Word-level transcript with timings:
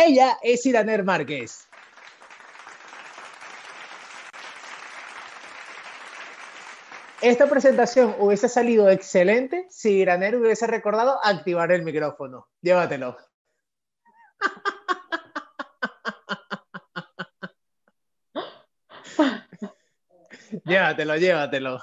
Ella 0.00 0.38
es 0.42 0.64
Iraner 0.64 1.02
Márquez. 1.02 1.66
Esta 7.20 7.48
presentación 7.48 8.14
hubiese 8.20 8.48
salido 8.48 8.88
excelente 8.88 9.66
si 9.70 9.94
Iraner 9.94 10.36
hubiese 10.36 10.68
recordado 10.68 11.18
activar 11.24 11.72
el 11.72 11.82
micrófono. 11.82 12.46
Llévatelo. 12.62 13.16
llévatelo, 20.64 21.16
llévatelo. 21.16 21.80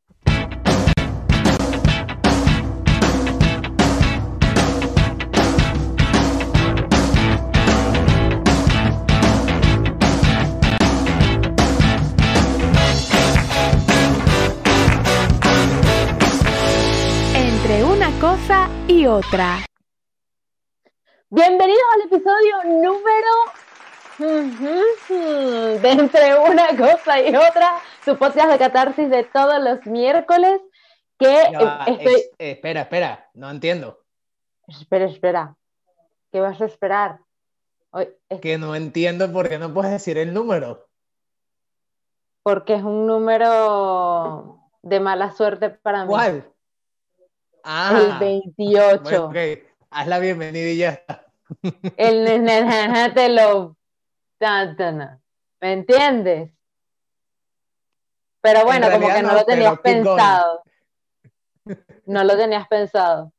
cosa 18.30 18.70
y 18.88 19.08
otra. 19.08 19.66
Bienvenidos 21.32 21.82
al 21.96 22.02
episodio 22.02 22.64
número 22.84 23.34
de 25.82 25.90
Entre 25.90 26.38
una 26.38 26.68
cosa 26.78 27.22
y 27.22 27.36
otra, 27.36 27.80
tu 28.06 28.16
podcast 28.20 28.52
de 28.52 28.60
catarsis 28.60 29.10
de 29.10 29.24
todos 29.24 29.60
los 29.64 29.84
miércoles. 29.88 30.62
Que 31.18 31.42
eh, 31.42 31.52
estoy. 31.88 32.14
ex- 32.14 32.30
eh, 32.38 32.52
espera, 32.52 32.82
espera, 32.82 33.30
no 33.34 33.50
entiendo. 33.50 33.98
Espera, 34.68 35.06
espera. 35.06 35.56
¿Qué 36.32 36.40
vas 36.40 36.62
a 36.62 36.66
esperar? 36.66 37.22
Hoy- 37.90 38.10
es 38.30 38.42
Que 38.42 38.60
no 38.60 38.76
entiendo 38.76 39.34
por 39.34 39.50
qué 39.50 39.58
no 39.58 39.74
puedes 39.74 39.90
decir 39.92 40.20
el 40.20 40.36
número. 40.36 40.88
porque 42.44 42.76
es 42.76 42.84
un 42.84 43.08
número 43.08 44.60
de 44.84 45.00
mala 45.00 45.32
suerte 45.32 45.72
para 45.72 46.04
mí. 46.04 46.10
¿Cuál? 46.10 46.54
El 47.64 48.12
Ah, 48.12 48.18
28. 48.20 49.02
bueno, 49.04 49.26
ok. 49.26 49.36
Haz 49.92 50.08
la 50.08 50.20
bienvenida 50.20 50.70
y 50.70 50.78
ya 50.78 50.90
está. 50.92 51.26
El 51.98 52.26
te 53.14 53.30
lo. 53.30 53.76
¿Me 55.62 55.74
entiendes? 55.74 56.52
Pero 58.42 58.64
bueno, 58.64 58.88
En 58.88 58.94
como 58.94 59.08
que 59.14 59.22
no 59.22 59.28
no, 59.30 59.34
lo 59.34 59.46
tenías 59.46 59.72
going. 59.72 59.82
pensado. 59.82 60.64
No 62.06 62.24
lo 62.24 62.38
tenías 62.38 62.68
pensado. 62.68 63.34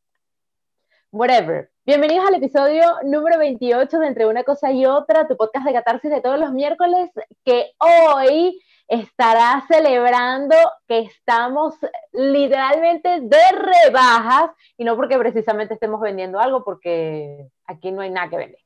Whatever. 1.11 1.71
Bienvenidos 1.87 2.27
al 2.29 2.35
episodio 2.35 2.85
número 3.05 3.39
28 3.39 3.99
de 3.99 4.07
Entre 4.07 4.27
una 4.27 4.45
cosa 4.45 4.71
y 4.71 4.85
otra, 4.87 5.27
tu 5.27 5.37
podcast 5.37 5.67
de 5.67 5.73
catarsis 5.73 6.11
de 6.11 6.21
todos 6.21 6.39
los 6.39 6.53
miércoles, 6.53 7.11
que 7.45 7.73
hoy 7.79 8.61
estará 8.91 9.65
celebrando 9.69 10.57
que 10.89 10.99
estamos 10.99 11.77
literalmente 12.13 13.21
de 13.21 13.39
rebajas 13.53 14.51
y 14.77 14.85
no 14.85 14.97
porque 14.97 15.17
precisamente 15.17 15.75
estemos 15.75 16.01
vendiendo 16.01 16.41
algo, 16.41 16.65
porque 16.65 17.47
aquí 17.67 17.93
no 17.93 18.03
hay 18.03 18.11
nada 18.11 18.29
que 18.29 18.37
vender. 18.37 18.61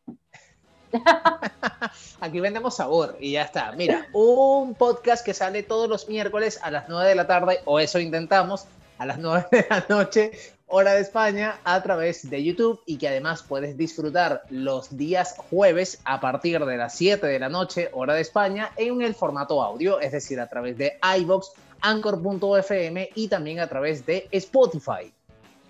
Aquí 2.20 2.40
vendemos 2.40 2.76
sabor 2.76 3.16
y 3.20 3.32
ya 3.32 3.42
está. 3.42 3.72
Mira, 3.72 4.06
un 4.12 4.74
podcast 4.74 5.24
que 5.24 5.34
sale 5.34 5.62
todos 5.62 5.88
los 5.88 6.08
miércoles 6.08 6.58
a 6.62 6.70
las 6.70 6.88
9 6.88 7.08
de 7.08 7.14
la 7.16 7.26
tarde, 7.26 7.60
o 7.64 7.80
eso 7.80 7.98
intentamos, 7.98 8.66
a 8.98 9.04
las 9.04 9.18
9 9.18 9.46
de 9.50 9.66
la 9.68 9.84
noche, 9.88 10.30
hora 10.76 10.94
de 10.94 11.02
España, 11.02 11.60
a 11.62 11.80
través 11.84 12.28
de 12.28 12.42
YouTube 12.42 12.80
y 12.84 12.98
que 12.98 13.06
además 13.06 13.44
puedes 13.44 13.76
disfrutar 13.76 14.42
los 14.50 14.96
días 14.96 15.36
jueves 15.48 16.00
a 16.04 16.20
partir 16.20 16.64
de 16.64 16.76
las 16.76 16.96
7 16.96 17.24
de 17.24 17.38
la 17.38 17.48
noche, 17.48 17.90
hora 17.92 18.14
de 18.14 18.22
España, 18.22 18.72
en 18.76 19.00
el 19.00 19.14
formato 19.14 19.62
audio, 19.62 20.00
es 20.00 20.10
decir, 20.10 20.40
a 20.40 20.48
través 20.48 20.76
de 20.76 20.98
iVoox, 21.20 21.50
Anchor.fm 21.80 23.08
y 23.14 23.28
también 23.28 23.60
a 23.60 23.68
través 23.68 24.04
de 24.04 24.26
Spotify. 24.32 25.12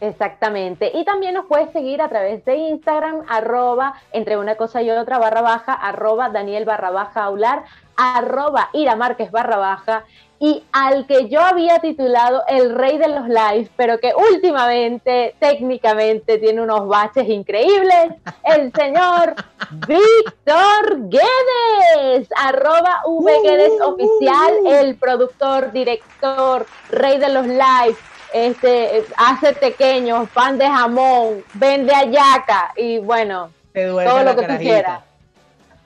Exactamente. 0.00 0.90
Y 0.94 1.04
también 1.04 1.34
nos 1.34 1.46
puedes 1.46 1.70
seguir 1.72 2.00
a 2.00 2.08
través 2.08 2.42
de 2.46 2.56
Instagram, 2.56 3.26
arroba 3.28 4.00
entre 4.12 4.38
una 4.38 4.56
cosa 4.56 4.80
y 4.80 4.90
otra 4.90 5.18
barra 5.18 5.42
baja, 5.42 5.74
arroba 5.74 6.30
Daniel 6.30 6.64
barra 6.64 6.90
baja 6.90 7.24
aular, 7.24 7.64
arroba 7.96 8.70
Ira 8.72 8.96
Márquez 8.96 9.30
barra 9.30 9.56
baja, 9.56 10.04
y 10.40 10.62
al 10.72 11.06
que 11.06 11.28
yo 11.28 11.40
había 11.40 11.78
titulado 11.78 12.42
el 12.48 12.74
rey 12.74 12.98
de 12.98 13.08
los 13.08 13.28
lives, 13.28 13.70
pero 13.76 13.98
que 13.98 14.12
últimamente, 14.14 15.34
técnicamente, 15.38 16.38
tiene 16.38 16.60
unos 16.60 16.86
baches 16.86 17.28
increíbles, 17.28 18.12
el 18.42 18.72
señor 18.76 19.36
Víctor 19.70 21.08
Guedes, 21.08 22.28
arroba 22.36 23.02
V 23.06 23.32
Guedes 23.42 23.80
oficial, 23.80 24.52
el 24.66 24.96
productor, 24.96 25.72
director, 25.72 26.66
rey 26.90 27.18
de 27.18 27.28
los 27.30 27.46
lives, 27.46 27.96
este, 28.34 29.04
hace 29.16 29.52
pequeños, 29.54 30.28
pan 30.30 30.58
de 30.58 30.66
jamón, 30.66 31.44
vende 31.54 31.94
ayaca 31.94 32.72
y 32.76 32.98
bueno, 32.98 33.50
todo 33.72 34.24
lo 34.24 34.36
que 34.36 34.46
tú 34.46 34.56
quieras. 34.58 35.00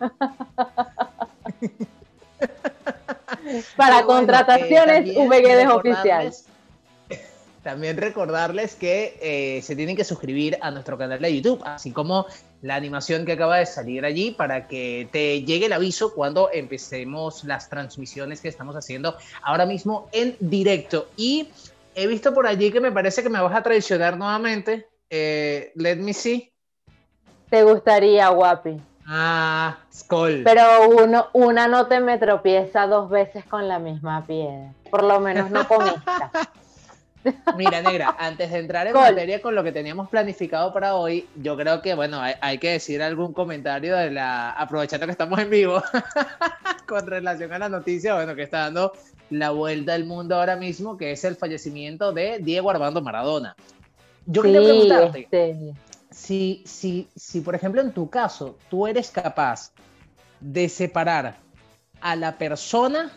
Para 3.77 4.03
bueno, 4.03 4.07
contrataciones, 4.07 5.09
eh, 5.09 5.15
también 5.15 5.29
VGDs 5.29 5.71
oficial. 5.71 6.33
También 7.63 7.97
recordarles 7.97 8.75
que 8.77 9.19
eh, 9.21 9.61
se 9.63 9.77
tienen 9.77 9.97
que 9.97 10.05
suscribir 10.05 10.57
a 10.63 10.71
nuestro 10.71 10.97
canal 10.97 11.21
de 11.21 11.35
YouTube, 11.35 11.61
así 11.65 11.91
como 11.91 12.27
la 12.63 12.77
animación 12.77 13.27
que 13.27 13.33
acaba 13.33 13.59
de 13.59 13.67
salir 13.67 14.05
allí 14.05 14.31
para 14.31 14.69
que 14.69 15.09
te 15.13 15.43
llegue 15.43 15.67
el 15.67 15.73
aviso 15.73 16.15
cuando 16.15 16.51
empecemos 16.53 17.45
las 17.45 17.69
transmisiones 17.69 18.41
que 18.41 18.49
estamos 18.49 18.75
haciendo 18.77 19.17
ahora 19.43 19.67
mismo 19.67 20.09
en 20.13 20.37
directo. 20.41 21.09
Y 21.17 21.51
he 21.95 22.07
visto 22.07 22.33
por 22.33 22.47
allí 22.47 22.71
que 22.71 22.81
me 22.81 22.93
parece 22.93 23.23
que 23.23 23.29
me 23.29 23.41
vas 23.41 23.55
a 23.55 23.63
traicionar 23.63 24.17
nuevamente. 24.17 24.87
Eh, 25.11 25.73
let 25.75 25.97
me 25.97 26.15
see. 26.15 26.51
Te 27.51 27.65
gustaría, 27.65 28.29
guapi. 28.29 28.81
Ah, 29.11 29.79
Skull. 29.93 30.43
Pero 30.45 30.87
uno, 30.91 31.29
una 31.33 31.67
no 31.67 31.87
te 31.87 31.99
me 32.01 32.19
tropieza 32.19 32.87
dos 32.87 33.09
veces 33.09 33.43
con 33.47 33.67
la 33.67 33.79
misma 33.79 34.27
piedra. 34.27 34.75
Por 34.91 35.03
lo 35.03 35.19
menos 35.19 35.51
no 35.51 35.67
con 35.67 35.87
esta. 35.87 36.31
Mira, 37.57 37.83
negra, 37.83 38.15
antes 38.19 38.51
de 38.51 38.59
entrar 38.59 38.87
en 38.87 38.93
Col. 38.93 39.03
materia 39.03 39.43
con 39.43 39.55
lo 39.55 39.65
que 39.65 39.73
teníamos 39.73 40.09
planificado 40.09 40.73
para 40.73 40.95
hoy, 40.95 41.27
yo 41.37 41.57
creo 41.57 41.83
que, 41.83 41.95
bueno, 41.95 42.21
hay, 42.21 42.35
hay 42.41 42.59
que 42.59 42.71
decir 42.73 43.03
algún 43.03 43.33
comentario 43.33 43.97
de 43.97 44.11
la, 44.11 44.51
aprovechando 44.53 45.07
que 45.07 45.13
estamos 45.13 45.39
en 45.39 45.51
vivo, 45.51 45.83
con 46.87 47.07
relación 47.07 47.53
a 47.53 47.59
la 47.59 47.69
noticia, 47.69 48.15
bueno, 48.15 48.35
que 48.35 48.43
está 48.43 48.61
dando 48.61 48.93
la 49.31 49.51
vuelta 49.51 49.95
al 49.95 50.05
mundo 50.05 50.37
ahora 50.37 50.57
mismo, 50.57 50.97
que 50.97 51.13
es 51.13 51.25
el 51.25 51.37
fallecimiento 51.37 52.13
de 52.13 52.39
Diego 52.41 52.71
Armando 52.71 53.03
Maradona. 53.03 53.57
Yo 54.27 54.43
quería 54.43 54.61
Sí, 54.61 54.67
preguntarte, 54.67 55.21
este, 55.21 55.75
si, 56.19 56.63
si, 56.67 57.09
si, 57.15 57.41
por 57.41 57.55
ejemplo, 57.55 57.81
en 57.81 57.93
tu 57.93 58.11
caso, 58.11 58.59
tú 58.69 58.87
eres 58.87 59.11
capaz 59.11 59.73
de 60.41 60.69
separar 60.69 61.37
a 62.01 62.17
la 62.17 62.37
persona, 62.37 63.13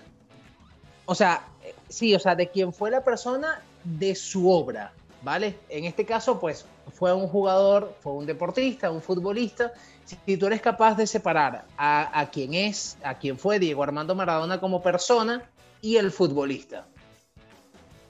o 1.06 1.16
sea, 1.16 1.42
eh, 1.64 1.74
sí, 1.90 2.14
o 2.14 2.20
sea, 2.20 2.36
de 2.36 2.50
quién 2.50 2.72
fue 2.72 2.92
la 2.92 3.04
persona 3.04 3.62
de 3.84 4.14
su 4.14 4.50
obra, 4.50 4.94
¿vale? 5.24 5.58
En 5.70 5.86
este 5.86 6.06
caso, 6.06 6.40
pues, 6.40 6.66
fue 6.94 7.12
un 7.12 7.28
jugador, 7.28 7.96
fue 8.02 8.14
un 8.14 8.28
deportista, 8.28 8.92
un 8.92 9.02
futbolista. 9.02 9.74
Si, 10.06 10.16
si 10.24 10.38
tú 10.38 10.46
eres 10.46 10.62
capaz 10.62 10.96
de 10.96 11.08
separar 11.08 11.66
a, 11.78 12.20
a 12.20 12.30
quién 12.30 12.54
es, 12.54 12.98
a 13.04 13.16
quién 13.16 13.38
fue 13.38 13.58
Diego 13.58 13.82
Armando 13.82 14.14
Maradona 14.14 14.60
como 14.60 14.82
persona 14.84 15.50
y 15.82 15.98
el 15.98 16.12
futbolista, 16.12 16.86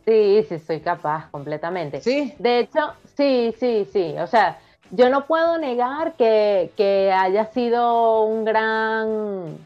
sí, 0.05 0.45
sí, 0.49 0.59
soy 0.59 0.81
capaz 0.81 1.29
completamente. 1.31 2.01
¿sí? 2.01 2.33
De 2.39 2.59
hecho, 2.59 2.93
sí, 3.15 3.53
sí, 3.57 3.87
sí. 3.91 4.15
O 4.19 4.27
sea, 4.27 4.59
yo 4.91 5.09
no 5.09 5.25
puedo 5.25 5.57
negar 5.57 6.13
que, 6.13 7.13
haya 7.13 7.45
sido 7.45 8.23
un 8.23 8.45
gran 8.45 9.57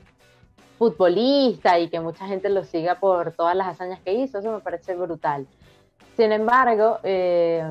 futbolista 0.78 1.80
y 1.80 1.90
que 1.90 2.00
mucha 2.00 2.28
gente 2.28 2.50
lo 2.50 2.64
siga 2.64 2.96
por 2.96 3.32
todas 3.32 3.56
las 3.56 3.68
hazañas 3.68 4.00
que 4.02 4.14
hizo. 4.14 4.40
Eso 4.40 4.52
me 4.52 4.60
parece 4.60 4.96
brutal. 4.96 5.48
Sin 6.16 6.32
embargo, 6.32 7.00
eh, 7.04 7.64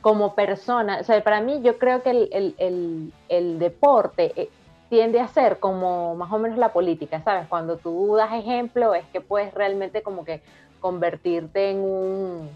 como 0.00 0.34
persona, 0.34 0.98
o 1.00 1.04
sea, 1.04 1.22
para 1.22 1.40
mí 1.40 1.60
yo 1.62 1.78
creo 1.78 2.02
que 2.02 2.10
el 3.28 3.58
deporte 3.58 4.32
eh, 4.36 4.50
tiende 4.88 5.20
a 5.20 5.28
ser 5.28 5.58
como 5.58 6.14
más 6.14 6.32
o 6.32 6.38
menos 6.38 6.58
la 6.58 6.72
política, 6.72 7.20
¿sabes? 7.22 7.46
Cuando 7.48 7.76
tú 7.76 8.14
das 8.16 8.32
ejemplo 8.32 8.94
es 8.94 9.04
que 9.06 9.20
puedes 9.20 9.52
realmente 9.52 10.02
como 10.02 10.24
que 10.24 10.42
convertirte 10.80 11.70
en 11.70 11.78
un, 11.78 12.50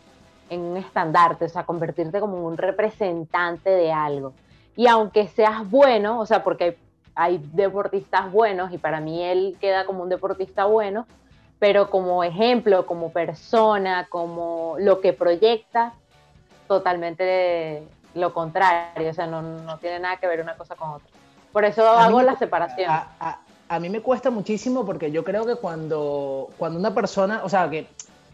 en 0.51 0.61
un 0.61 0.77
estandarte, 0.77 1.47
o 1.47 1.49
sea, 1.49 1.65
convertirte 1.65 2.21
como 2.21 2.47
un 2.47 2.59
representante 2.59 3.71
de 3.71 3.93
algo. 3.93 4.35
Y 4.77 4.87
aunque 4.87 5.29
seas 5.29 5.69
bueno, 5.71 6.21
o 6.21 6.27
sea, 6.27 6.45
porque 6.45 6.65
hay, 6.65 6.77
hay 7.15 7.51
deportistas 7.53 8.31
buenos 8.31 8.73
y 8.73 8.79
para 8.79 9.01
mí 9.01 9.23
él 9.23 9.57
queda 9.61 9.87
como 9.87 10.03
un 10.03 10.09
deportista 10.09 10.67
bueno, 10.67 11.07
pero 11.59 11.89
como 11.89 12.25
ejemplo, 12.25 12.85
como 12.87 13.13
persona, 13.13 14.07
como 14.11 14.77
lo 14.79 15.01
que 15.01 15.13
proyecta, 15.13 15.95
totalmente 16.67 17.83
lo 18.15 18.35
contrario, 18.35 19.11
o 19.11 19.15
sea, 19.15 19.27
no, 19.27 19.41
no 19.43 19.79
tiene 19.79 20.01
nada 20.01 20.17
que 20.17 20.27
ver 20.27 20.41
una 20.41 20.57
cosa 20.57 20.75
con 20.75 20.91
otra. 20.91 21.09
Por 21.53 21.65
eso 21.65 21.89
hago 21.89 22.23
la 22.23 22.37
separación. 22.37 22.91
A, 22.91 23.79
mí 23.79 23.89
me 23.89 24.01
cuesta 24.01 24.31
muchísimo 24.31 24.85
porque 24.85 25.13
yo 25.13 25.23
creo 25.23 25.47
que 25.47 25.55
cuando, 25.55 26.49
cuando 26.59 26.79
una 26.79 26.93
persona, 26.93 27.43
o 27.45 27.49
sea, 27.49 27.71
que 27.71 27.87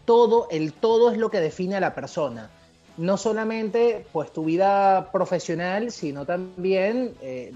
todo, 0.07 0.47
el 0.49 0.71
todo 0.71 1.11
es 1.11 1.17
lo 1.17 1.29
que 1.29 1.41
define 1.41 1.75
a 1.75 1.81
la 1.81 1.93
persona. 1.93 2.49
No 2.95 3.17
solamente 3.17 4.07
pues 4.13 4.31
tu 4.31 4.45
vida 4.45 5.11
profesional, 5.11 5.91
sino 5.91 6.25
también, 6.25 7.13
eh, 7.21 7.53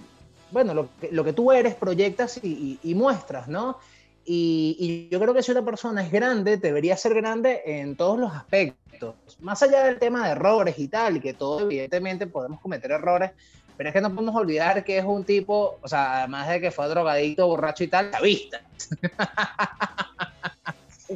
bueno, 0.51 0.73
lo 0.73 0.89
que, 0.99 1.11
lo 1.13 1.23
tú 1.33 1.53
eres, 1.53 1.75
proyectas 1.75 2.41
y, 2.43 2.77
muestras, 2.93 3.47
¿no? 3.47 3.79
Y, 4.25 5.07
yo 5.09 5.19
creo 5.21 5.33
que 5.33 5.41
si 5.41 5.51
una 5.51 5.63
persona 5.63 6.03
es 6.03 6.11
grande, 6.11 6.57
debería 6.57 6.97
ser 6.97 7.13
grande 7.15 7.61
en 7.65 7.95
todos 7.95 8.19
los 8.19 8.33
aspectos. 8.33 9.15
Más 9.39 9.63
allá 9.63 9.85
del 9.85 9.97
tema 9.97 10.25
de 10.25 10.33
errores 10.33 10.77
y 10.77 10.89
tal, 10.89 11.21
que 11.21 11.33
todos 11.33 11.61
evidentemente 11.61 12.27
podemos 12.27 12.59
cometer 12.59 12.91
errores, 12.91 13.31
pero 13.77 13.89
es 13.89 13.93
que 13.93 14.01
no 14.01 14.13
podemos 14.13 14.35
olvidar 14.35 14.83
que 14.83 14.97
es 14.97 15.05
un 15.05 15.23
tipo, 15.23 15.79
o 15.81 15.87
sea, 15.87 16.19
además 16.19 16.49
de 16.49 16.59
que 16.59 16.69
fue 16.69 16.87
drogadito, 16.89 17.47
borracho 17.47 17.85
y 17.85 17.87
tal, 17.87 18.11
la 18.11 18.19
vista. 18.19 18.61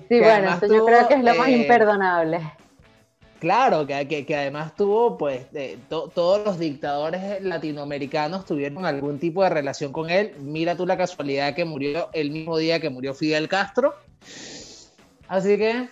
Sí, 0.10 0.20
bueno, 0.20 0.56
eso 0.56 0.68
yo 0.68 0.86
creo 0.86 1.08
que 1.08 1.14
es 1.16 1.24
lo 1.24 1.36
más 1.36 1.48
eh, 1.48 1.52
imperdonable. 1.52 2.42
Claro, 3.40 3.86
que, 3.86 4.26
que, 4.26 4.36
además 4.36 4.76
tuvo, 4.76 5.18
pues, 5.18 5.46
todos 5.90 6.46
los 6.46 6.58
dictadores 6.58 7.42
latinoamericanos 7.44 8.46
tuvieron 8.46 8.86
algún 8.86 9.20
tipo 9.20 9.44
de 9.44 9.50
relación 9.50 9.92
con 9.92 10.10
él. 10.10 10.34
Mira 10.40 10.76
tú 10.76 10.86
la 10.86 10.98
casualidad 10.98 11.54
que 11.54 11.66
murió 11.66 12.10
el 12.14 12.32
mismo 12.32 12.58
día 12.58 12.80
que 12.80 12.90
murió 12.90 13.14
Fidel 13.14 13.48
Castro. 13.48 13.94
Así 15.28 15.58
que, 15.58 15.90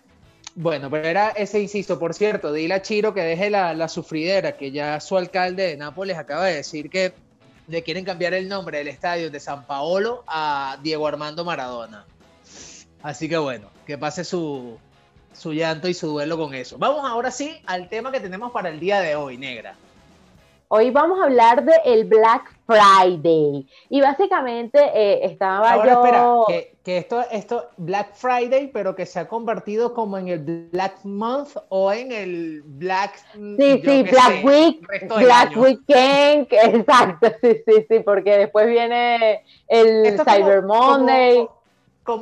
bueno, 0.55 0.89
pero 0.89 1.07
era 1.07 1.29
ese 1.29 1.59
insisto, 1.59 1.99
por 1.99 2.13
cierto, 2.13 2.53
dile 2.53 2.75
a 2.75 2.81
Chiro 2.81 3.13
que 3.13 3.21
deje 3.21 3.49
la, 3.49 3.87
sufridera, 3.87 4.55
que 4.55 4.71
ya 4.71 4.99
su 4.99 5.17
alcalde 5.17 5.67
de 5.67 5.77
Nápoles 5.77 6.17
acaba 6.17 6.45
de 6.45 6.55
decir 6.55 6.89
que 6.89 7.13
le 7.67 7.83
quieren 7.83 8.05
cambiar 8.05 8.33
el 8.33 8.47
nombre 8.47 8.77
del 8.79 8.87
estadio 8.87 9.31
de 9.31 9.39
San 9.39 9.65
Paolo 9.65 10.23
a 10.27 10.77
Diego 10.81 11.07
Armando 11.07 11.43
Maradona. 11.43 12.05
Así 13.03 13.27
que 13.27 13.37
bueno, 13.37 13.67
que 13.85 13.97
pase 13.97 14.23
su, 14.23 14.77
su 15.33 15.51
llanto 15.51 15.89
y 15.89 15.93
su 15.93 16.07
duelo 16.07 16.37
con 16.37 16.53
eso. 16.53 16.77
Vamos 16.77 17.01
ahora 17.03 17.31
sí 17.31 17.61
al 17.65 17.89
tema 17.89 18.13
que 18.13 18.21
tenemos 18.21 18.51
para 18.53 18.69
el 18.69 18.79
día 18.79 19.01
de 19.01 19.15
hoy, 19.15 19.37
negra. 19.37 19.75
Hoy 20.69 20.89
vamos 20.89 21.19
a 21.19 21.25
hablar 21.25 21.65
de 21.65 21.73
el 21.85 22.05
Black 22.05 22.55
Friday. 22.65 23.67
Y 23.89 24.01
básicamente 24.01 24.79
eh, 24.95 25.25
estaba 25.25 25.73
Ahora, 25.73 25.93
espera, 25.93 26.71
que, 26.81 26.97
esto, 26.97 27.23
esto, 27.29 27.69
Black 27.75 28.15
Friday, 28.15 28.71
pero 28.73 28.95
que 28.95 29.05
se 29.05 29.19
ha 29.19 29.27
convertido 29.27 29.93
como 29.93 30.17
en 30.17 30.29
el 30.29 30.69
Black 30.71 31.03
Month 31.03 31.57
o 31.67 31.91
en 31.91 32.11
el 32.13 32.63
Black... 32.63 33.17
Sí, 33.33 33.81
sí, 33.83 34.03
Black 34.03 34.45
Week, 34.45 34.87
Black 35.17 35.57
Weekend, 35.57 36.47
exacto, 36.51 37.27
sí, 37.41 37.61
sí, 37.67 37.85
sí, 37.87 37.99
porque 37.99 38.37
después 38.37 38.65
viene 38.67 39.43
el 39.67 40.19
Cyber 40.23 40.63
Monday 40.63 41.45
como 41.45 41.62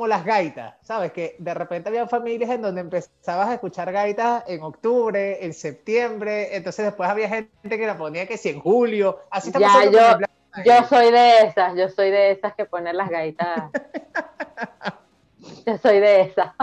las 0.08 0.26
gaitas, 0.26 0.76
¿sabes? 0.82 1.12
Que 1.12 1.36
de 1.40 1.54
repente 1.54 1.90
había 1.90 2.08
familias 2.08 2.50
en 2.50 2.62
donde 2.62 2.82
empezabas 2.82 3.50
a 3.50 3.54
escuchar 3.54 3.92
gaitas 3.92 4.44
en 4.48 4.62
octubre, 4.62 5.44
en 5.44 5.54
septiembre, 5.54 6.56
entonces 6.56 6.86
después 6.86 7.10
había 7.10 7.30
gente 7.30 7.78
que 7.78 7.88
la 7.88 7.98
ponía 7.98 8.28
que 8.28 8.38
si 8.38 8.50
en 8.50 8.60
julio, 8.60 9.20
así 9.30 9.52
ya, 9.52 9.86
yo, 9.86 10.20
yo 10.66 10.84
soy 10.88 11.12
de 11.12 11.40
esas, 11.40 11.76
yo 11.76 11.90
soy 11.90 12.12
de 12.12 12.32
esas 12.32 12.54
que 12.56 12.66
ponen 12.66 12.98
las 12.98 13.10
gaitas. 13.10 13.72
yo 15.66 15.78
soy 15.78 16.00
de 16.00 16.22
esas. 16.22 16.54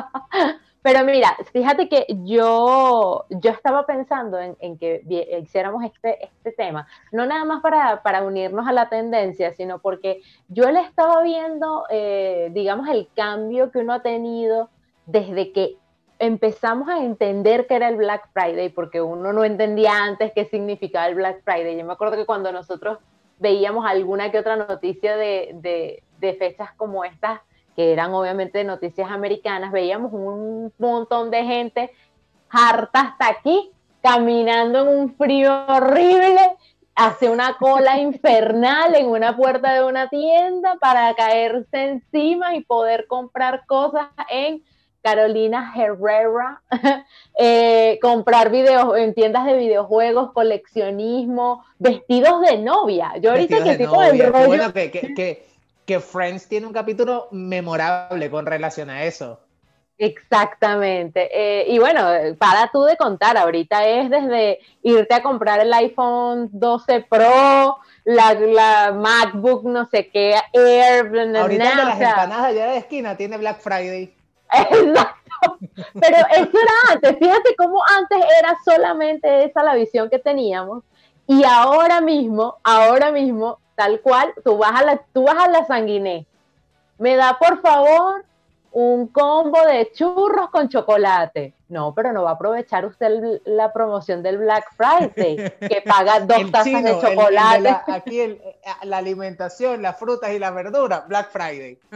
Pero 0.91 1.05
mira, 1.05 1.37
fíjate 1.53 1.87
que 1.87 2.07
yo, 2.25 3.27
yo 3.29 3.51
estaba 3.51 3.85
pensando 3.85 4.39
en, 4.41 4.79
que 4.79 5.03
hiciéramos 5.39 5.85
este, 5.85 6.25
este 6.25 6.53
tema, 6.53 6.89
no 7.13 7.27
nada 7.27 7.45
más 7.45 7.61
para, 7.61 8.23
unirnos 8.23 8.67
a 8.67 8.73
la 8.73 8.89
tendencia, 8.89 9.53
sino 9.53 9.81
porque 9.81 10.23
yo 10.49 10.71
le 10.71 10.81
estaba 10.81 11.21
viendo, 11.23 11.85
eh, 11.91 12.49
digamos, 12.55 12.89
el 12.89 13.07
cambio 13.15 13.71
que 13.71 13.81
uno 13.81 13.93
ha 13.93 14.01
tenido 14.01 14.71
desde 15.05 15.53
que 15.53 15.77
empezamos 16.19 16.89
a 16.89 17.05
entender 17.05 17.67
que 17.67 17.75
era 17.75 17.91
el 17.91 17.97
Black 17.97 18.31
Friday, 18.33 18.71
porque 18.71 19.03
uno 19.03 19.35
no 19.35 19.45
entendía 19.45 19.93
antes 19.93 20.33
qué 20.35 20.47
significaba 20.47 21.07
el 21.07 21.17
Black 21.17 21.43
Friday. 21.45 21.77
Yo 21.77 21.85
me 21.85 21.93
acuerdo 21.93 22.17
que 22.17 22.25
cuando 22.25 22.51
nosotros 22.51 22.97
veíamos 23.39 23.85
alguna 23.85 24.33
que 24.33 24.39
otra 24.39 24.57
noticia 24.57 25.19
de, 25.19 26.01
de 26.19 26.35
fechas 26.39 26.73
como 26.79 27.05
estas, 27.05 27.41
que 27.79 27.93
eran 27.93 28.13
obviamente 28.13 28.65
noticias 28.65 29.09
americanas, 29.09 29.71
veíamos 29.71 30.13
un 30.13 30.73
montón 30.79 31.31
de 31.31 31.45
gente 31.45 31.93
harta 32.51 33.03
hasta 33.03 33.29
aquí, 33.29 33.71
caminando 34.03 34.81
en 34.81 34.89
un 34.89 35.15
frío 35.15 35.65
horrible, 35.69 36.57
hace 36.97 37.31
una 37.31 37.57
cola 37.57 37.97
infernal 38.01 38.97
en 38.97 39.07
una 39.07 39.37
puerta 39.37 39.75
de 39.75 39.85
una 39.85 40.09
tienda 40.09 40.75
para 40.81 41.15
caerse 41.15 41.91
encima 41.91 42.57
y 42.57 42.65
poder 42.65 43.07
comprar 43.07 43.65
cosas 43.67 44.09
en 44.29 44.65
Carolina 45.01 45.73
Herrera, 45.77 46.61
eh, 47.39 48.01
comprar 48.03 48.51
videos 48.51 48.97
en 48.97 49.15
tiendas 49.15 49.47
de 49.47 49.57
videojuegos, 49.57 50.33
coleccionismo, 50.33 51.65
vestidos 51.79 52.41
de 52.41 52.59
novia. 52.59 53.13
Yo 53.21 53.31
ahorita 53.31 53.63
que 53.63 53.77
tipo 53.77 54.01
de 54.01 54.27
rollo... 54.27 54.73
que, 54.73 54.91
que 54.91 55.49
Friends 55.97 56.49
tiene 56.49 56.67
un 56.67 56.73
capítulo 56.73 57.29
memorable 57.33 58.31
con 58.31 58.47
relación 58.47 58.91
a 58.91 59.05
eso. 59.05 59.41
Exactamente. 59.99 61.29
Eh, 61.33 61.67
y 61.69 61.79
bueno, 61.81 62.07
para 62.39 62.71
tú 62.71 62.85
de 62.85 62.97
contar, 62.97 63.37
ahorita 63.37 63.85
es 63.85 64.09
desde 64.09 64.61
irte 64.83 65.15
a 65.15 65.23
comprar 65.23 65.59
el 65.59 65.73
iPhone 65.73 66.49
12 66.53 67.07
Pro, 67.11 67.79
la, 68.05 68.93
MacBook 68.93 69.65
no 69.65 69.87
sé 69.87 70.09
qué, 70.09 70.37
Air, 70.53 71.07
ahorita 71.37 71.71
de 71.71 71.85
las 71.85 72.01
empanadas 72.01 72.45
allá 72.45 72.67
de 72.69 72.79
esquina 72.79 73.17
tiene 73.17 73.39
Black 73.39 73.59
Friday. 73.61 74.15
Exacto. 74.53 75.59
Pero 75.95 76.17
eso 76.37 76.59
era 76.59 76.93
antes. 76.93 77.17
Fíjate 77.19 77.55
cómo 77.57 77.83
antes 77.97 78.19
era 78.41 78.57
solamente 78.65 79.45
esa 79.45 79.65
la 79.65 79.75
visión 79.75 80.09
que 80.09 80.19
teníamos. 80.21 80.85
Y 81.27 81.45
ahora 81.45 82.01
mismo, 82.01 82.57
ahora 82.63 83.11
mismo 83.11 83.59
tal 83.79 84.01
cual, 84.01 84.35
tú 84.43 84.59
vas 84.59 84.73
a 84.75 84.85
la, 84.85 85.01
tú 85.13 85.23
vas 85.23 85.37
a 85.37 85.49
la 85.49 85.65
sanguiné. 85.65 86.27
Me 86.99 87.15
da 87.15 87.39
por 87.39 87.61
favor 87.63 88.25
un 88.73 89.07
combo 89.07 89.65
de 89.65 89.93
churros 89.93 90.51
con 90.51 90.69
chocolate. 90.69 91.55
No, 91.69 91.95
pero 91.95 92.13
no 92.13 92.25
va 92.25 92.31
a 92.31 92.33
aprovechar 92.33 92.85
usted 92.85 93.41
la 93.45 93.73
promoción 93.73 94.21
del 94.21 94.39
Black 94.39 94.75
Friday, 94.77 95.37
que 95.61 95.81
paga 95.87 96.19
dos 96.19 96.51
tazas 96.51 96.83
de 96.83 96.99
chocolate. 97.01 97.77
aquí 97.87 98.19
el, 98.21 98.33
eh, 98.33 98.59
la 98.83 98.97
alimentación, 98.97 99.81
las 99.81 99.97
frutas 99.97 100.33
y 100.33 100.41
las 100.41 100.53
verduras, 100.53 101.07
Black 101.07 101.31
Friday. 101.31 101.79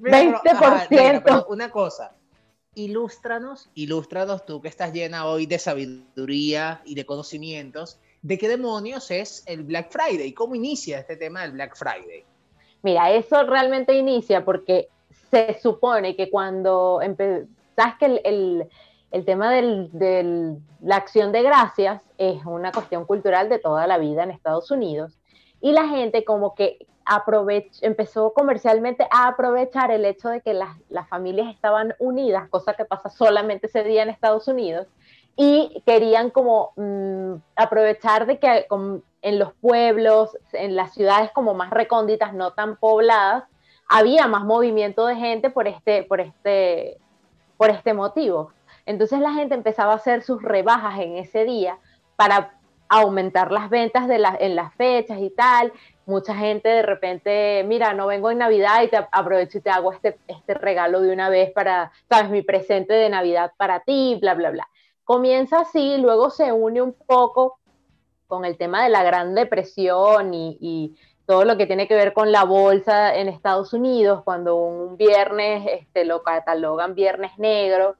20%. 0.00 1.46
una 1.48 1.70
cosa, 1.70 2.12
ilústranos, 2.74 3.70
ilústranos 3.74 4.44
tú 4.44 4.60
que 4.60 4.68
estás 4.68 4.92
llena 4.92 5.24
hoy 5.24 5.46
de 5.46 5.58
sabiduría 5.58 6.82
y 6.84 6.94
de 6.94 7.06
conocimientos 7.06 7.98
de 8.22 8.38
qué 8.38 8.48
demonios 8.48 9.10
es 9.10 9.42
el 9.46 9.62
Black 9.64 9.90
Friday, 9.90 10.32
cómo 10.32 10.54
inicia 10.54 10.98
este 10.98 11.16
tema 11.16 11.42
del 11.42 11.52
Black 11.52 11.76
Friday. 11.76 12.24
Mira, 12.82 13.10
eso 13.12 13.42
realmente 13.44 13.94
inicia 13.94 14.44
porque 14.44 14.88
se 15.30 15.58
supone 15.60 16.16
que 16.16 16.30
cuando 16.30 17.00
sabes 17.76 17.94
que 17.98 18.06
el, 18.24 18.68
el, 19.10 19.24
tema 19.24 19.50
de 19.50 20.56
la 20.80 20.96
acción 20.96 21.32
de 21.32 21.42
gracias 21.42 22.02
es 22.18 22.44
una 22.44 22.72
cuestión 22.72 23.04
cultural 23.04 23.48
de 23.48 23.58
toda 23.58 23.86
la 23.86 23.98
vida 23.98 24.22
en 24.22 24.30
Estados 24.30 24.70
Unidos 24.70 25.18
y 25.60 25.72
la 25.72 25.88
gente 25.88 26.24
como 26.24 26.54
que 26.54 26.86
empezó 27.80 28.32
comercialmente 28.32 29.06
a 29.10 29.28
aprovechar 29.28 29.90
el 29.90 30.04
hecho 30.04 30.28
de 30.28 30.40
que 30.40 30.54
las, 30.54 30.76
las 30.88 31.08
familias 31.08 31.52
estaban 31.52 31.94
unidas, 31.98 32.48
cosa 32.48 32.74
que 32.74 32.84
pasa 32.84 33.08
solamente 33.10 33.66
ese 33.66 33.82
día 33.82 34.02
en 34.02 34.10
Estados 34.10 34.46
Unidos, 34.46 34.86
y 35.36 35.82
querían 35.86 36.30
como 36.30 36.72
mm, 36.76 37.34
aprovechar 37.56 38.26
de 38.26 38.38
que 38.38 38.66
en 39.22 39.38
los 39.38 39.52
pueblos, 39.54 40.36
en 40.52 40.76
las 40.76 40.94
ciudades 40.94 41.30
como 41.32 41.54
más 41.54 41.70
recónditas, 41.70 42.34
no 42.34 42.52
tan 42.52 42.76
pobladas, 42.76 43.44
había 43.88 44.28
más 44.28 44.44
movimiento 44.44 45.06
de 45.06 45.16
gente 45.16 45.50
por 45.50 45.66
este, 45.66 46.04
por 46.04 46.20
este, 46.20 46.98
por 47.56 47.70
este 47.70 47.92
motivo. 47.92 48.52
Entonces 48.86 49.20
la 49.20 49.32
gente 49.32 49.54
empezaba 49.54 49.92
a 49.92 49.96
hacer 49.96 50.22
sus 50.22 50.42
rebajas 50.42 51.00
en 51.00 51.16
ese 51.16 51.44
día 51.44 51.78
para 52.16 52.54
aumentar 52.88 53.52
las 53.52 53.70
ventas 53.70 54.08
de 54.08 54.22
en 54.40 54.56
las 54.56 54.74
fechas 54.74 55.18
y 55.20 55.30
tal. 55.30 55.72
Mucha 56.06 56.34
gente 56.34 56.68
de 56.68 56.82
repente, 56.82 57.64
mira, 57.66 57.94
no 57.94 58.08
vengo 58.08 58.30
en 58.30 58.38
Navidad 58.38 58.82
y 58.82 58.88
te 58.88 58.96
aprovecho 58.96 59.58
y 59.58 59.60
te 59.60 59.70
hago 59.70 59.92
este, 59.92 60.18
este 60.26 60.54
regalo 60.54 61.00
de 61.00 61.12
una 61.12 61.28
vez 61.28 61.52
para, 61.52 61.92
sabes, 62.08 62.30
mi 62.30 62.42
presente 62.42 62.94
de 62.94 63.08
Navidad 63.08 63.52
para 63.56 63.80
ti, 63.80 64.18
bla, 64.20 64.34
bla, 64.34 64.50
bla. 64.50 64.68
Comienza 65.10 65.62
así, 65.62 65.96
luego 65.98 66.30
se 66.30 66.52
une 66.52 66.80
un 66.80 66.92
poco 66.92 67.58
con 68.28 68.44
el 68.44 68.56
tema 68.56 68.84
de 68.84 68.90
la 68.90 69.02
Gran 69.02 69.34
Depresión 69.34 70.32
y, 70.32 70.94
todo 71.26 71.44
lo 71.44 71.56
que 71.56 71.66
tiene 71.66 71.88
que 71.88 71.96
ver 71.96 72.12
con 72.12 72.30
la 72.30 72.44
bolsa 72.44 73.16
en 73.16 73.26
Estados 73.26 73.72
Unidos, 73.72 74.22
cuando 74.22 74.54
un 74.54 74.96
viernes 74.96 75.66
este, 75.80 76.04
lo 76.04 76.22
catalogan 76.22 76.94
viernes 76.94 77.36
negro. 77.38 77.96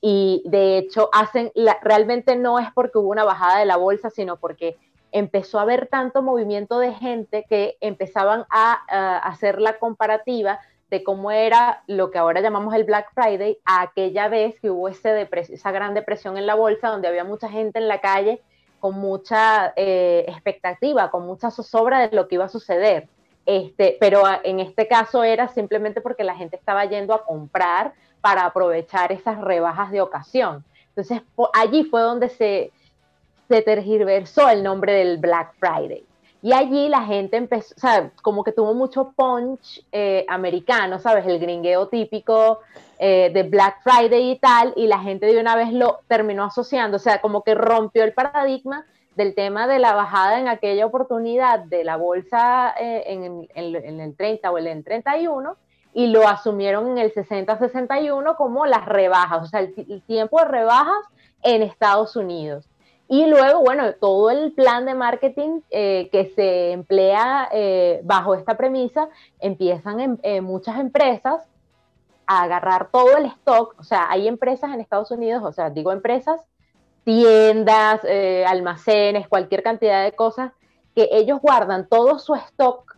y 0.00 0.42
de 0.46 0.78
hecho 0.78 1.10
hacen, 1.12 1.52
realmente 1.82 2.34
no 2.34 2.58
es 2.58 2.68
porque 2.74 2.96
hubo 2.96 3.10
una 3.10 3.24
bajada 3.24 3.58
de 3.58 3.66
la 3.66 3.76
bolsa, 3.76 4.08
sino 4.08 4.36
porque 4.38 4.78
empezó 5.12 5.58
a 5.58 5.62
haber 5.62 5.88
tanto 5.88 6.22
movimiento 6.22 6.78
de 6.78 6.94
gente 6.94 7.44
que 7.46 7.76
empezaban 7.82 8.46
a, 8.48 9.18
hacer 9.18 9.60
la 9.60 9.78
comparativa 9.78 10.60
de 10.94 11.02
cómo 11.02 11.32
era 11.32 11.82
lo 11.88 12.12
que 12.12 12.18
ahora 12.18 12.40
llamamos 12.40 12.72
el 12.72 12.84
Black 12.84 13.12
Friday 13.14 13.58
a 13.64 13.82
aquella 13.82 14.28
vez 14.28 14.60
que 14.60 14.70
hubo 14.70 14.88
esa 14.88 15.72
gran 15.72 15.92
depresión 15.92 16.38
en 16.38 16.46
la 16.46 16.54
bolsa, 16.54 16.88
donde 16.88 17.08
había 17.08 17.24
mucha 17.24 17.48
gente 17.48 17.80
en 17.80 17.88
la 17.88 18.00
calle 18.00 18.40
con 18.78 18.94
mucha 18.94 19.72
eh, 19.74 20.24
expectativa, 20.28 21.10
con 21.10 21.26
mucha 21.26 21.50
zozobra 21.50 22.06
de 22.06 22.14
lo 22.14 22.28
que 22.28 22.36
iba 22.36 22.44
a 22.44 22.48
suceder. 22.48 23.08
Este, 23.44 23.96
pero 23.98 24.22
en 24.44 24.60
este 24.60 24.86
caso 24.86 25.24
era 25.24 25.48
simplemente 25.48 26.00
porque 26.00 26.22
la 26.22 26.36
gente 26.36 26.54
estaba 26.54 26.84
yendo 26.84 27.12
a 27.12 27.24
comprar 27.24 27.92
para 28.20 28.44
aprovechar 28.44 29.10
esas 29.10 29.40
rebajas 29.40 29.90
de 29.90 30.00
ocasión. 30.00 30.64
Entonces, 30.90 31.22
allí 31.54 31.82
fue 31.82 32.02
donde 32.02 32.28
se 32.28 32.70
tergiversó 33.48 34.48
el 34.48 34.62
nombre 34.62 34.92
del 34.92 35.18
Black 35.18 35.54
Friday. 35.58 36.06
Y 36.44 36.52
allí 36.52 36.90
la 36.90 37.00
gente 37.04 37.38
empezó, 37.38 37.74
o 37.74 37.80
sea, 37.80 38.10
como 38.20 38.44
que 38.44 38.52
tuvo 38.52 38.74
mucho 38.74 39.14
punch 39.16 39.82
eh, 39.90 40.26
americano, 40.28 40.98
¿sabes? 40.98 41.26
El 41.26 41.38
gringueo 41.38 41.88
típico 41.88 42.60
eh, 42.98 43.30
de 43.32 43.44
Black 43.44 43.78
Friday 43.82 44.32
y 44.32 44.38
tal, 44.38 44.74
y 44.76 44.86
la 44.86 44.98
gente 44.98 45.24
de 45.24 45.40
una 45.40 45.56
vez 45.56 45.72
lo 45.72 46.00
terminó 46.06 46.44
asociando, 46.44 46.98
o 46.98 47.00
sea, 47.00 47.22
como 47.22 47.44
que 47.44 47.54
rompió 47.54 48.04
el 48.04 48.12
paradigma 48.12 48.84
del 49.16 49.34
tema 49.34 49.66
de 49.66 49.78
la 49.78 49.94
bajada 49.94 50.38
en 50.38 50.48
aquella 50.48 50.84
oportunidad 50.84 51.60
de 51.60 51.82
la 51.82 51.96
bolsa 51.96 52.74
eh, 52.78 53.04
en, 53.06 53.48
el 54.00 54.14
30 54.14 54.50
o 54.50 54.58
el 54.58 54.66
en 54.66 54.84
31 54.84 55.56
y 55.94 56.08
lo 56.08 56.28
asumieron 56.28 56.88
en 56.90 56.98
el 56.98 57.14
60-61 57.14 58.36
como 58.36 58.66
las 58.66 58.84
rebajas, 58.84 59.44
o 59.44 59.46
sea, 59.46 59.60
el, 59.60 60.02
tiempo 60.06 60.40
de 60.40 60.44
rebajas 60.44 61.06
en 61.42 61.62
Estados 61.62 62.16
Unidos. 62.16 62.68
Y 63.14 63.26
luego, 63.26 63.60
bueno, 63.60 63.92
todo 63.92 64.28
el 64.28 64.50
plan 64.54 64.86
de 64.86 64.94
marketing 64.94 65.60
eh, 65.70 66.08
que 66.10 66.32
se 66.34 66.72
emplea 66.72 67.48
eh, 67.52 68.00
bajo 68.02 68.34
esta 68.34 68.56
premisa, 68.56 69.08
empiezan 69.38 70.00
en, 70.00 70.18
em, 70.24 70.44
muchas 70.44 70.80
empresas 70.80 71.44
a 72.26 72.42
agarrar 72.42 72.90
todo 72.90 73.16
el 73.16 73.26
stock, 73.26 73.76
o 73.78 73.84
sea, 73.84 74.10
hay 74.10 74.26
empresas 74.26 74.74
en 74.74 74.80
Estados 74.80 75.12
Unidos, 75.12 75.44
o 75.44 75.52
sea, 75.52 75.70
digo 75.70 75.92
empresas, 75.92 76.40
tiendas, 77.04 78.00
eh, 78.02 78.44
almacenes, 78.48 79.28
cualquier 79.28 79.62
cantidad 79.62 80.02
de 80.02 80.10
cosas, 80.10 80.50
que 80.96 81.08
ellos 81.12 81.38
guardan 81.40 81.88
todo 81.88 82.18
su 82.18 82.34
stock 82.34 82.96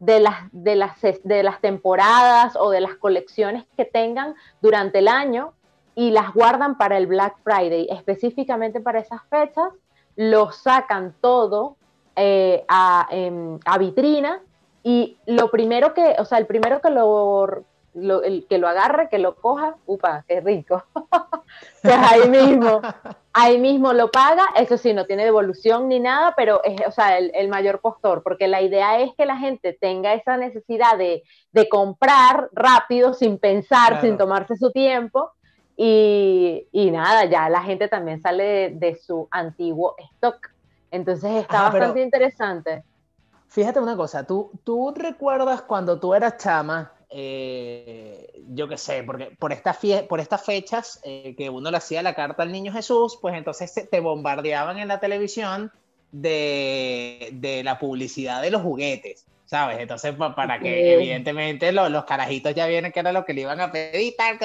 de 0.00 0.18
las, 0.18 0.40
de, 0.50 0.74
las, 0.74 1.00
de 1.22 1.42
las 1.44 1.60
temporadas 1.60 2.56
o 2.56 2.70
de 2.70 2.80
las 2.80 2.96
colecciones 2.96 3.64
que 3.76 3.84
tengan 3.84 4.34
durante 4.60 4.98
el 4.98 5.06
año 5.06 5.52
y 5.94 6.10
las 6.10 6.32
guardan 6.32 6.78
para 6.78 6.96
el 6.96 7.06
Black 7.06 7.36
Friday, 7.42 7.86
específicamente 7.90 8.80
para 8.80 9.00
esas 9.00 9.20
fechas, 9.28 9.68
lo 10.16 10.52
sacan 10.52 11.14
todo 11.20 11.76
eh, 12.16 12.64
a, 12.68 13.08
em, 13.10 13.58
a, 13.64 13.78
vitrina 13.78 14.40
y 14.82 15.16
lo 15.26 15.50
primero 15.50 15.94
que, 15.94 16.16
o 16.18 16.24
sea, 16.24 16.38
el 16.38 16.46
primero 16.46 16.80
que 16.80 16.90
lo, 16.90 17.46
el 18.22 18.46
que 18.48 18.58
lo 18.58 18.68
agarre, 18.68 19.08
que 19.08 19.18
lo 19.18 19.36
coja, 19.36 19.76
upa, 19.86 20.24
qué 20.26 20.40
rico. 20.40 20.84
pues 21.82 21.94
ahí 21.94 22.28
mismo, 22.28 22.82
ahí 23.32 23.58
mismo 23.58 23.92
lo 23.92 24.10
paga, 24.10 24.44
eso 24.56 24.76
sí, 24.76 24.92
no 24.92 25.06
tiene 25.06 25.24
devolución 25.24 25.88
ni 25.88 26.00
nada, 26.00 26.34
pero 26.36 26.62
es, 26.64 26.76
o 26.86 26.90
sea, 26.90 27.18
el, 27.18 27.48
mayor 27.48 27.80
postor, 27.80 28.22
porque 28.22 28.48
la 28.48 28.60
idea 28.60 29.00
es 29.00 29.14
que 29.16 29.26
la 29.26 29.36
gente 29.36 29.72
tenga 29.72 30.14
esa 30.14 30.36
necesidad 30.36 30.98
de, 30.98 31.22
comprar 31.70 32.48
rápido, 32.52 33.14
sin 33.14 33.38
pensar, 33.38 34.00
sin 34.00 34.18
tomarse 34.18 34.56
su 34.56 34.70
tiempo, 34.70 35.32
y, 35.76 36.90
nada, 36.90 37.24
ya 37.24 37.48
la 37.48 37.62
gente 37.62 37.88
también 37.88 38.20
sale 38.20 38.70
de, 38.70 38.94
su 38.96 39.28
antiguo 39.30 39.96
stock. 40.14 40.50
Entonces 40.90 41.30
está 41.42 41.62
bastante 41.62 42.02
interesante. 42.02 42.84
Fíjate 43.48 43.80
una 43.80 43.96
cosa, 43.96 44.26
¿tú, 44.26 44.50
tú 44.64 44.92
recuerdas 44.96 45.62
cuando 45.62 45.98
tú 45.98 46.14
eras 46.14 46.38
chama 46.38 46.92
eh, 47.14 48.42
yo 48.48 48.68
qué 48.68 48.78
sé, 48.78 49.02
porque 49.02 49.36
por, 49.38 49.52
esta 49.52 49.76
por 50.08 50.18
estas 50.18 50.42
fechas 50.46 50.98
eh, 51.04 51.34
que 51.36 51.50
uno 51.50 51.70
le 51.70 51.76
hacía 51.76 52.02
la 52.02 52.14
carta 52.14 52.42
al 52.42 52.50
niño 52.50 52.72
Jesús, 52.72 53.18
pues 53.20 53.34
entonces 53.34 53.86
te, 53.90 54.00
bombardeaban 54.00 54.78
en 54.78 54.88
la 54.88 54.98
televisión 54.98 55.70
de, 56.10 57.28
de, 57.34 57.62
la 57.64 57.78
publicidad 57.78 58.40
de 58.40 58.50
los 58.50 58.62
juguetes, 58.62 59.26
¿sabes? 59.44 59.78
Entonces, 59.80 60.14
para 60.34 60.58
que 60.58 60.94
evidentemente 60.94 61.70
los 61.72 62.04
carajitos 62.04 62.54
ya 62.54 62.66
vienen 62.66 62.92
que 62.92 63.00
era 63.00 63.12
lo 63.12 63.26
que 63.26 63.34
le 63.34 63.42
iban 63.42 63.60
a 63.60 63.70
pedir, 63.70 64.14
tal, 64.16 64.38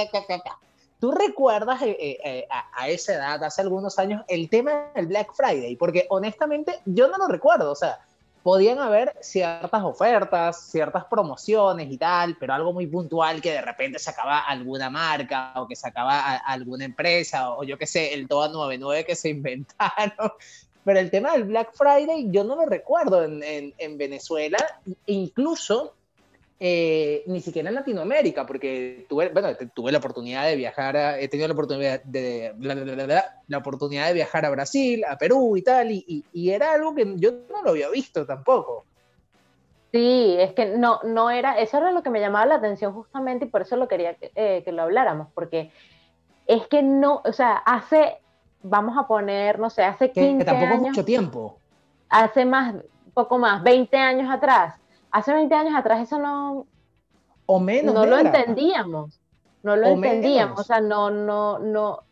¿Tú 0.99 1.11
recuerdas 1.11 1.79
eh, 1.83 2.47
a, 2.49 2.83
a, 2.83 2.89
esa 2.89 3.13
edad, 3.13 3.43
hace 3.43 3.61
algunos 3.61 3.99
años, 3.99 4.23
el 4.27 4.49
tema 4.49 4.91
del 4.95 5.07
Black 5.07 5.33
Friday? 5.33 5.75
Porque 5.75 6.07
honestamente 6.09 6.79
yo 6.85 7.07
no 7.07 7.17
lo 7.17 7.27
recuerdo, 7.27 7.71
o 7.71 7.75
sea, 7.75 7.99
podían 8.47 8.79
haber 8.79 9.13
ciertas 9.19 9.83
ofertas, 9.83 10.69
ciertas 10.71 11.03
promociones 11.03 11.91
y 11.91 11.97
tal, 11.97 12.37
pero 12.39 12.53
algo 12.53 12.71
muy 12.71 12.87
puntual 12.87 13.41
que 13.41 13.51
de 13.51 13.61
repente 13.61 13.99
se 13.99 14.09
acaba 14.09 14.39
alguna 14.39 14.89
marca 14.89 15.51
o 15.57 15.67
que 15.67 15.75
se 15.75 15.85
acaba 15.85 16.37
alguna 16.37 16.85
empresa 16.85 17.49
o, 17.49 17.65
yo 17.65 17.77
qué 17.77 17.85
sé, 17.85 18.13
el 18.13 18.25
TOA 18.25 18.47
99 18.47 19.05
que 19.05 19.17
se 19.17 19.27
inventaron. 19.31 20.31
Pero 20.85 20.97
el 20.97 21.11
tema 21.11 21.33
del 21.33 21.43
Black 21.43 21.73
Friday 21.73 22.27
yo 22.31 22.45
no 22.45 22.55
lo 22.55 22.65
recuerdo 22.65 23.21
en, 23.25 23.43
en, 23.43 23.73
en 23.79 23.97
Venezuela, 23.97 24.59
incluso 25.07 25.96
eh, 26.59 27.23
ni 27.27 27.39
siquiera 27.39 27.69
en 27.69 27.75
Latinoamérica, 27.75 28.47
porque 28.47 29.05
tuve, 29.07 29.29
bueno, 29.29 29.49
tuve 29.75 29.91
la 29.91 29.99
oportunidad 29.99 30.47
de 30.47 30.55
viajar, 30.55 30.95
he 31.19 31.27
tenido 31.27 31.47
la 31.47 31.53
oportunidad 31.53 32.01
de, 32.03 32.51
la 33.47 33.57
oportunidad 33.59 34.07
de 34.07 34.13
viajar 34.13 34.43
a 34.43 34.49
Brasil, 34.49 35.03
a 35.07 35.19
Perú 35.19 35.55
y 35.55 35.61
tal, 35.61 35.91
y, 35.91 36.25
y, 36.33 36.49
era 36.49 36.73
algo 36.73 36.95
que 36.95 37.13
yo 37.17 37.31
no 37.51 37.61
lo 37.61 37.69
había 37.69 37.89
visto 37.89 38.25
tampoco. 38.25 38.85
Sí, 39.91 40.35
es 40.39 40.53
que 40.53 40.65
no, 40.65 40.99
no 41.03 41.29
era, 41.29 41.59
eso 41.59 41.77
era 41.77 41.91
lo 41.91 42.01
que 42.01 42.09
me 42.09 42.19
llamaba 42.19 42.47
la 42.47 42.55
atención 42.55 42.91
justamente 42.91 43.45
y 43.45 43.49
por 43.49 43.61
eso 43.61 43.77
lo 43.77 43.87
quería 43.87 44.15
que, 44.15 44.31
eh, 44.33 44.63
que 44.65 44.71
lo 44.71 44.81
habláramos, 44.81 45.27
porque 45.35 45.71
es 46.47 46.65
que 46.67 46.81
no, 46.81 47.21
o 47.23 47.33
sea, 47.33 47.57
hace, 47.57 48.17
vamos 48.63 48.97
a 48.97 49.05
poner, 49.05 49.59
no 49.59 49.69
sé, 49.69 49.83
hace 49.83 50.11
15 50.11 50.39
que, 50.39 50.45
tampoco 50.45 50.73
años. 50.73 50.89
mucho 50.89 51.05
tiempo. 51.05 51.59
Hace 52.09 52.45
más, 52.45 52.73
poco 53.13 53.37
más, 53.37 53.61
20 53.61 53.95
años 53.95 54.31
atrás 54.31 54.73
hace 55.17 55.33
20 55.33 55.55
años 55.55 55.75
atrás 55.75 56.01
eso 56.01 56.19
no... 56.19 56.67
O 57.47 57.59
menos. 57.59 57.95
No 57.95 58.05
lo 58.05 58.19
entendíamos. 58.19 59.19
No 59.63 59.75
lo 59.75 59.87
entendíamos. 59.87 60.59
O 60.59 60.63
sea, 60.63 60.79
no, 60.79 61.09
no, 61.09 61.59
no, 61.59 62.03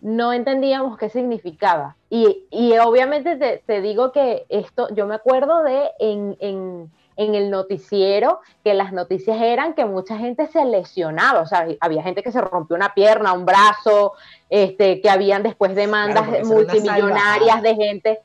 no 0.00 0.32
entendíamos 0.32 0.96
qué 0.96 1.10
significaba. 1.10 1.96
Y, 2.08 2.46
y 2.50 2.78
obviamente 2.78 3.36
te, 3.36 3.62
te, 3.66 3.80
digo 3.82 4.12
que 4.12 4.46
esto, 4.48 4.88
yo 4.94 5.06
me 5.06 5.16
acuerdo 5.16 5.64
de 5.64 5.90
en, 5.98 6.36
en, 6.40 6.90
en, 7.16 7.34
el 7.34 7.50
noticiero 7.50 8.40
que 8.64 8.72
las 8.72 8.92
noticias 8.92 9.38
eran 9.40 9.74
que 9.74 9.84
mucha 9.84 10.16
gente 10.16 10.46
se 10.46 10.64
lesionaba, 10.64 11.40
o 11.40 11.46
sea, 11.46 11.66
había 11.80 12.02
gente 12.02 12.22
que 12.22 12.32
se 12.32 12.40
rompió 12.40 12.76
una 12.76 12.94
pierna, 12.94 13.32
un 13.32 13.44
brazo, 13.44 14.12
este, 14.48 15.00
que 15.00 15.10
habían 15.10 15.42
después 15.42 15.74
demandas 15.74 16.46
multimillonarias 16.46 17.60
de 17.60 17.74
gente. 17.74 18.20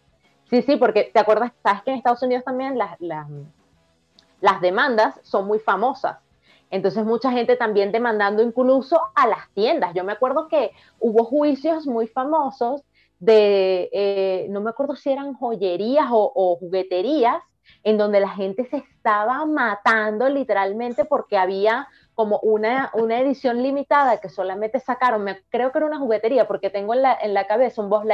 Sí, 0.50 0.62
sí, 0.62 0.76
porque 0.78 1.10
te 1.12 1.20
acuerdas, 1.20 1.52
sabes 1.64 1.82
que 1.84 1.92
en 1.92 1.98
Estados 1.98 2.22
Unidos 2.22 2.44
también 2.46 2.78
las, 2.78 3.00
las 3.02 3.28
las 4.42 4.60
demandas 4.60 5.20
son 5.24 5.48
muy 5.48 5.60
famosas. 5.60 6.18
Entonces 6.72 7.06
mucha 7.06 7.32
gente 7.32 7.58
también 7.58 7.92
demandando 7.92 8.42
incluso 8.42 9.00
a 9.14 9.28
las 9.28 9.50
tiendas. 9.54 9.94
Yo 9.94 10.04
me 10.04 10.14
acuerdo 10.14 10.48
que 10.48 10.72
hubo 11.00 11.26
juicios 11.26 11.86
muy 11.86 12.08
famosos 12.08 12.84
de, 13.20 13.90
eh, 13.94 14.48
no 14.50 14.62
me 14.62 14.72
acuerdo 14.72 14.96
si 14.96 15.12
eran 15.12 15.34
joyerías 15.36 16.08
o, 16.10 16.58
jugueterías, 16.60 17.44
en 17.84 17.98
donde 17.98 18.20
la 18.20 18.30
gente 18.30 18.66
se 18.66 18.78
estaba 18.78 19.46
matando 19.46 20.28
literalmente 20.28 21.06
porque 21.06 21.38
había 21.38 21.88
como 22.16 22.40
una, 22.40 22.90
una 22.94 23.20
edición 23.20 23.62
limitada 23.62 24.20
que 24.20 24.30
solamente 24.30 24.80
sacaron, 24.80 25.24
me, 25.24 25.42
creo 25.50 25.72
que 25.72 25.78
era 25.78 25.88
una 25.88 26.00
juguetería, 26.00 26.48
porque 26.48 26.70
tengo 26.70 26.94
en 26.94 27.04
la, 27.04 27.18
en 27.22 27.34
la 27.34 27.48
cabeza 27.48 27.82
un 27.82 27.90
Boss, 27.90 28.06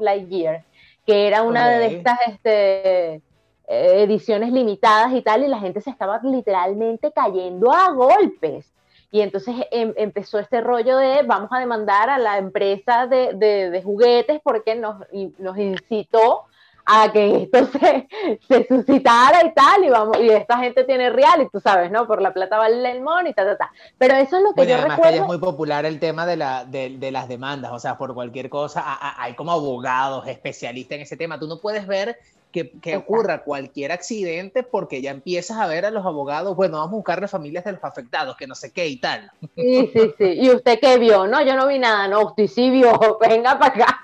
Lightyear, 0.00 0.64
que 1.06 1.26
era 1.26 1.42
una 1.42 1.68
de 1.68 1.86
estas 1.86 2.18
este, 2.28 3.22
eh, 3.68 4.02
ediciones 4.02 4.52
limitadas 4.52 5.12
y 5.12 5.22
tal, 5.22 5.44
y 5.44 5.48
la 5.48 5.58
gente 5.58 5.80
se 5.80 5.90
estaba 5.90 6.20
literalmente 6.22 7.10
cayendo 7.12 7.72
a 7.72 7.90
golpes. 7.90 8.72
Y 9.10 9.20
entonces 9.20 9.54
em, 9.70 9.92
empezó 9.96 10.38
este 10.38 10.60
rollo 10.60 10.96
de 10.98 11.22
vamos 11.22 11.50
a 11.52 11.58
demandar 11.58 12.10
a 12.10 12.18
la 12.18 12.38
empresa 12.38 13.06
de, 13.06 13.34
de, 13.34 13.82
juguetes 13.82 14.40
porque 14.42 14.74
nos, 14.74 14.96
nos, 15.38 15.58
incitó 15.58 16.44
a 16.84 17.10
que 17.10 17.42
esto 17.42 17.66
se, 17.78 18.08
se, 18.46 18.66
suscitara 18.68 19.44
y 19.44 19.52
tal, 19.52 19.84
y 19.84 19.90
vamos, 19.90 20.18
y 20.20 20.28
esta 20.28 20.58
gente 20.58 20.84
tiene 20.84 21.10
real, 21.10 21.42
y 21.42 21.48
tú 21.48 21.58
sabes, 21.58 21.90
¿no? 21.90 22.06
Por 22.06 22.22
la 22.22 22.32
plata 22.32 22.58
vale 22.58 22.90
el 22.90 23.00
mon 23.00 23.26
y 23.26 23.34
ta, 23.34 23.44
ta, 23.44 23.56
ta. 23.56 23.72
Pero 23.98 24.14
eso 24.14 24.36
es 24.36 24.42
lo 24.42 24.52
que 24.54 24.66
yo 24.66 24.74
además 24.74 24.96
recuerdo. 24.96 25.16
Que 25.16 25.22
es 25.22 25.26
muy 25.26 25.38
popular 25.38 25.86
el 25.86 25.98
tema 25.98 26.26
de, 26.26 26.36
la, 26.36 26.64
de, 26.64 26.90
de, 26.90 27.10
las 27.10 27.26
demandas, 27.26 27.72
o 27.72 27.78
sea, 27.80 27.98
por 27.98 28.14
cualquier 28.14 28.48
cosa, 28.48 28.84
hay 29.20 29.34
como 29.34 29.50
abogados 29.50 30.28
especialistas 30.28 30.96
en 30.96 31.02
ese 31.02 31.16
tema. 31.16 31.40
Tú 31.40 31.48
no 31.48 31.58
puedes 31.60 31.86
ver 31.86 32.18
que, 32.56 32.70
que 32.80 32.96
ocurra 32.96 33.44
cualquier 33.44 33.92
accidente 33.92 34.62
porque 34.62 35.02
ya 35.02 35.10
empiezas 35.10 35.58
a 35.58 35.66
ver 35.66 35.84
a 35.84 35.90
los 35.90 36.06
abogados, 36.06 36.56
bueno, 36.56 36.78
vamos 36.78 36.92
a 36.92 36.96
buscar 36.96 37.20
las 37.20 37.30
familias 37.30 37.64
de 37.64 37.72
los 37.72 37.84
afectados, 37.84 38.34
que 38.38 38.46
no 38.46 38.54
sé 38.54 38.72
qué 38.72 38.86
y 38.86 38.96
tal. 38.96 39.30
Sí, 39.54 39.90
sí, 39.92 40.14
sí. 40.16 40.24
¿Y 40.40 40.48
usted 40.48 40.80
qué 40.80 40.96
vio? 40.96 41.26
No, 41.26 41.42
yo 41.42 41.54
no 41.54 41.66
vi 41.66 41.78
nada, 41.78 42.08
no, 42.08 42.22
usted 42.22 42.46
sí 42.46 42.70
vio, 42.70 43.18
venga 43.20 43.58
para 43.58 43.74
acá. 43.74 44.00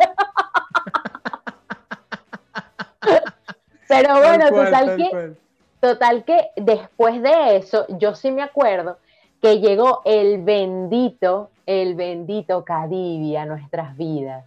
Pero 3.89 4.21
bueno, 4.21 4.51
total 4.51 4.97
que, 4.97 5.35
total 5.81 6.25
que 6.25 6.49
después 6.57 7.23
de 7.23 7.57
eso, 7.57 7.87
yo 7.89 8.15
sí 8.15 8.31
me 8.31 8.43
acuerdo 8.43 8.99
que 9.41 9.61
llegó 9.61 10.03
el 10.05 10.43
bendito, 10.43 11.49
el 11.65 11.95
bendito 11.95 12.67
Cadivi 12.67 13.35
a 13.35 13.47
nuestras 13.47 13.97
vidas. 13.97 14.45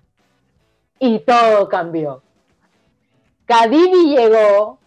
Y 1.00 1.20
todo 1.20 1.68
cambió. 1.70 2.22
Cadivi 3.46 4.16
llegó 4.16 4.80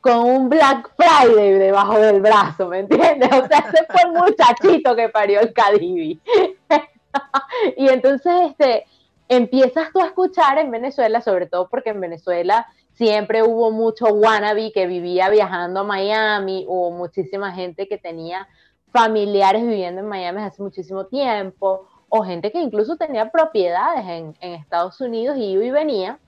con 0.00 0.18
un 0.18 0.48
Black 0.48 0.92
Friday 0.96 1.52
debajo 1.52 1.98
del 1.98 2.20
brazo, 2.20 2.68
¿me 2.68 2.80
entiendes? 2.80 3.30
O 3.32 3.46
sea, 3.46 3.58
ese 3.58 3.86
fue 3.86 4.02
el 4.04 4.12
muchachito 4.12 4.94
que 4.94 5.08
parió 5.08 5.40
el 5.40 5.52
Cadivi. 5.52 6.20
y 7.76 7.88
entonces, 7.88 8.50
este, 8.50 8.84
empiezas 9.28 9.90
tú 9.92 10.00
a 10.00 10.06
escuchar 10.06 10.58
en 10.58 10.70
Venezuela, 10.70 11.20
sobre 11.20 11.46
todo 11.46 11.68
porque 11.68 11.90
en 11.90 12.00
Venezuela 12.00 12.66
siempre 12.92 13.42
hubo 13.42 13.70
mucho 13.70 14.06
wannabe 14.06 14.72
que 14.72 14.86
vivía 14.86 15.30
viajando 15.30 15.80
a 15.80 15.84
Miami, 15.84 16.64
hubo 16.68 16.90
muchísima 16.90 17.52
gente 17.52 17.88
que 17.88 17.98
tenía 17.98 18.46
familiares 18.92 19.66
viviendo 19.66 20.02
en 20.02 20.08
Miami 20.08 20.42
hace 20.42 20.62
muchísimo 20.62 21.06
tiempo, 21.06 21.88
o 22.08 22.22
gente 22.22 22.52
que 22.52 22.60
incluso 22.60 22.96
tenía 22.96 23.30
propiedades 23.30 24.04
en, 24.06 24.36
en 24.40 24.52
Estados 24.52 25.00
Unidos 25.00 25.36
y 25.36 25.52
iba 25.52 25.64
y 25.64 25.70
venía, 25.70 26.18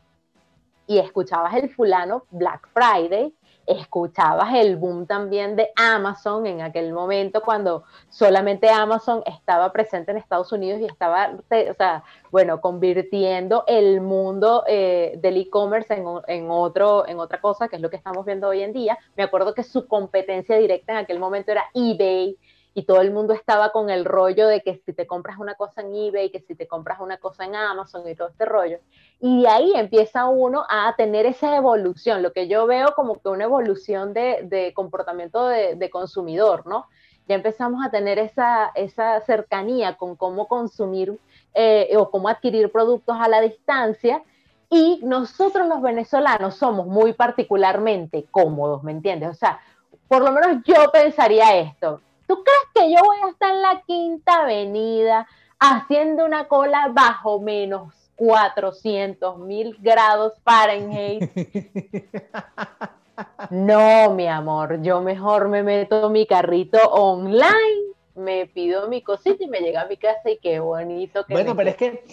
y 0.87 0.99
escuchabas 0.99 1.55
el 1.55 1.69
fulano 1.71 2.25
Black 2.31 2.69
Friday, 2.73 3.35
escuchabas 3.67 4.55
el 4.55 4.77
boom 4.77 5.07
también 5.07 5.57
de 5.57 5.71
Amazon 5.77 6.47
en 6.47 6.63
aquel 6.63 6.93
momento 6.93 7.43
cuando 7.43 7.85
solamente 8.09 8.71
Amazon 8.71 9.23
estaba 9.27 9.73
presente 9.73 10.13
en 10.13 10.19
Estados 10.19 10.53
Unidos 10.53 10.81
y 10.81 10.85
estaba, 10.85 11.33
o 11.33 11.75
sea, 11.75 12.05
bueno, 12.31 12.61
convirtiendo 12.61 13.65
el 13.67 14.01
mundo 14.01 14.65
eh, 14.69 15.19
del 15.21 15.37
e-commerce 15.39 15.95
en, 15.95 16.05
en, 16.29 16.51
otro, 16.51 17.07
en 17.09 17.19
otra 17.19 17.41
cosa, 17.41 17.69
que 17.69 17.77
es 17.77 17.83
lo 17.83 17.91
que 17.91 17.97
estamos 17.97 18.25
viendo 18.25 18.49
hoy 18.49 18.63
en 18.63 18.73
día. 18.73 18.99
Me 19.17 19.25
acuerdo 19.25 19.53
que 19.55 19.65
su 19.65 19.87
competencia 19.89 20.57
directa 20.57 20.93
en 20.93 20.99
aquel 20.99 21.19
momento 21.19 21.51
era 21.51 21.65
eBay, 21.75 22.39
y 22.77 22.83
todo 22.83 23.01
el 23.01 23.11
mundo 23.11 23.33
estaba 23.33 23.71
con 23.71 23.89
el 23.89 24.05
rollo 24.05 24.47
de 24.49 24.61
que 24.61 24.83
si 24.85 24.93
te 24.93 25.07
compras 25.07 25.39
una 25.39 25.55
cosa 25.55 25.81
en 25.81 25.95
eBay, 25.95 26.29
que 26.29 26.41
si 26.41 26.55
te 26.55 26.69
compras 26.69 27.01
una 27.01 27.17
cosa 27.17 27.47
en 27.47 27.57
Amazon 27.57 28.07
y 28.07 28.15
todo 28.15 28.29
este 28.29 28.45
rollo. 28.45 28.81
Y 29.19 29.41
de 29.41 29.49
ahí 29.49 29.73
empieza 29.75 30.27
uno 30.27 30.67
a 30.69 30.95
tener 30.95 31.25
esa 31.25 31.57
evolución, 31.57 32.23
lo 32.23 32.35
que 32.35 32.49
yo 32.49 32.67
veo 32.67 32.93
como 32.95 33.19
que 33.19 33.31
una 33.31 33.45
evolución 33.45 34.13
de, 34.13 34.73
comportamiento 34.75 35.49
de, 35.49 35.89
consumidor, 35.91 36.67
¿no? 36.67 36.85
Ya 37.27 37.37
empezamos 37.37 37.83
a 37.83 37.91
tener 37.91 38.19
esa, 38.19 38.71
cercanía 39.25 39.97
con 39.97 40.15
cómo 40.15 40.47
consumir 40.47 41.19
eh, 41.55 41.97
o 41.97 42.11
cómo 42.11 42.29
adquirir 42.29 42.71
productos 42.71 43.17
a 43.19 43.27
la 43.27 43.41
distancia. 43.41 44.23
Y 44.69 45.01
nosotros 45.03 45.67
los 45.67 45.81
venezolanos 45.81 46.57
somos 46.57 46.87
muy 46.87 47.15
particularmente 47.15 48.27
cómodos, 48.31 48.83
¿me 48.83 48.93
entiendes? 48.93 49.31
O 49.31 49.35
sea, 49.35 49.61
por 50.09 50.21
lo 50.21 50.31
menos 50.31 50.63
yo 50.67 50.91
pensaría 50.93 51.57
esto 51.57 52.03
¿Tú 52.27 52.43
crees 52.43 52.67
que 52.75 52.93
yo 52.93 53.03
voy 53.05 53.17
a 53.25 53.31
estar 53.31 53.55
en 53.55 53.63
la 53.63 53.83
quinta 53.87 54.43
avenida 54.43 55.27
haciendo 55.59 56.25
una 56.25 56.49
cola 56.49 56.91
bajo 56.93 57.41
menos 57.41 57.95
400 58.17 59.39
mil 59.39 59.77
grados 59.81 60.35
Fahrenheit? 60.43 61.31
No, 63.51 64.11
mi 64.11 64.27
amor, 64.27 64.83
yo 64.83 65.01
mejor 65.01 65.49
me 65.49 65.63
meto 65.63 66.11
mi 66.11 66.27
carrito 66.27 66.79
online, 66.91 67.95
me 68.15 68.47
pido 68.47 68.89
mi 68.89 69.01
cosita 69.01 69.43
y 69.43 69.47
me 69.47 69.61
llega 69.61 69.83
a 69.83 69.87
mi 69.87 69.97
casa 69.97 70.31
y 70.31 70.37
qué 70.37 70.61
bonito 70.61 71.25
que 71.25 71.33
Bueno, 71.33 71.57
pero 71.57 71.71
es 71.71 71.77
que 71.77 72.05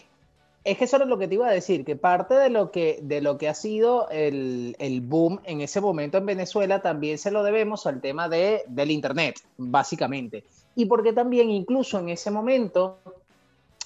es 0.64 0.78
que 0.78 0.86
eso 0.86 0.98
es 0.98 1.08
lo 1.08 1.18
que 1.18 1.28
te 1.28 1.36
iba 1.36 1.48
a 1.48 1.52
decir, 1.52 1.84
que 1.84 1.96
parte 1.96 2.36
de 2.36 2.50
lo 2.50 2.72
que, 2.72 3.00
de 3.02 3.22
lo 3.22 3.38
que 3.38 3.50
ha 3.50 3.54
sido 3.54 4.08
el, 4.10 5.02
boom 5.04 5.42
en 5.44 5.62
ese 5.62 5.82
momento 5.82 6.18
en 6.18 6.26
Venezuela 6.26 6.82
también 6.82 7.18
se 7.18 7.32
lo 7.32 7.44
debemos 7.44 7.86
al 7.86 8.00
tema 8.00 8.30
de, 8.30 8.64
del 8.68 8.92
Internet, 8.92 9.42
básicamente. 9.58 10.46
Y 10.76 10.86
porque 10.86 11.12
también 11.12 11.50
incluso 11.50 12.00
en 12.00 12.10
ese 12.10 12.32
momento 12.32 12.98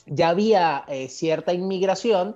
ya 0.06 0.30
había 0.30 0.86
eh, 0.88 1.10
cierta 1.10 1.52
inmigración 1.52 2.36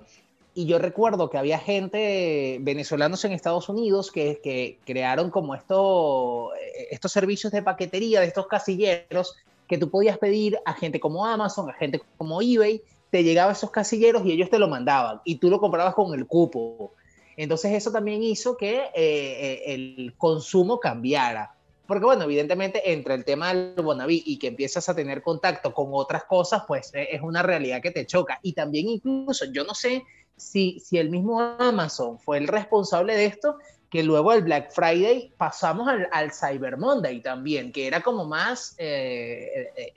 y 0.54 0.66
yo 0.66 0.80
recuerdo 0.80 1.30
que 1.30 1.38
había 1.38 1.60
gente, 1.60 2.58
venezolanos 2.62 3.24
en 3.24 3.32
Estados 3.32 3.70
Unidos, 3.70 4.12
que, 4.12 4.42
que 4.44 4.80
crearon 4.86 5.30
como 5.30 5.56
esto, 5.56 6.54
eh, 6.56 6.88
estos 6.90 7.12
servicios 7.12 7.54
de 7.54 7.62
paquetería, 7.62 8.20
de 8.20 8.28
estos 8.28 8.48
casilleros, 8.48 9.36
que 9.68 9.78
tú 9.78 9.90
podías 9.90 10.18
pedir 10.18 10.60
a 10.66 10.74
gente 10.74 11.00
como 11.00 11.26
Amazon, 11.26 11.70
a 11.70 11.74
gente 11.74 12.02
como 12.18 12.42
eBay, 12.42 12.82
te 13.12 13.24
llegaba 13.24 13.52
esos 13.52 13.70
casilleros 13.70 14.26
y 14.26 14.32
ellos 14.32 14.50
te 14.50 14.58
lo 14.58 14.70
mandaban 14.70 15.22
y 15.26 15.36
tú 15.36 15.50
lo 15.50 15.60
comprabas 15.60 15.94
con 15.94 16.18
el 16.18 16.26
cupo. 16.26 16.94
Entonces 17.36 17.74
eso 17.74 17.92
también 17.92 18.24
hizo 18.24 18.58
que 18.58 18.78
eh, 18.78 18.92
eh, 18.96 19.62
el 19.68 20.14
consumo 20.18 20.80
cambiara. 20.80 21.54
Porque 21.86 22.06
bueno, 22.06 22.24
evidentemente 22.24 22.94
entre 22.94 23.16
el 23.16 23.26
tema 23.26 23.54
del 23.54 23.84
Bonaví 23.84 24.24
y 24.26 24.40
que 24.40 24.48
empiezas 24.48 24.88
a 24.88 24.96
tener 24.96 25.22
contacto 25.22 25.74
con 25.74 25.88
otras 25.92 26.24
cosas, 26.24 26.64
pues 26.66 26.94
eh, 26.94 27.10
es 27.12 27.22
una 27.22 27.44
realidad 27.44 27.82
que 27.82 27.92
te 27.92 28.06
choca. 28.06 28.40
Y 28.42 28.54
también 28.54 28.88
incluso, 28.88 29.46
yo 29.52 29.66
no 29.66 29.76
sé 29.76 30.06
si, 30.38 30.80
si 30.80 30.98
el 30.98 31.10
mismo 31.10 31.42
Amazon 31.42 32.18
fue 32.18 32.38
el 32.38 32.48
responsable 32.48 33.16
de 33.16 33.26
esto, 33.26 33.58
que 33.90 34.04
luego 34.04 34.32
el 34.32 34.44
Black 34.44 34.72
Friday 34.72 35.34
pasamos 35.36 35.90
al, 35.90 36.08
al 36.14 36.32
Cyber 36.32 36.78
Monday 36.78 37.22
también, 37.22 37.74
que 37.74 37.88
era 37.88 38.00
como 38.00 38.24
más 38.24 38.78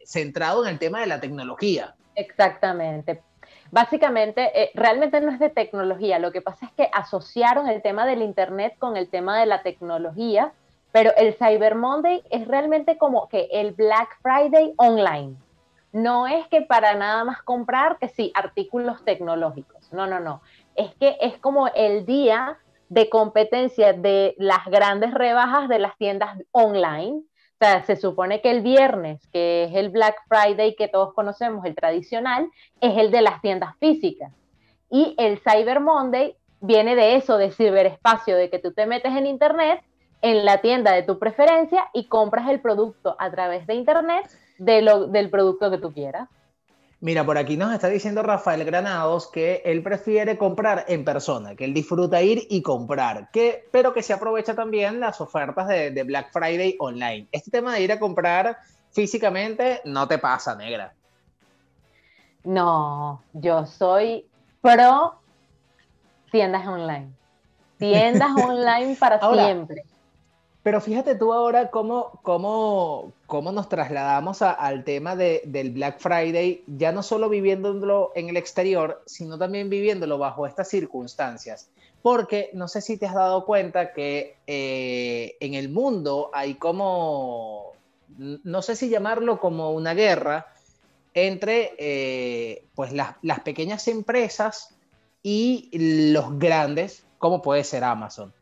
centrado 0.04 0.64
en 0.64 0.72
el 0.72 0.78
tema 0.80 1.00
de 1.00 1.06
la 1.06 1.20
tecnología. 1.20 1.94
Exactamente. 2.14 3.22
Básicamente, 3.70 4.50
eh, 4.62 4.70
realmente 4.74 5.20
no 5.20 5.32
es 5.32 5.38
de 5.38 5.50
tecnología, 5.50 6.18
lo 6.18 6.32
que 6.32 6.40
pasa 6.42 6.66
es 6.66 6.72
que 6.72 6.88
asociaron 6.92 7.68
el 7.68 7.82
tema 7.82 8.06
del 8.06 8.22
Internet 8.22 8.74
con 8.78 8.96
el 8.96 9.08
tema 9.08 9.38
de 9.38 9.46
la 9.46 9.62
tecnología, 9.62 10.52
pero 10.92 11.10
el 11.16 11.34
Cyber 11.34 11.74
Monday 11.74 12.22
es 12.30 12.46
realmente 12.46 12.96
como 12.98 13.28
que 13.28 13.48
el 13.50 13.72
Black 13.72 14.16
Friday 14.22 14.74
online. 14.76 15.36
No 15.92 16.26
es 16.26 16.46
que 16.48 16.62
para 16.62 16.94
nada 16.94 17.24
más 17.24 17.42
comprar, 17.42 17.98
que 17.98 18.08
sí, 18.08 18.32
artículos 18.34 19.04
tecnológicos. 19.04 19.92
No, 19.92 20.06
no, 20.06 20.20
no. 20.20 20.40
Es 20.76 20.94
que 20.96 21.16
es 21.20 21.38
como 21.38 21.68
el 21.68 22.06
día 22.06 22.58
de 22.88 23.08
competencia 23.08 23.92
de 23.92 24.34
las 24.38 24.64
grandes 24.66 25.14
rebajas 25.14 25.68
de 25.68 25.78
las 25.80 25.96
tiendas 25.98 26.38
online 26.52 27.22
sea, 27.64 27.84
se 27.84 27.96
supone 27.96 28.40
que 28.40 28.50
el 28.50 28.60
viernes, 28.60 29.26
que 29.32 29.64
es 29.64 29.74
el 29.74 29.88
Black 29.88 30.16
Friday 30.28 30.74
que 30.76 30.88
todos 30.88 31.14
conocemos, 31.14 31.64
el 31.64 31.74
tradicional, 31.74 32.50
es 32.80 32.96
el 32.98 33.10
de 33.10 33.22
las 33.22 33.40
tiendas 33.40 33.76
físicas. 33.78 34.32
Y 34.90 35.14
el 35.18 35.38
Cyber 35.38 35.80
Monday 35.80 36.36
viene 36.60 36.94
de 36.94 37.16
eso, 37.16 37.38
de 37.38 37.50
ciberespacio, 37.50 38.36
de 38.36 38.50
que 38.50 38.58
tú 38.58 38.72
te 38.72 38.86
metes 38.86 39.16
en 39.16 39.26
Internet, 39.26 39.82
en 40.20 40.44
la 40.44 40.58
tienda 40.58 40.92
de 40.92 41.02
tu 41.02 41.18
preferencia 41.18 41.88
y 41.92 42.06
compras 42.06 42.48
el 42.48 42.60
producto 42.60 43.16
a 43.18 43.30
través 43.30 43.66
de 43.66 43.74
Internet 43.74 44.26
de 44.58 44.82
lo, 44.82 45.06
del 45.06 45.30
producto 45.30 45.70
que 45.70 45.78
tú 45.78 45.92
quieras. 45.92 46.28
Mira, 47.00 47.24
por 47.26 47.36
aquí 47.36 47.56
nos 47.56 47.72
está 47.72 47.88
diciendo 47.88 48.22
Rafael 48.22 48.64
Granados 48.64 49.28
que 49.30 49.62
él 49.64 49.82
prefiere 49.82 50.38
comprar 50.38 50.84
en 50.88 51.04
persona, 51.04 51.54
que 51.54 51.64
él 51.64 51.74
disfruta 51.74 52.22
ir 52.22 52.46
y 52.48 52.62
comprar, 52.62 53.30
que, 53.30 53.68
pero 53.70 53.92
que 53.92 54.02
se 54.02 54.12
aprovecha 54.12 54.54
también 54.54 55.00
las 55.00 55.20
ofertas 55.20 55.68
de, 55.68 55.90
de 55.90 56.02
Black 56.02 56.32
Friday 56.32 56.76
online. 56.78 57.26
Este 57.30 57.50
tema 57.50 57.74
de 57.74 57.82
ir 57.82 57.92
a 57.92 57.98
comprar 57.98 58.58
físicamente 58.90 59.82
no 59.84 60.08
te 60.08 60.18
pasa, 60.18 60.54
negra. 60.54 60.94
No, 62.44 63.22
yo 63.32 63.66
soy 63.66 64.26
pro 64.60 65.14
tiendas 66.30 66.66
online. 66.66 67.10
Tiendas 67.78 68.30
online 68.42 68.96
para 68.96 69.18
siempre. 69.32 69.84
Pero 70.62 70.80
fíjate 70.80 71.14
tú 71.14 71.32
ahora 71.32 71.70
cómo, 71.70 72.18
cómo, 72.22 73.12
cómo 73.34 73.50
nos 73.50 73.68
trasladamos 73.68 74.42
al 74.42 74.84
tema 74.84 75.16
del 75.16 75.72
Black 75.72 75.98
Friday, 75.98 76.62
ya 76.68 76.92
no 76.92 77.02
solo 77.02 77.28
viviéndolo 77.28 78.12
en 78.14 78.28
el 78.28 78.36
exterior, 78.36 79.02
sino 79.06 79.36
también 79.36 79.68
viviéndolo 79.68 80.18
bajo 80.18 80.46
estas 80.46 80.68
circunstancias. 80.68 81.68
Porque 82.00 82.50
no 82.52 82.68
sé 82.68 82.80
si 82.80 82.96
te 82.96 83.06
has 83.06 83.14
dado 83.14 83.44
cuenta 83.44 83.92
que 83.92 84.36
eh, 84.46 85.36
en 85.40 85.54
el 85.54 85.68
mundo 85.68 86.30
hay 86.32 86.54
como, 86.54 87.72
no 88.16 88.62
sé 88.62 88.76
si 88.76 88.88
llamarlo 88.88 89.40
como 89.40 89.72
una 89.72 89.94
guerra 89.94 90.46
entre 91.12 91.72
eh, 91.76 92.66
pues 92.76 92.92
las 92.92 93.40
pequeñas 93.40 93.88
empresas 93.88 94.76
y 95.24 95.70
los 96.12 96.38
grandes, 96.38 97.02
como 97.18 97.42
puede 97.42 97.64
ser 97.64 97.82
Amazon. 97.82 98.32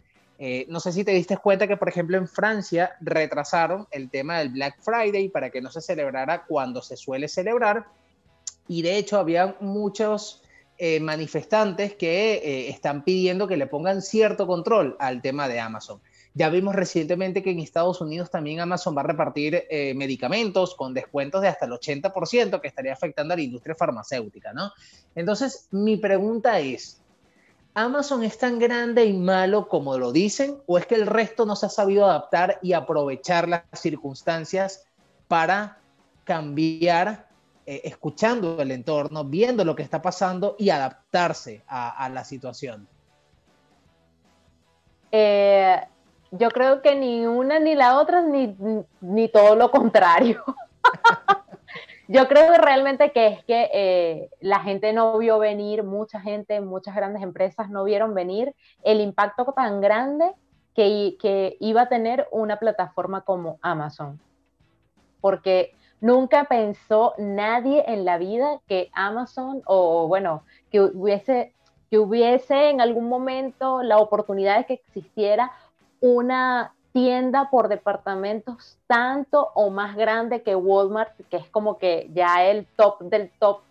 Eh, 0.45 0.67
no 0.69 0.81
sé 0.81 0.91
si 0.91 1.05
te 1.05 1.13
diste 1.13 1.37
cuenta 1.37 1.69
que, 1.69 1.77
por 1.77 1.89
ejemplo, 1.89 2.17
en 2.17 2.27
Francia 2.27 2.97
retrasaron 3.01 3.87
el 3.93 4.11
tema 4.11 4.41
del 4.41 4.49
Black 4.49 4.75
Friday 4.81 5.29
para 5.29 5.51
que 5.51 5.61
no 5.61 5.71
se 5.71 5.81
celebrara 5.81 6.47
cuando 6.47 6.83
se 6.83 6.97
suele 6.97 7.29
celebrar. 7.29 7.87
Y 8.67 8.83
de 8.83 8.97
hecho, 8.97 9.21
había 9.21 9.55
muchos 9.61 10.43
eh, 10.79 10.99
manifestantes 10.99 11.95
que 11.95 12.35
eh, 12.35 12.71
están 12.71 13.05
pidiendo 13.05 13.47
que 13.47 13.57
le 13.57 13.69
pongan 13.69 14.03
cierto 14.03 14.49
control 14.49 14.97
al 14.99 15.23
tema 15.23 15.47
de 15.47 15.61
Amazon. 15.61 16.01
Ya 16.35 16.49
vimos 16.49 16.75
recientemente 16.75 17.43
que 17.43 17.51
en 17.51 17.61
Estados 17.61 18.01
Unidos 18.01 18.31
también 18.31 18.59
Amazon 18.59 18.97
va 18.97 19.03
a 19.03 19.07
repartir 19.07 19.65
eh, 19.69 19.93
medicamentos 19.95 20.75
con 20.75 20.95
descuentos 20.95 21.43
de 21.43 21.49
hasta 21.49 21.67
el 21.67 21.73
80% 21.73 22.61
que 22.61 22.69
estaría 22.69 22.95
afectando 22.95 23.35
a 23.35 23.37
la 23.37 23.43
industria 23.43 23.75
farmacéutica, 23.75 24.55
¿no? 24.55 24.73
Entonces, 25.15 25.69
mi 25.71 25.99
pregunta 25.99 26.59
es, 26.59 27.02
¿Amazon 27.75 28.23
es 28.23 28.37
tan 28.39 28.59
grande 28.59 29.07
y 29.07 29.15
malo 29.15 29.69
como 29.69 29.97
lo 29.97 30.13
dicen 30.13 30.59
o 30.67 30.77
es 30.77 30.87
que 30.87 30.95
el 30.95 31.07
resto 31.07 31.47
no 31.47 31.57
se 31.57 31.67
ha 31.67 31.71
sabido 31.71 32.05
adaptar 32.05 32.59
y 32.61 32.75
aprovechar 32.75 33.49
las 33.49 33.63
circunstancias 33.73 34.85
para 35.27 35.79
cambiar, 36.25 37.29
eh, 37.65 37.81
escuchando 37.85 38.61
el 38.61 38.73
entorno, 38.73 39.25
viendo 39.25 39.65
lo 39.65 39.75
que 39.75 39.83
está 39.83 40.03
pasando 40.03 40.55
y 40.59 40.69
adaptarse 40.69 41.63
a, 41.67 42.11
la 42.11 42.25
situación? 42.25 42.87
Eh, 45.11 45.81
yo 46.31 46.51
creo 46.51 46.83
que 46.83 46.95
ni 46.95 47.25
una 47.25 47.59
ni 47.59 47.75
la 47.75 47.99
otra, 47.99 48.21
ni, 48.21 48.55
ni 49.01 49.29
todo 49.29 49.57
lo 49.57 49.71
contrario. 49.71 50.45
yo 52.12 52.29
creo 52.29 52.53
realmente 52.55 53.11
que 53.11 53.27
es 53.29 53.44
que 53.44 53.70
eh, 53.72 54.31
la 54.40 54.61
gente 54.61 54.92
no 54.92 55.16
vio 55.16 55.38
venir, 55.38 55.83
mucha 55.83 56.20
gente, 56.20 56.61
muchas 56.61 56.94
grandes 56.94 57.22
empresas 57.22 57.70
no 57.70 57.85
vieron 57.85 58.14
venir 58.14 58.55
el 58.83 59.01
impacto 59.01 59.44
tan 59.57 59.81
grande 59.81 60.31
que, 60.75 61.16
que 61.18 61.57
iba 61.59 61.83
a 61.83 61.88
tener 61.88 62.29
una 62.31 62.59
plataforma 62.59 63.22
como 63.22 63.59
Amazon. 63.62 64.20
Porque 65.22 65.75
nunca 66.01 66.44
pensó 66.44 67.14
nadie 67.16 67.85
en 67.87 68.05
la 68.05 68.18
vida 68.18 68.61
que 68.66 68.90
Amazon 68.92 69.62
o 69.64 70.07
bueno, 70.07 70.42
que 70.70 70.81
hubiese 70.83 71.55
que 71.88 71.98
hubiese 71.98 72.70
en 72.70 72.81
algún 72.81 73.09
momento 73.09 73.83
la 73.83 73.98
oportunidad 73.98 74.57
de 74.59 74.64
que 74.64 74.75
existiera 74.75 75.53
una 76.01 76.75
tienda 76.93 77.49
por 77.51 77.69
departamentos 77.69 78.79
tanto 78.87 79.51
o 79.55 79.71
más 79.71 79.97
grande 79.97 80.43
que 80.43 80.55
Walmart, 80.55 81.13
que 81.31 81.39
es 81.39 81.49
como 81.49 81.79
que 81.79 82.11
ya 82.13 82.45
el 82.45 82.67
top 82.77 83.01
del 83.01 83.31
top 83.39 83.63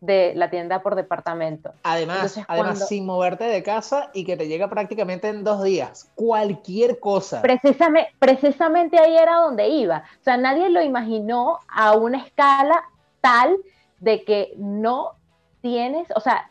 de 0.00 0.32
la 0.36 0.48
tienda 0.48 0.80
por 0.80 0.94
departamento. 0.94 1.72
Además, 1.82 2.40
además 2.46 2.88
sin 2.88 3.04
moverte 3.04 3.44
de 3.44 3.62
casa 3.62 4.10
y 4.14 4.24
que 4.24 4.36
te 4.36 4.46
llega 4.46 4.68
prácticamente 4.68 5.28
en 5.28 5.42
dos 5.42 5.62
días, 5.64 6.10
cualquier 6.14 7.00
cosa. 7.00 7.42
Precisamente, 7.42 8.12
precisamente 8.18 8.98
ahí 8.98 9.16
era 9.16 9.36
donde 9.36 9.68
iba. 9.68 10.04
O 10.20 10.24
sea, 10.24 10.36
nadie 10.36 10.68
lo 10.68 10.82
imaginó 10.82 11.58
a 11.68 11.96
una 11.96 12.18
escala 12.18 12.84
tal 13.20 13.56
de 13.98 14.24
que 14.24 14.54
no 14.56 15.14
tienes, 15.60 16.08
o 16.14 16.20
sea, 16.20 16.48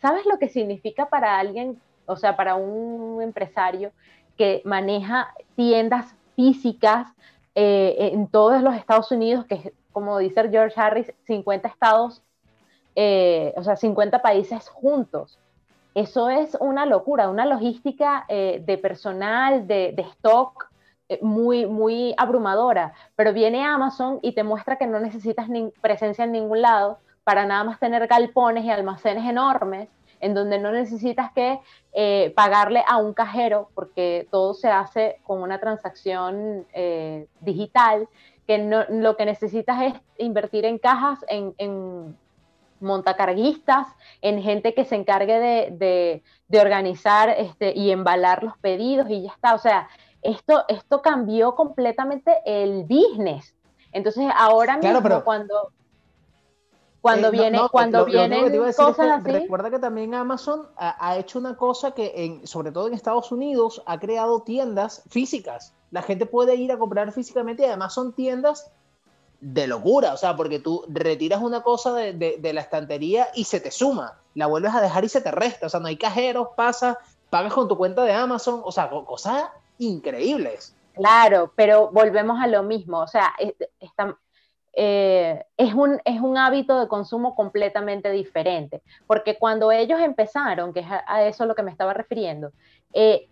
¿sabes 0.00 0.24
lo 0.24 0.38
que 0.38 0.48
significa 0.48 1.06
para 1.10 1.38
alguien, 1.38 1.78
o 2.06 2.16
sea, 2.16 2.36
para 2.36 2.54
un 2.54 3.20
empresario 3.20 3.92
que 4.36 4.62
maneja 4.64 5.34
tiendas 5.54 6.14
físicas 6.34 7.08
eh, 7.54 8.10
en 8.12 8.28
todos 8.28 8.62
los 8.62 8.74
Estados 8.74 9.10
Unidos, 9.10 9.46
que 9.46 9.72
como 9.92 10.18
dice 10.18 10.48
George 10.50 10.78
Harris, 10.78 11.12
50 11.26 11.68
estados, 11.68 12.22
eh, 12.94 13.54
o 13.56 13.62
sea, 13.62 13.76
50 13.76 14.20
países 14.20 14.68
juntos. 14.68 15.38
Eso 15.94 16.28
es 16.28 16.56
una 16.60 16.84
locura, 16.84 17.30
una 17.30 17.46
logística 17.46 18.26
eh, 18.28 18.62
de 18.64 18.76
personal, 18.76 19.66
de, 19.66 19.94
stock, 20.10 20.70
muy, 21.22 21.64
muy 21.64 22.14
abrumadora. 22.18 22.92
Pero 23.14 23.32
viene 23.32 23.64
Amazon 23.64 24.18
y 24.20 24.32
te 24.32 24.42
muestra 24.42 24.76
que 24.76 24.86
no 24.86 25.00
necesitas 25.00 25.48
presencia 25.80 26.24
en 26.24 26.32
ningún 26.32 26.60
lado 26.60 26.98
para 27.24 27.46
nada 27.46 27.64
más 27.64 27.80
tener 27.80 28.06
galpones 28.06 28.64
y 28.64 28.70
almacenes 28.70 29.24
enormes 29.24 29.88
en 30.20 30.34
donde 30.34 30.58
no 30.58 30.72
necesitas 30.72 31.32
que 31.32 31.60
eh, 31.92 32.32
pagarle 32.36 32.84
a 32.86 32.98
un 32.98 33.14
cajero, 33.14 33.70
porque 33.74 34.28
todo 34.30 34.54
se 34.54 34.68
hace 34.68 35.20
con 35.24 35.42
una 35.42 35.60
transacción 35.60 36.66
eh, 36.72 37.26
digital, 37.40 38.08
que 38.46 38.58
lo 38.58 39.16
que 39.16 39.24
necesitas 39.24 39.82
es 39.82 39.94
invertir 40.18 40.64
en 40.64 40.78
cajas, 40.78 41.24
en, 41.28 42.16
montacarguistas, 42.78 43.88
en 44.20 44.42
gente 44.42 44.74
que 44.74 44.84
se 44.84 44.96
encargue 44.96 45.70
de, 45.70 46.22
organizar 46.60 47.30
este, 47.30 47.72
y 47.74 47.90
embalar 47.90 48.44
los 48.44 48.56
pedidos 48.58 49.08
y 49.08 49.22
ya 49.22 49.32
está. 49.32 49.54
O 49.54 49.58
sea, 49.58 49.88
esto, 50.22 50.64
esto 50.68 51.02
cambió 51.02 51.54
completamente 51.54 52.32
el 52.44 52.84
business. 52.84 53.54
Entonces, 53.92 54.26
ahora 54.36 54.76
mismo 54.76 55.24
cuando 55.24 55.72
cuando, 57.06 57.28
eh, 57.28 57.30
viene, 57.30 57.60
cuando 57.70 58.04
vienen 58.04 58.72
cosas 58.72 58.98
así. 58.98 59.30
Recuerda 59.30 59.70
que 59.70 59.78
también 59.78 60.12
Amazon 60.14 60.66
ha, 60.76 61.16
hecho 61.16 61.38
una 61.38 61.56
cosa 61.56 61.92
que, 61.92 62.12
en, 62.16 62.46
sobre 62.46 62.72
todo 62.72 62.88
en 62.88 62.94
Estados 62.94 63.30
Unidos, 63.30 63.80
ha 63.86 64.00
creado 64.00 64.42
tiendas 64.42 65.02
físicas. 65.08 65.72
La 65.92 66.02
gente 66.02 66.26
puede 66.26 66.56
ir 66.56 66.72
a 66.72 66.78
comprar 66.78 67.12
físicamente 67.12 67.62
y 67.62 67.66
además 67.66 67.94
son 67.94 68.12
tiendas 68.12 68.72
de 69.40 69.68
locura, 69.68 70.14
o 70.14 70.16
sea, 70.16 70.34
porque 70.34 70.58
tú 70.58 70.84
retiras 70.88 71.40
una 71.40 71.62
cosa 71.62 71.94
de, 71.94 72.50
la 72.52 72.60
estantería 72.60 73.28
y 73.34 73.44
se 73.44 73.60
te 73.60 73.70
suma, 73.70 74.18
la 74.34 74.46
vuelves 74.46 74.74
a 74.74 74.80
dejar 74.80 75.04
y 75.04 75.08
se 75.08 75.20
te 75.20 75.30
resta, 75.30 75.66
o 75.66 75.68
sea, 75.68 75.78
no 75.78 75.86
hay 75.86 75.96
cajeros, 75.96 76.48
pasa, 76.56 76.98
pagas 77.30 77.52
con 77.52 77.68
tu 77.68 77.76
cuenta 77.76 78.02
de 78.02 78.12
Amazon, 78.12 78.62
o 78.64 78.72
sea, 78.72 78.88
cosas 78.88 79.44
increíbles. 79.78 80.74
Claro, 80.94 81.52
pero 81.54 81.90
volvemos 81.92 82.40
a 82.40 82.46
lo 82.46 82.62
mismo, 82.62 82.98
o 83.00 83.06
sea, 83.06 83.34
está, 83.78 84.16
eh, 84.78 85.46
es, 85.56 85.72
un, 85.72 86.02
es 86.04 86.20
un 86.20 86.36
hábito 86.36 86.78
de 86.78 86.86
consumo 86.86 87.34
completamente 87.34 88.10
diferente, 88.10 88.82
porque 89.06 89.38
cuando 89.38 89.72
ellos 89.72 89.98
empezaron, 90.00 90.74
que 90.74 90.80
es 90.80 90.86
a, 90.90 91.24
eso 91.24 91.46
lo 91.46 91.54
que 91.54 91.62
me 91.62 91.70
estaba 91.70 91.94
refiriendo, 91.94 92.52
eh, 92.92 93.26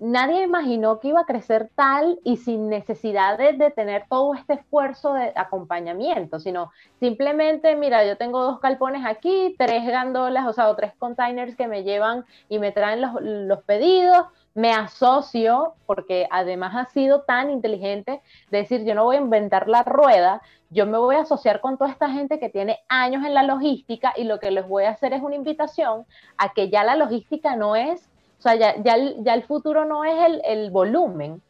nadie 0.00 0.42
imaginó 0.42 0.98
que 0.98 1.08
iba 1.08 1.20
a 1.20 1.24
crecer 1.24 1.70
tal 1.76 2.18
y 2.24 2.38
sin 2.38 2.68
necesidad 2.68 3.38
de, 3.38 3.70
tener 3.70 4.06
todo 4.08 4.34
este 4.34 4.54
esfuerzo 4.54 5.14
de 5.14 5.32
acompañamiento, 5.36 6.40
sino 6.40 6.72
simplemente, 6.98 7.76
mira, 7.76 8.04
yo 8.04 8.16
tengo 8.16 8.42
dos 8.42 8.58
calpones 8.58 9.06
aquí, 9.06 9.54
tres 9.56 9.86
gandolas, 9.86 10.48
o 10.48 10.52
sea, 10.52 10.68
o 10.68 10.74
tres 10.74 10.94
containers 10.98 11.54
que 11.54 11.68
me 11.68 11.84
llevan 11.84 12.24
y 12.48 12.58
me 12.58 12.72
traen 12.72 13.00
los, 13.02 13.12
los 13.22 13.62
pedidos, 13.62 14.26
me 14.54 14.72
asocio, 14.72 15.74
porque 15.86 16.26
además 16.30 16.74
ha 16.74 16.86
sido 16.86 17.22
tan 17.22 17.50
inteligente, 17.50 18.20
de 18.50 18.58
decir, 18.58 18.84
yo 18.84 18.94
no 18.94 19.04
voy 19.04 19.16
a 19.16 19.20
inventar 19.20 19.68
la 19.68 19.82
rueda, 19.84 20.42
yo 20.70 20.86
me 20.86 20.98
voy 20.98 21.16
a 21.16 21.20
asociar 21.20 21.60
con 21.60 21.78
toda 21.78 21.90
esta 21.90 22.10
gente 22.10 22.38
que 22.38 22.48
tiene 22.48 22.80
años 22.88 23.24
en 23.24 23.34
la 23.34 23.42
logística 23.42 24.12
y 24.16 24.24
lo 24.24 24.38
que 24.38 24.50
les 24.50 24.66
voy 24.66 24.84
a 24.84 24.90
hacer 24.90 25.12
es 25.12 25.22
una 25.22 25.36
invitación 25.36 26.04
a 26.36 26.52
que 26.52 26.70
ya 26.70 26.84
la 26.84 26.96
logística 26.96 27.56
no 27.56 27.76
es, 27.76 28.08
o 28.38 28.42
sea, 28.42 28.54
ya, 28.56 28.74
ya, 28.82 29.34
el 29.34 29.42
futuro 29.44 29.84
no 29.84 30.04
es 30.04 30.40
el, 30.44 30.70
volumen, 30.70 31.40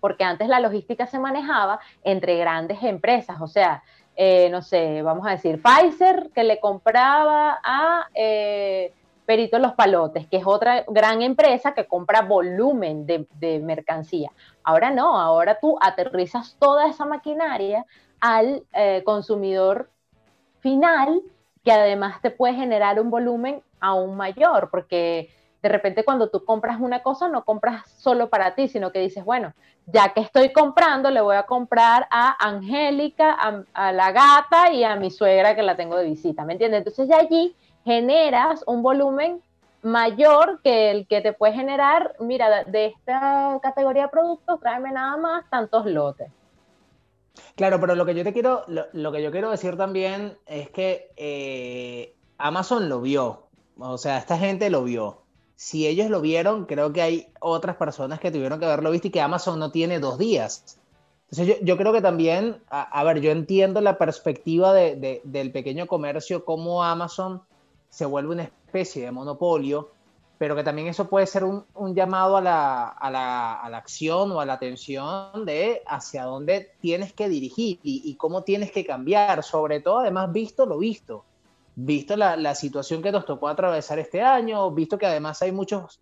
porque 0.00 0.24
antes 0.24 0.48
la 0.48 0.60
logística 0.60 1.06
se 1.06 1.18
manejaba 1.18 1.80
entre 2.02 2.36
grandes 2.36 2.82
empresas, 2.82 3.40
o 3.40 3.46
sea, 3.46 3.82
eh, 4.16 4.48
no 4.50 4.62
sé, 4.62 5.02
vamos 5.02 5.26
a 5.26 5.30
decir, 5.30 5.60
Pfizer 5.62 6.30
que 6.34 6.44
le 6.44 6.60
compraba 6.60 7.58
a... 7.62 8.08
Eh, 8.14 8.92
Perito 9.30 9.60
Los 9.60 9.74
Palotes, 9.74 10.26
que 10.26 10.38
es 10.38 10.42
otra 10.44 10.84
gran 10.88 11.22
empresa 11.22 11.72
que 11.72 11.86
compra 11.86 12.22
volumen 12.22 13.06
de, 13.06 13.60
mercancía. 13.60 14.32
Ahora 14.64 14.90
no, 14.90 15.20
ahora 15.20 15.60
tú 15.60 15.78
aterrizas 15.80 16.56
toda 16.58 16.88
esa 16.88 17.04
maquinaria 17.04 17.86
al 18.18 18.64
eh, 18.72 19.04
consumidor 19.04 19.88
final, 20.58 21.22
que 21.62 21.70
además 21.70 22.20
te 22.20 22.32
puede 22.32 22.54
generar 22.54 23.00
un 23.00 23.08
volumen 23.08 23.62
aún 23.78 24.16
mayor, 24.16 24.68
porque 24.68 25.30
de 25.62 25.68
repente 25.68 26.02
cuando 26.02 26.28
tú 26.28 26.44
compras 26.44 26.80
una 26.80 27.04
cosa, 27.04 27.28
no 27.28 27.44
compras 27.44 27.88
solo 27.88 28.30
para 28.30 28.56
ti, 28.56 28.66
sino 28.66 28.90
que 28.90 28.98
dices, 28.98 29.24
bueno, 29.24 29.54
ya 29.86 30.12
que 30.12 30.22
estoy 30.22 30.52
comprando, 30.52 31.08
le 31.08 31.20
voy 31.20 31.36
a 31.36 31.44
comprar 31.44 32.08
a 32.10 32.34
Angélica, 32.44 33.30
a, 33.30 33.62
a 33.74 33.92
la 33.92 34.10
gata 34.10 34.72
y 34.72 34.82
a 34.82 34.96
mi 34.96 35.12
suegra 35.12 35.54
que 35.54 35.62
la 35.62 35.76
tengo 35.76 35.96
de 35.96 36.06
visita, 36.06 36.44
¿me 36.44 36.54
entiendes? 36.54 36.78
Entonces 36.78 37.06
ya 37.06 37.18
allí 37.18 37.54
generas 37.84 38.62
un 38.66 38.82
volumen 38.82 39.42
mayor 39.82 40.60
que 40.62 40.90
el 40.90 41.06
que 41.06 41.20
te 41.20 41.32
puede 41.32 41.54
generar, 41.54 42.14
mira, 42.20 42.64
de 42.64 42.86
esta 42.86 43.58
categoría 43.62 44.02
de 44.02 44.08
productos, 44.08 44.60
tráeme 44.60 44.92
nada 44.92 45.16
más 45.16 45.48
tantos 45.50 45.86
lotes. 45.86 46.30
Claro, 47.56 47.80
pero 47.80 47.94
lo 47.94 48.04
que 48.04 48.14
yo 48.14 48.24
te 48.24 48.32
quiero, 48.32 48.64
lo, 48.66 49.12
que 49.12 49.22
yo 49.22 49.30
quiero 49.30 49.50
decir 49.50 49.76
también 49.76 50.36
es 50.46 50.70
que 50.70 51.10
eh, 51.16 52.14
Amazon 52.38 52.88
lo 52.88 53.00
vio, 53.00 53.46
o 53.78 53.98
sea, 53.98 54.18
esta 54.18 54.36
gente 54.36 54.70
lo 54.70 54.84
vio. 54.84 55.22
Si 55.56 55.86
ellos 55.86 56.08
lo 56.08 56.20
vieron, 56.20 56.64
creo 56.64 56.92
que 56.92 57.02
hay 57.02 57.32
otras 57.40 57.76
personas 57.76 58.18
que 58.18 58.30
tuvieron 58.30 58.58
que 58.58 58.64
haberlo 58.64 58.90
visto 58.90 59.08
y 59.08 59.10
que 59.10 59.20
Amazon 59.20 59.58
no 59.58 59.70
tiene 59.70 59.98
dos 60.00 60.18
días. 60.18 60.78
Entonces 61.30 61.58
yo, 61.62 61.76
creo 61.76 61.92
que 61.92 62.00
también, 62.00 62.62
a, 62.70 63.04
ver, 63.04 63.20
yo 63.20 63.30
entiendo 63.30 63.80
la 63.80 63.98
perspectiva 63.98 64.72
del 64.72 65.52
pequeño 65.52 65.86
comercio, 65.86 66.44
como 66.44 66.82
Amazon 66.82 67.42
se 67.90 68.06
vuelve 68.06 68.32
una 68.32 68.44
especie 68.44 69.04
de 69.04 69.10
monopolio, 69.10 69.90
pero 70.40 70.56
que 70.56 70.64
también 70.64 70.88
eso 70.88 71.06
puede 71.06 71.26
ser 71.26 71.44
un, 71.44 71.66
llamado 71.94 72.38
a 72.38 72.40
la, 72.40 72.88
a, 72.88 73.10
la, 73.10 73.60
a 73.60 73.68
la, 73.68 73.76
acción 73.76 74.32
o 74.32 74.40
a 74.40 74.46
la 74.46 74.54
atención 74.54 75.44
de 75.44 75.82
hacia 75.86 76.24
dónde 76.24 76.72
tienes 76.80 77.12
que 77.12 77.28
dirigir 77.28 77.78
y, 77.82 78.14
cómo 78.14 78.42
tienes 78.42 78.72
que 78.72 78.86
cambiar, 78.86 79.42
sobre 79.42 79.80
todo 79.80 79.98
además 79.98 80.32
visto 80.32 80.64
lo 80.64 80.78
visto. 80.78 81.26
visto 81.74 82.16
la, 82.16 82.54
situación 82.54 83.02
que 83.02 83.12
nos 83.12 83.26
tocó 83.26 83.48
atravesar 83.48 83.98
este 83.98 84.22
año, 84.22 84.70
visto 84.70 84.96
que 84.96 85.04
además 85.04 85.42
hay 85.42 85.52
muchos 85.52 86.00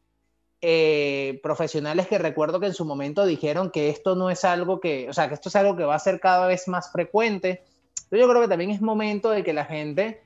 eh, 0.61 1.41
profesionales 1.43 2.07
que 2.07 2.19
recuerdo 2.19 2.61
que 2.61 2.67
en 2.67 2.75
su 2.75 2.85
momento 2.85 3.27
dijeron 3.27 3.73
que 3.73 3.89
esto 3.89 4.15
no 4.15 4.31
es 4.31 4.45
algo 4.45 4.79
que, 4.79 5.11
o 5.11 5.13
sea, 5.13 5.27
que 5.27 5.35
esto 5.35 5.49
es 5.49 5.57
algo 5.57 5.75
que 5.75 5.83
va 5.83 5.97
a 5.97 5.99
ser 5.99 6.21
cada 6.21 6.47
vez 6.47 6.69
más 6.69 6.93
frecuente. 6.93 7.65
yo 8.13 8.29
creo 8.29 8.41
que 8.41 8.49
también 8.49 8.71
es 8.71 8.81
momento 8.81 9.31
de 9.31 9.43
que 9.43 9.53
la 9.53 9.65
gente, 9.65 10.23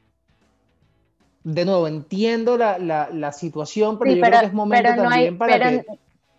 de 1.44 1.64
nuevo, 1.64 1.88
entiendo 1.88 2.56
la, 2.56 3.32
situación, 3.32 3.98
pero 3.98 4.12
yo 4.12 4.22
creo 4.22 4.40
que 4.40 4.46
es 4.46 4.52
momento 4.52 4.94
también 4.94 5.38
para 5.38 5.58
que... 5.58 5.84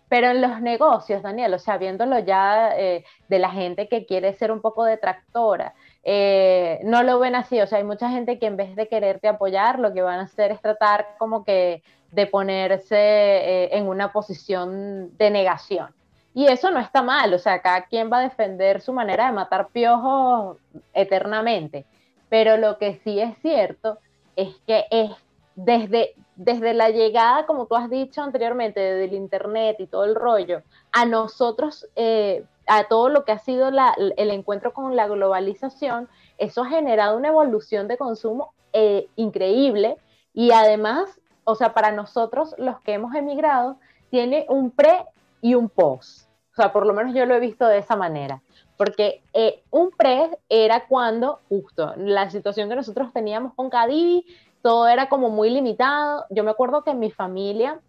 Pero 0.08 0.28
en 0.28 0.42
los 0.42 0.60
negocios, 0.60 1.22
Daniel, 1.22 1.54
o 1.54 1.58
sea, 1.58 1.76
viéndolo 1.78 2.18
ya 2.20 2.72
eh, 2.76 3.04
de 3.28 3.38
la 3.38 3.50
gente 3.50 3.88
que 3.88 4.06
quiere 4.06 4.34
ser 4.34 4.52
un 4.52 4.60
poco 4.60 4.84
detractora, 4.84 5.74
eh, 6.04 6.78
no 6.84 7.02
lo 7.02 7.18
ven 7.18 7.34
así, 7.34 7.60
o 7.60 7.66
sea, 7.66 7.78
hay 7.78 7.84
mucha 7.84 8.10
gente 8.10 8.38
que 8.38 8.46
en 8.46 8.56
vez 8.56 8.76
de 8.76 8.86
quererte 8.86 9.28
apoyar, 9.28 9.78
lo 9.78 9.92
que 9.92 10.02
van 10.02 10.20
a 10.20 10.24
hacer 10.24 10.52
es 10.52 10.60
tratar 10.60 11.16
como 11.18 11.44
que 11.44 11.82
de 12.12 12.26
ponerse 12.26 12.96
eh, 12.96 13.76
en 13.76 13.88
una 13.88 14.12
posición 14.12 15.16
de 15.16 15.30
negación. 15.30 15.88
Y 16.34 16.46
eso 16.46 16.70
no 16.70 16.80
está 16.80 17.02
mal, 17.02 17.32
o 17.32 17.38
sea, 17.38 17.60
cada 17.62 17.86
quien 17.86 18.12
va 18.12 18.18
a 18.18 18.22
defender 18.22 18.82
su 18.82 18.92
manera 18.92 19.26
de 19.26 19.32
matar 19.32 19.68
piojos 19.68 20.58
eternamente. 20.92 21.86
Pero 22.28 22.56
lo 22.56 22.78
que 22.78 23.00
sí 23.04 23.20
es 23.20 23.36
cierto 23.40 23.98
es 24.36 24.56
que 24.66 24.84
es 24.90 25.10
desde, 25.54 26.14
desde 26.36 26.74
la 26.74 26.90
llegada, 26.90 27.46
como 27.46 27.66
tú 27.66 27.76
has 27.76 27.88
dicho 27.88 28.22
anteriormente, 28.22 28.80
del 28.80 29.12
Internet 29.12 29.76
y 29.78 29.86
todo 29.86 30.04
el 30.04 30.14
rollo, 30.14 30.62
a 30.92 31.06
nosotros 31.06 31.86
eh, 31.96 32.44
a 32.66 32.84
todo 32.84 33.08
lo 33.08 33.24
que 33.24 33.32
ha 33.32 33.38
sido 33.38 33.68
el 33.68 34.30
encuentro 34.30 34.72
con 34.72 34.96
la 34.96 35.06
globalización, 35.06 36.08
eso 36.38 36.62
ha 36.62 36.68
generado 36.68 37.16
una 37.16 37.28
evolución 37.28 37.88
de 37.88 37.98
consumo 37.98 38.54
eh, 38.72 39.08
increíble 39.16 39.96
y 40.32 40.50
además, 40.52 41.20
o 41.44 41.54
sea, 41.54 41.74
para 41.74 41.92
nosotros 41.92 42.54
los 42.58 42.80
que 42.80 42.94
hemos 42.94 43.14
emigrado, 43.14 43.76
tiene 44.10 44.46
un 44.48 44.70
pre 44.70 45.04
y 45.40 45.54
un 45.54 45.68
post. 45.68 46.28
O 46.52 46.56
sea, 46.56 46.72
por 46.72 46.86
lo 46.86 46.94
menos 46.94 47.14
yo 47.14 47.26
lo 47.26 47.34
he 47.34 47.40
visto 47.40 47.66
de 47.66 47.78
esa 47.78 47.96
manera. 47.96 48.40
Porque 48.76 49.22
eh, 49.32 49.62
un 49.70 49.90
pre 49.90 50.30
era 50.48 50.86
cuando, 50.86 51.40
justo, 51.48 51.94
la 51.96 52.30
situación 52.30 52.68
que 52.68 52.76
nosotros 52.76 53.12
teníamos 53.12 53.54
con 53.54 53.70
Cadivi, 53.70 54.26
todo 54.62 54.88
era 54.88 55.08
como 55.08 55.30
muy 55.30 55.50
limitado. 55.50 56.24
Yo 56.30 56.42
me 56.42 56.50
acuerdo 56.50 56.82
que 56.82 56.94
mi 56.94 57.10
familia 57.10 57.80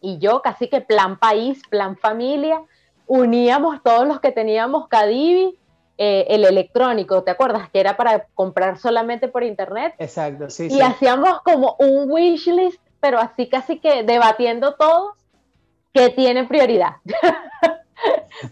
y 0.00 0.18
yo, 0.18 0.42
casi 0.42 0.68
que 0.68 0.80
plan 0.80 1.18
país, 1.18 1.62
plan 1.68 1.96
familia, 1.96 2.62
uníamos 3.06 3.82
todos 3.82 4.06
los 4.06 4.20
que 4.20 4.32
teníamos 4.32 4.88
Cadivi, 4.88 5.58
eh, 5.98 6.26
el 6.30 6.44
electrónico, 6.44 7.22
¿te 7.22 7.30
acuerdas? 7.30 7.68
Que 7.70 7.80
era 7.80 7.96
para 7.96 8.26
comprar 8.34 8.78
solamente 8.78 9.28
por 9.28 9.42
internet. 9.42 9.94
Exacto, 9.98 10.48
sí. 10.48 10.68
Y 10.70 10.80
hacíamos 10.80 11.42
como 11.42 11.76
un 11.78 12.10
wish 12.10 12.46
list, 12.46 12.80
pero 13.00 13.18
así 13.18 13.48
casi 13.48 13.80
que 13.80 14.02
debatiendo 14.02 14.74
todos 14.76 15.12
que 15.92 16.08
tiene 16.10 16.44
prioridad. 16.44 16.96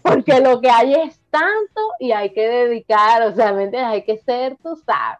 Porque 0.03 0.39
lo 0.39 0.61
que 0.61 0.69
hay 0.69 0.93
es 0.93 1.19
tanto 1.29 1.81
y 1.99 2.11
hay 2.11 2.31
que 2.31 2.47
dedicar, 2.47 3.23
o 3.23 3.33
sea, 3.33 3.55
hay 3.89 4.03
que 4.03 4.17
ser, 4.17 4.57
tú 4.57 4.75
sabes. 4.75 5.19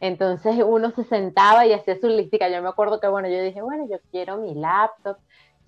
Entonces 0.00 0.56
uno 0.64 0.90
se 0.92 1.04
sentaba 1.04 1.66
y 1.66 1.72
hacía 1.72 1.98
su 1.98 2.08
listica. 2.08 2.48
Yo 2.48 2.62
me 2.62 2.68
acuerdo 2.68 3.00
que, 3.00 3.08
bueno, 3.08 3.28
yo 3.28 3.42
dije, 3.42 3.60
bueno, 3.62 3.86
yo 3.90 3.98
quiero 4.10 4.36
mi 4.36 4.54
laptop, 4.54 5.18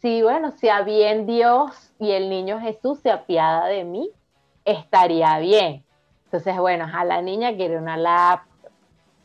si 0.00 0.22
bueno, 0.22 0.52
si 0.52 0.68
bien 0.86 1.26
Dios 1.26 1.92
y 1.98 2.12
el 2.12 2.30
niño 2.30 2.58
Jesús 2.60 3.00
se 3.00 3.10
apiada 3.10 3.66
de 3.66 3.84
mí, 3.84 4.10
estaría 4.64 5.38
bien. 5.38 5.84
Entonces, 6.24 6.56
bueno, 6.56 6.86
a 6.92 7.04
la 7.04 7.20
niña 7.20 7.54
quiere 7.54 7.76
una 7.76 7.96
laptop. 7.96 8.70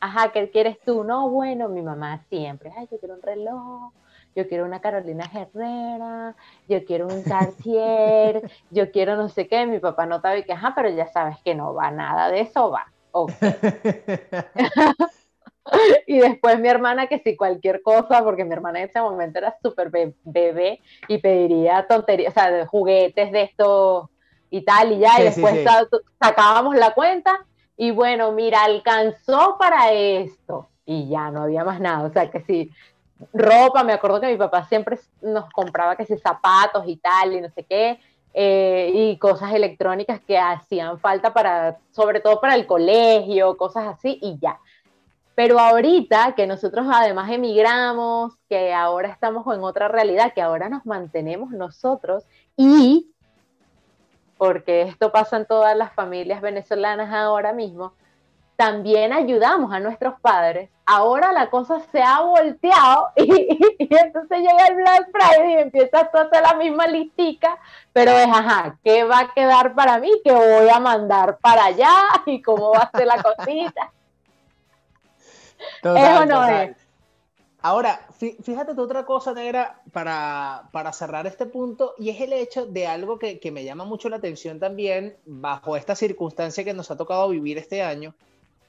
Ajá, 0.02 0.32
¿qué 0.32 0.50
quieres 0.52 0.78
tú? 0.82 1.04
No, 1.04 1.30
bueno, 1.30 1.70
mi 1.70 1.82
mamá 1.82 2.24
siempre. 2.30 2.74
Ay, 2.76 2.88
yo 2.92 3.00
quiero 3.00 3.16
un 3.16 3.22
reloj, 3.22 3.94
yo 4.36 4.48
quiero 4.48 4.66
una 4.66 4.82
Carolina 4.82 5.30
Herrera, 5.34 6.36
yo 6.68 6.84
quiero 6.84 7.08
un 7.08 7.24
Cartier, 7.24 8.52
yo 8.70 8.92
quiero 8.92 9.16
no 9.16 9.30
sé 9.30 9.48
qué. 9.48 9.66
Mi 9.66 9.80
papá 9.80 10.06
no 10.06 10.20
sabe 10.20 10.46
que, 10.46 10.54
ajá, 10.54 10.74
pero 10.76 10.90
ya 10.90 11.08
sabes 11.08 11.38
que 11.44 11.56
no 11.56 11.74
va 11.74 11.90
nada 11.92 12.30
de 12.30 12.42
eso, 12.42 12.70
va. 12.70 12.92
Okay. 13.12 13.36
y 16.08 16.20
después 16.20 16.60
mi 16.60 16.68
hermana 16.68 17.08
que 17.08 17.20
si 17.20 17.38
cualquier 17.38 17.82
cosa, 17.82 18.24
porque 18.24 18.44
mi 18.44 18.54
hermana 18.54 18.80
en 18.80 18.90
ese 18.90 19.00
momento 19.00 19.40
era 19.40 19.56
súper 19.64 19.90
bebé 19.90 20.82
y 21.08 21.18
pediría 21.20 21.88
tonterías, 21.88 22.32
o 22.32 22.34
sea, 22.34 22.52
de 22.52 22.66
juguetes 22.66 23.32
de 23.32 23.44
esto 23.44 24.10
y 24.50 24.64
tal, 24.64 24.92
y 24.92 25.00
ya, 25.00 25.20
y 25.20 25.24
después 25.24 25.66
sacábamos 26.22 26.76
la 26.76 26.94
cuenta 26.94 27.46
y 27.78 27.92
bueno, 27.92 28.32
mira, 28.32 28.64
alcanzó 28.64 29.58
para 29.58 29.92
esto 29.92 30.70
y 30.86 31.10
ya 31.10 31.32
no 31.32 31.44
había 31.44 31.64
más 31.64 31.80
nada, 31.80 32.08
o 32.08 32.12
sea, 32.12 32.30
que 32.30 32.42
si 32.42 32.72
ropa, 33.34 33.84
me 33.84 33.94
acuerdo 33.94 34.22
que 34.22 34.28
mi 34.28 34.38
papá 34.38 34.66
siempre 34.66 35.00
nos 35.22 35.50
compraba 35.52 35.96
que 35.96 36.06
si 36.06 36.18
zapatos 36.18 36.84
y 36.88 36.98
tal, 36.98 37.34
y 37.34 37.42
no 37.42 37.50
sé 37.50 37.64
qué, 37.64 38.00
eh, 38.34 38.92
y 38.94 39.18
cosas 39.18 39.54
electrónicas 39.54 40.20
que 40.20 40.38
hacían 40.38 41.00
falta 41.00 41.34
para, 41.34 41.78
sobre 41.92 42.20
todo 42.20 42.42
para 42.42 42.56
el 42.56 42.68
colegio, 42.68 43.56
cosas 43.56 43.88
así, 43.88 44.20
y 44.22 44.38
ya. 44.40 44.60
Pero 45.36 45.60
ahorita 45.60 46.34
que 46.36 46.48
nosotros 46.48 46.88
además 46.90 47.30
emigramos, 47.30 48.34
que 48.50 48.74
ahora 48.74 49.10
estamos 49.10 49.46
en 49.54 49.64
otra 49.64 49.88
realidad, 49.88 50.34
que 50.34 50.42
ahora 50.42 50.70
nos 50.70 50.86
mantenemos 50.86 51.52
nosotros 51.52 52.24
y, 52.56 53.12
porque 54.38 54.84
esto 54.84 55.12
pasa 55.12 55.38
en 55.38 55.46
todas 55.46 55.76
las 55.78 55.94
familias 55.94 56.42
venezolanas 56.42 57.14
ahora 57.14 57.54
mismo, 57.54 57.94
también 58.56 59.14
ayudamos 59.14 59.74
a 59.74 59.80
nuestros 59.80 60.20
padres. 60.22 60.70
Ahora 60.86 61.32
la 61.32 61.50
cosa 61.50 61.80
se 61.92 62.02
ha 62.02 62.22
volteado 62.22 63.10
y, 63.16 63.68
entonces 63.80 64.40
llega 64.40 64.68
el 64.68 64.76
Black 64.76 65.10
Friday 65.12 65.54
y 65.54 65.58
empiezas 65.58 66.14
a 66.14 66.22
hacer 66.22 66.42
la 66.44 66.54
misma 66.56 66.86
listica, 66.88 67.58
pero 67.92 68.12
es, 68.12 68.28
ajá, 68.28 68.78
¿qué 68.84 69.04
va 69.04 69.20
a 69.20 69.34
quedar 69.34 69.74
para 69.74 69.98
mí? 70.00 70.12
¿Qué 70.24 70.32
voy 70.32 70.70
a 70.70 70.80
mandar 70.80 71.38
para 71.40 71.66
allá? 71.66 71.92
¿Y 72.26 72.42
cómo 72.42 72.72
va 72.72 72.90
a 72.92 72.98
ser 72.98 73.08
la 73.08 73.24
cosita? 73.24 73.92
Ahora, 77.66 78.00
fíjate 78.44 78.80
otra 78.80 79.06
cosa, 79.06 79.34
Negra, 79.34 79.82
para, 79.92 80.70
para, 80.72 80.94
cerrar 80.94 81.26
este 81.26 81.48
punto, 81.48 81.96
y 81.98 82.12
es 82.12 82.22
el 82.22 82.32
hecho 82.34 82.68
de 82.68 82.86
algo 82.86 83.18
que, 83.18 83.40
me 83.52 83.64
llama 83.64 83.86
mucho 83.86 84.08
la 84.08 84.18
atención 84.18 84.60
también 84.60 85.18
bajo 85.26 85.76
esta 85.76 85.96
circunstancia 85.96 86.64
que 86.64 86.76
nos 86.76 86.92
ha 86.92 86.98
tocado 86.98 87.28
vivir 87.30 87.58
este 87.58 87.82
año, 87.82 88.14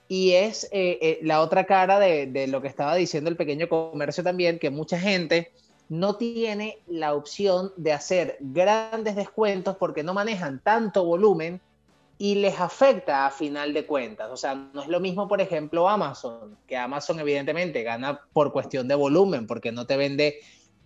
y 0.09 0.33
es 0.33 0.64
eh, 0.73 0.99
eh, 1.01 1.19
la 1.23 1.40
otra 1.40 1.64
cara 1.64 1.99
de, 1.99 2.27
de, 2.27 2.47
lo 2.47 2.62
que 2.62 2.69
estaba 2.69 2.95
diciendo 2.95 3.31
el 3.31 3.37
pequeño 3.37 3.69
comercio 3.69 4.23
también, 4.23 4.59
que 4.59 4.71
mucha 4.71 4.99
gente 4.99 5.53
no 5.88 6.16
tiene 6.16 6.79
la 6.87 7.14
opción 7.14 7.73
de 7.77 7.92
hacer 7.92 8.37
grandes 8.40 9.16
descuentos 9.16 9.77
porque 9.77 10.03
no 10.03 10.14
manejan 10.14 10.61
tanto 10.62 11.05
volumen 11.05 11.61
y 12.19 12.37
les 12.37 12.59
afecta 12.59 13.27
a 13.27 13.31
final 13.31 13.75
de 13.75 13.87
cuentas. 13.87 14.31
O 14.33 14.37
sea, 14.37 14.55
no 14.55 14.83
es 14.83 14.88
lo 14.88 15.01
mismo, 15.01 15.29
por 15.29 15.40
ejemplo, 15.40 15.88
Amazon, 15.88 16.57
que 16.66 16.77
Amazon 16.77 17.21
evidentemente 17.21 17.83
gana 17.83 18.21
por 18.33 18.53
cuestión 18.53 18.88
de 18.88 18.95
volumen, 18.95 19.47
porque 19.47 19.73
no 19.73 19.87
te 19.87 19.97
vende 19.97 20.40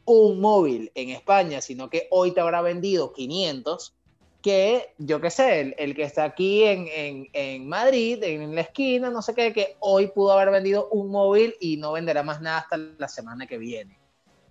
un 0.05 0.41
móvil 0.41 0.91
en 0.95 1.11
España, 1.11 1.61
sino 1.61 1.89
que 1.89 2.09
hoy 2.11 2.33
te 2.33 2.41
habrá 2.41 2.63
vendido 2.63 3.13
500, 3.13 3.95
que 4.43 4.95
yo 4.99 5.21
qué 5.21 5.31
sé, 5.31 5.75
el, 5.77 5.95
que 5.95 6.03
está 6.03 6.25
aquí 6.25 6.65
en, 6.65 6.87
en, 6.89 7.29
en, 7.33 7.69
Madrid, 7.69 8.23
en 8.23 8.55
la 8.55 8.63
esquina, 8.63 9.11
no 9.11 9.23
sé 9.23 9.35
qué, 9.35 9.53
que 9.53 9.77
hoy 9.81 10.09
pudo 10.09 10.33
haber 10.33 10.51
vendido 10.51 10.89
un 10.91 11.11
móvil 11.11 11.55
y 11.61 11.77
no 11.77 11.93
venderá 11.93 12.23
más 12.23 12.41
nada 12.41 12.59
hasta 12.59 12.77
la 12.77 13.09
semana 13.09 13.47
que 13.47 13.59
viene. 13.59 13.99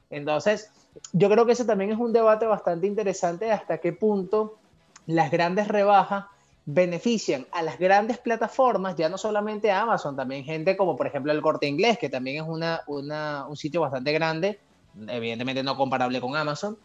Entonces, 0.10 0.72
yo 1.14 1.30
creo 1.30 1.46
que 1.46 1.54
ese 1.54 1.66
también 1.66 1.92
es 1.92 1.98
un 1.98 2.14
debate 2.14 2.46
bastante 2.46 2.88
interesante 2.88 3.52
hasta 3.52 3.80
qué 3.80 3.94
punto 3.94 4.58
las 5.06 5.32
grandes 5.32 5.68
rebajas 5.68 6.26
benefician 6.66 7.48
a 7.52 7.64
las 7.64 7.80
grandes 7.80 8.20
plataformas, 8.20 8.96
ya 8.96 9.10
no 9.10 9.18
solamente 9.18 9.72
a 9.72 9.82
Amazon, 9.82 10.16
también 10.16 10.44
gente 10.44 10.78
como 10.78 10.96
por 10.96 11.08
ejemplo 11.08 11.32
el 11.32 11.42
Corte 11.42 11.66
Inglés, 11.66 11.98
que 11.98 12.10
también 12.10 12.44
es 12.44 12.48
una, 12.48 12.84
un 12.86 13.58
sitio 13.58 13.82
bastante 13.82 14.12
grande, 14.12 14.60
evidentemente 15.08 15.64
no 15.64 15.76
comparable 15.76 16.22
con 16.22 16.36
Amazon, 16.36 16.78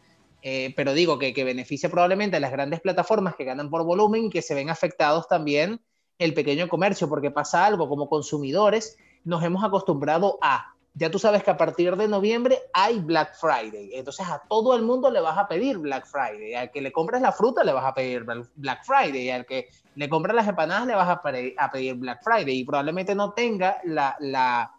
eh, 0.47 0.75
pero 0.77 0.93
digo 0.93 1.19
que, 1.19 1.33
que 1.33 1.43
beneficia 1.43 1.89
probablemente 1.89 2.37
a 2.37 2.41
las 2.41 2.53
grandes 2.53 2.83
plataformas 2.83 3.35
que 3.35 3.45
ganan 3.45 3.71
por 3.71 3.83
volumen 3.83 4.27
y 4.27 4.31
que 4.31 4.43
se 4.43 4.55
ven 4.55 4.69
afectados 4.69 5.27
también 5.27 5.81
el 6.19 6.35
pequeño 6.35 6.69
comercio, 6.69 7.09
porque 7.09 7.31
pasa 7.31 7.65
algo, 7.65 7.89
como 7.89 8.11
consumidores 8.11 8.99
nos 9.25 9.43
hemos 9.43 9.65
acostumbrado 9.65 10.39
a 10.43 10.75
ya 10.97 11.11
tú 11.11 11.19
sabes 11.19 11.43
que 11.43 11.51
a 11.51 11.57
partir 11.57 11.97
de 11.97 12.07
noviembre 12.07 12.59
hay 12.73 13.01
Black 13.01 13.35
Friday. 13.35 13.91
Entonces 13.95 14.29
a 14.29 14.43
todo 14.49 14.77
el 14.77 14.83
mundo 14.83 15.11
le 15.11 15.21
vas 15.21 15.37
a 15.37 15.49
pedir 15.49 15.79
Black 15.79 16.07
Friday. 16.07 16.55
Al 16.55 16.71
que 16.71 16.81
le 16.81 16.93
compres 16.93 17.21
la 17.21 17.33
fruta 17.33 17.65
le 17.65 17.73
vas 17.73 17.85
a 17.85 17.95
pedir 17.95 18.25
Black 18.55 18.85
Friday. 18.85 19.31
Al 19.31 19.45
que 19.45 19.71
le 19.97 20.09
compres 20.09 20.37
las 20.37 20.47
empanadas 20.47 20.87
le 20.87 20.95
vas 20.95 21.09
a, 21.09 21.21
pedir 21.73 21.95
Black 21.97 22.23
Friday. 22.23 22.61
Y 22.61 22.65
probablemente 22.65 23.15
no 23.17 23.33
tenga 23.33 23.79
la, 23.83 24.15
la, 24.21 24.73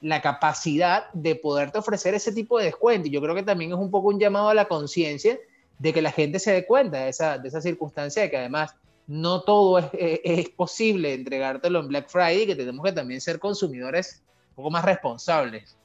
la, 0.00 0.20
capacidad 0.22 1.10
de 1.12 1.34
poderte 1.36 1.78
ofrecer 1.78 2.14
ese 2.14 2.32
tipo 2.32 2.58
de 2.58 2.66
descuento. 2.66 3.08
Y 3.08 3.10
yo 3.10 3.20
creo 3.20 3.34
que 3.34 3.42
también 3.42 3.72
es 3.72 3.78
un 3.78 3.90
poco 3.90 4.08
un 4.08 4.18
llamado 4.18 4.48
a 4.48 4.54
la 4.54 4.66
conciencia 4.66 5.38
de 5.78 5.92
que 5.92 6.02
la 6.02 6.12
gente 6.12 6.38
se 6.38 6.52
dé 6.52 6.66
cuenta 6.66 6.98
de 6.98 7.08
esa, 7.10 7.38
de 7.38 7.48
esa 7.48 7.60
circunstancia, 7.60 8.22
de 8.22 8.30
que 8.30 8.36
además 8.36 8.74
no 9.06 9.42
todo 9.42 9.78
es, 9.78 9.86
es, 9.92 10.20
es 10.24 10.48
posible 10.50 11.14
entregártelo 11.14 11.80
en 11.80 11.88
Black 11.88 12.08
Friday, 12.08 12.46
que 12.46 12.56
tenemos 12.56 12.84
que 12.84 12.92
también 12.92 13.20
ser 13.20 13.38
consumidores 13.38 14.22
poco 14.56 14.70
más 14.70 14.84
responsables. 14.84 15.76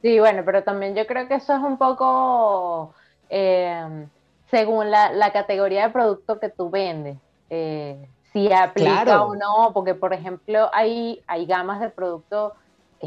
Sí, 0.00 0.18
bueno, 0.18 0.42
pero 0.44 0.62
también 0.62 0.94
yo 0.94 1.06
creo 1.06 1.26
que 1.28 1.34
eso 1.34 1.54
es 1.54 1.62
un 1.62 1.76
poco 1.76 2.94
eh, 3.28 4.06
según 4.50 4.90
la, 4.90 5.32
categoría 5.32 5.86
de 5.86 5.92
producto 5.92 6.38
que 6.38 6.48
tú 6.48 6.70
vendes. 6.70 7.18
Eh, 7.50 8.08
si 8.32 8.52
aplica 8.52 9.24
o 9.24 9.34
no, 9.34 9.72
porque 9.72 9.94
por 9.94 10.12
ejemplo 10.12 10.70
hay, 10.72 11.22
hay 11.26 11.46
gamas 11.46 11.80
de 11.80 11.90
productos 11.90 12.52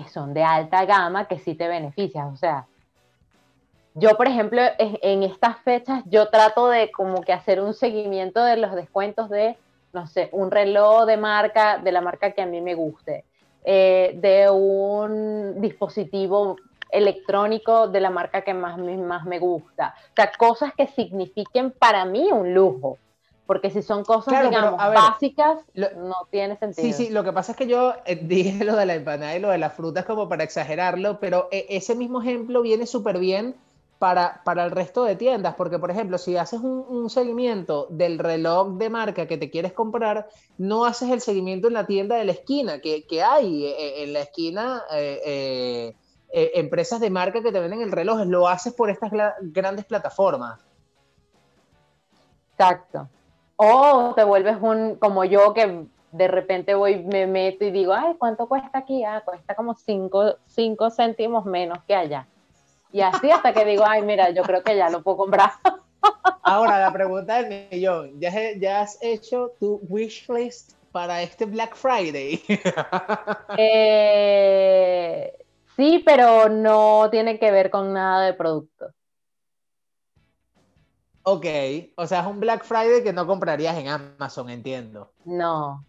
que 0.03 0.09
son 0.09 0.33
de 0.33 0.43
alta 0.43 0.85
gama 0.85 1.27
que 1.27 1.39
sí 1.39 1.55
te 1.55 1.67
benefician. 1.67 2.27
O 2.27 2.37
sea, 2.37 2.65
yo 3.95 4.15
por 4.15 4.27
ejemplo 4.27 4.61
en, 4.77 5.23
estas 5.23 5.57
fechas 5.59 6.03
yo 6.05 6.29
trato 6.29 6.69
de 6.69 6.91
como 6.91 7.21
que 7.21 7.33
hacer 7.33 7.61
un 7.61 7.73
seguimiento 7.73 8.43
de 8.43 8.57
los 8.57 8.75
descuentos 8.75 9.29
de, 9.29 9.57
no 9.93 10.07
sé, 10.07 10.29
un 10.31 10.51
reloj 10.51 11.05
de 11.05 11.17
marca, 11.17 11.77
de 11.79 11.91
la 11.91 12.01
marca 12.01 12.31
que 12.31 12.41
a 12.41 12.45
mí 12.45 12.61
me 12.61 12.75
guste, 12.75 13.25
eh, 13.63 14.13
de 14.21 14.49
un 14.49 15.59
dispositivo 15.61 16.57
electrónico 16.91 17.87
de 17.87 17.99
la 17.99 18.09
marca 18.09 18.41
que 18.41 18.53
más, 18.53 18.77
más 18.77 19.25
me 19.25 19.39
gusta. 19.39 19.95
O 20.11 20.15
sea, 20.15 20.31
cosas 20.37 20.73
que 20.75 20.87
signifiquen 20.87 21.71
para 21.71 22.05
mí 22.05 22.29
un 22.31 22.53
lujo. 22.53 22.97
Porque 23.47 23.71
si 23.71 23.81
son 23.81 24.03
cosas, 24.03 24.43
digamos, 24.43 24.77
básicas, 24.77 25.59
no 25.73 26.27
tiene 26.29 26.57
sentido. 26.57 26.85
Sí, 26.85 26.93
sí, 26.93 27.09
lo 27.09 27.23
que 27.23 27.31
pasa 27.31 27.53
es 27.53 27.57
que 27.57 27.65
yo 27.65 27.93
eh, 28.05 28.15
dije 28.21 28.63
lo 28.65 28.75
de 28.75 28.85
la 28.85 28.95
empanada 28.95 29.35
y 29.35 29.39
lo 29.39 29.49
de 29.49 29.57
las 29.57 29.73
frutas 29.73 30.05
como 30.05 30.27
para 30.27 30.43
exagerarlo, 30.43 31.19
pero 31.19 31.47
eh, 31.49 31.65
ese 31.69 31.95
mismo 31.95 32.21
ejemplo 32.21 32.61
viene 32.61 32.85
súper 32.85 33.17
bien 33.17 33.55
para, 33.99 34.41
para 34.43 34.65
el 34.65 34.71
resto 34.71 35.05
de 35.05 35.15
tiendas, 35.15 35.55
porque 35.55 35.79
por 35.79 35.89
ejemplo, 35.89 36.17
si 36.17 36.35
haces 36.35 36.59
un, 36.61 37.09
seguimiento 37.09 37.87
del 37.89 38.19
reloj 38.19 38.73
de 38.73 38.89
marca 38.89 39.25
que 39.25 39.37
te 39.37 39.49
quieres 39.49 39.71
comprar, 39.71 40.27
no 40.57 40.85
haces 40.85 41.09
el 41.09 41.21
seguimiento 41.21 41.69
en 41.69 41.73
la 41.73 41.87
tienda 41.87 42.17
de 42.17 42.25
la 42.25 42.33
esquina, 42.33 42.79
que, 42.79 43.07
que 43.07 43.23
hay 43.23 43.65
eh, 43.65 44.03
en 44.03 44.13
la 44.13 44.19
esquina 44.19 44.83
empresas 46.33 46.99
de 46.99 47.09
marca 47.09 47.41
que 47.41 47.51
te 47.53 47.59
venden 47.61 47.81
el 47.81 47.93
reloj, 47.93 48.25
lo 48.25 48.49
haces 48.49 48.73
por 48.73 48.89
estas 48.89 49.09
grandes 49.41 49.85
plataformas. 49.85 50.59
Exacto. 52.51 53.07
O 53.57 54.13
te 54.15 54.23
vuelves 54.23 54.57
un, 54.61 54.95
como 54.95 55.25
yo, 55.25 55.53
que 55.53 55.85
de 56.11 56.27
repente 56.27 56.75
voy, 56.75 57.03
me 57.03 57.27
meto 57.27 57.65
y 57.65 57.71
digo, 57.71 57.93
ay, 57.93 58.15
¿cuánto 58.17 58.47
cuesta 58.47 58.79
aquí? 58.79 59.03
Ah, 59.03 59.21
cuesta 59.25 59.55
como 59.55 59.75
5 59.75 60.89
céntimos 60.95 61.45
menos 61.45 61.79
que 61.87 61.95
allá. 61.95 62.27
Y 62.91 63.01
así 63.01 63.29
hasta 63.29 63.53
que 63.53 63.65
digo, 63.65 63.83
ay, 63.85 64.01
mira, 64.03 64.29
yo 64.29 64.43
creo 64.43 64.63
que 64.63 64.75
ya 64.75 64.89
lo 64.89 65.03
puedo 65.03 65.17
comprar. 65.17 65.51
Ahora, 66.43 66.79
la 66.79 66.93
pregunta 66.93 67.41
del 67.41 67.67
millón, 67.69 68.19
¿ya, 68.19 68.31
¿ya 68.57 68.81
has 68.81 68.97
hecho 69.01 69.51
tu 69.59 69.81
wish 69.89 70.29
list 70.29 70.73
para 70.91 71.21
este 71.21 71.45
Black 71.45 71.75
Friday? 71.75 72.41
Eh, 73.57 75.33
sí, 75.75 76.01
pero 76.05 76.47
no 76.49 77.09
tiene 77.09 77.39
que 77.39 77.51
ver 77.51 77.69
con 77.69 77.91
nada 77.93 78.25
de 78.25 78.33
producto. 78.33 78.93
Ok, 81.29 81.45
o 81.95 82.07
sea, 82.07 82.21
es 82.21 82.25
un 82.25 82.39
Black 82.39 82.63
Friday 82.63 83.03
que 83.03 83.11
no 83.11 83.27
comprarías 83.27 83.75
en 83.75 83.89
Amazon, 83.89 84.49
entiendo. 84.49 85.11
No, 85.25 85.83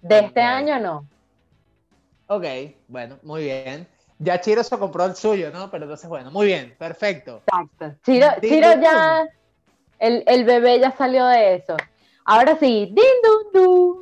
de 0.00 0.20
este 0.20 0.40
año 0.40 0.80
no. 0.80 1.06
Ok, 2.26 2.46
bueno, 2.88 3.18
muy 3.22 3.42
bien. 3.42 3.86
Ya 4.18 4.40
Chiro 4.40 4.64
se 4.64 4.78
compró 4.78 5.04
el 5.04 5.14
suyo, 5.14 5.50
¿no? 5.52 5.70
Pero 5.70 5.84
entonces, 5.84 6.08
bueno, 6.08 6.30
muy 6.30 6.46
bien, 6.46 6.74
perfecto. 6.78 7.42
Exacto. 7.46 8.00
Chiro, 8.02 8.28
Chiro 8.40 8.80
ya, 8.80 9.28
el, 9.98 10.44
bebé 10.46 10.80
ya 10.80 10.96
salió 10.96 11.26
de 11.26 11.56
eso. 11.56 11.76
Ahora 12.24 12.56
sí, 12.58 12.90
din 12.90 13.52
dun 13.52 13.98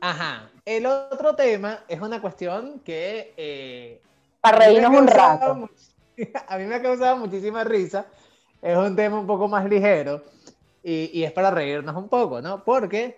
Ajá. 0.00 0.48
El 0.64 0.86
otro 0.86 1.34
tema 1.34 1.80
es 1.88 2.00
una 2.00 2.20
cuestión 2.20 2.78
que... 2.84 3.34
Eh, 3.36 4.00
Para 4.40 4.58
reírnos 4.58 4.92
un 4.96 5.08
rato. 5.08 5.70
A 6.46 6.56
mí 6.56 6.66
me 6.66 6.76
ha 6.76 6.82
causado 6.82 7.16
muchísima 7.16 7.64
risa 7.64 8.06
es 8.62 8.76
un 8.76 8.96
tema 8.96 9.18
un 9.18 9.26
poco 9.26 9.48
más 9.48 9.68
ligero 9.68 10.22
y, 10.82 11.22
es 11.22 11.32
para 11.32 11.50
reírnos 11.50 11.94
un 11.96 12.08
poco, 12.08 12.40
¿no? 12.40 12.64
Porque 12.64 13.16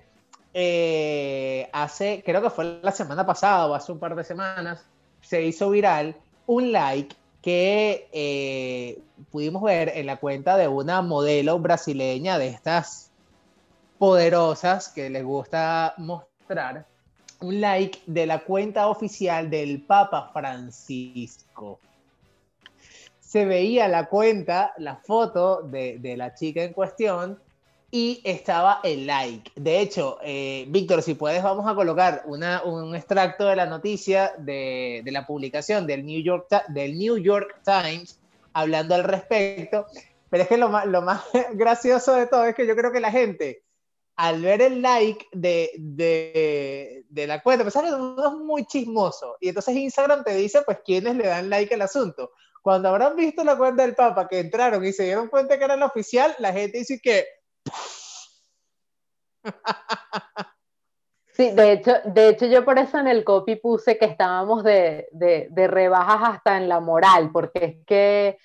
eh, 0.55 1.69
hace, 1.73 2.23
creo 2.25 2.43
que 2.43 2.51
fue 2.51 2.81
la 2.83 2.93
semana 2.93 3.25
pasada 3.25 3.67
o 3.67 3.75
hace 3.75 3.93
un 3.93 3.99
par 3.99 4.15
de 4.15 4.25
semanas, 4.25 4.85
se 5.21 5.43
hizo 5.43 5.71
viral 5.71 6.17
un 6.47 6.73
like 6.73 7.15
que 7.43 8.09
eh, 8.13 9.01
pudimos 9.31 9.63
ver 9.63 9.93
en 9.95 10.07
la 10.07 10.17
cuenta 10.17 10.57
de 10.57 10.69
una 10.69 11.01
modelo 11.01 11.59
brasileña 11.59 12.39
de 12.39 12.49
estas 12.49 13.11
poderosas 13.99 14.89
que 14.89 15.11
les 15.11 15.25
gusta 15.25 15.95
mostrar, 15.99 16.87
un 17.41 17.61
like 17.61 18.01
de 18.07 18.27
la 18.27 18.41
cuenta 18.41 18.89
oficial 18.89 19.49
del 19.49 19.83
Papa 19.83 20.31
Francisco 20.33 21.79
se 23.31 23.45
veía 23.45 23.87
la 23.87 24.09
cuenta, 24.09 24.75
la 24.79 24.97
foto 24.97 25.63
de, 25.63 26.15
la 26.17 26.35
chica 26.35 26.65
en 26.65 26.73
cuestión 26.73 27.41
y 27.89 28.21
estaba 28.25 28.81
el 28.83 29.07
like. 29.07 29.53
De 29.55 29.79
hecho, 29.79 30.19
eh, 30.21 30.65
Víctor, 30.67 31.01
si 31.01 31.15
puedes, 31.15 31.41
vamos 31.41 31.65
a 31.71 31.77
colocar 31.77 32.25
un 32.27 32.97
extracto 32.97 33.47
de 33.47 33.55
la 33.55 33.67
noticia 33.67 34.33
de, 34.37 35.05
la 35.07 35.29
publicación 35.29 35.87
del 35.87 36.05
New, 36.05 36.21
York, 36.21 36.49
del 36.71 36.99
New 36.99 37.19
York 37.19 37.61
Times 37.65 38.19
hablando 38.53 38.97
al 38.97 39.05
respecto. 39.05 39.87
Pero 40.29 40.43
es 40.43 40.49
que 40.49 40.57
lo 40.57 40.69
más, 40.69 40.87
lo 40.87 41.01
más 41.01 41.23
gracioso 41.53 42.17
de 42.17 42.27
todo 42.27 42.47
es 42.47 42.57
que 42.57 42.67
yo 42.67 42.75
creo 42.75 42.91
que 42.91 42.99
la 42.99 43.13
gente, 43.13 43.63
al 44.17 44.43
ver 44.43 44.61
el 44.61 44.83
like 44.83 45.25
de, 45.31 45.71
de, 45.77 47.27
la 47.29 47.41
cuenta, 47.45 47.63
pues 47.63 47.77
es 47.77 48.33
muy 48.45 48.65
chismoso. 48.67 49.37
Y 49.41 49.51
entonces 49.51 49.77
Instagram 49.77 50.25
te 50.25 50.35
dice, 50.35 50.63
pues, 50.67 50.79
quiénes 50.85 51.15
le 51.15 51.29
dan 51.29 51.49
like 51.49 51.73
al 51.73 51.83
asunto 51.83 52.33
cuando 52.63 52.89
habrán 52.91 53.17
visto 53.17 53.43
la 53.45 53.57
cuenta 53.57 53.83
del 53.83 53.95
Papa 53.95 54.29
que 54.29 54.41
entraron 54.41 54.85
y 54.85 54.93
se 54.93 55.05
dieron 55.05 55.29
cuenta 55.29 55.59
que 55.59 55.65
era 55.65 55.77
la 55.77 55.87
oficial, 55.87 56.35
la 56.39 56.53
gente 56.53 56.79
dice 56.79 57.01
que... 57.03 57.27
Sí, 61.33 61.53
de 61.53 61.73
hecho, 61.73 61.95
de 62.05 62.29
hecho 62.29 62.45
yo 62.45 62.67
por 62.67 62.79
eso 62.79 62.99
en 62.99 63.07
el 63.07 63.25
copy 63.25 63.57
puse 63.57 63.97
que 63.97 64.05
estábamos 64.05 64.63
de, 64.63 65.07
rebajas 65.57 66.35
hasta 66.35 66.59
en 66.59 66.69
la 66.69 66.81
moral, 66.81 67.31
porque 67.33 67.65
es 67.65 67.77
que 67.87 68.37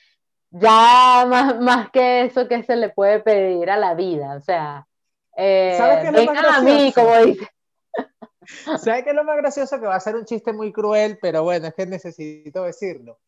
ya 0.50 1.26
más, 1.60 1.90
que 1.90 2.22
eso 2.22 2.48
que 2.48 2.64
se 2.64 2.78
le 2.78 2.92
puede 2.92 3.20
pedir 3.20 3.70
a 3.70 3.76
la 3.76 3.96
vida, 3.96 4.38
o 4.38 4.40
sea, 4.40 4.88
eh, 5.36 5.78
a 5.78 6.62
mí, 6.62 6.94
como 6.94 7.18
dice. 7.18 7.50
¿Sabes 8.78 9.04
qué 9.04 9.10
es 9.10 9.16
lo 9.16 9.26
más 9.26 9.38
gracioso? 9.38 9.78
Que 9.78 9.88
va 9.88 9.96
a 9.96 10.00
ser 10.00 10.16
un 10.16 10.24
chiste 10.24 10.54
muy 10.54 10.72
cruel, 10.72 11.18
pero 11.22 11.44
bueno, 11.44 11.68
es 11.68 11.74
que 11.74 11.86
necesito 11.86 12.64
decirlo 12.64 13.20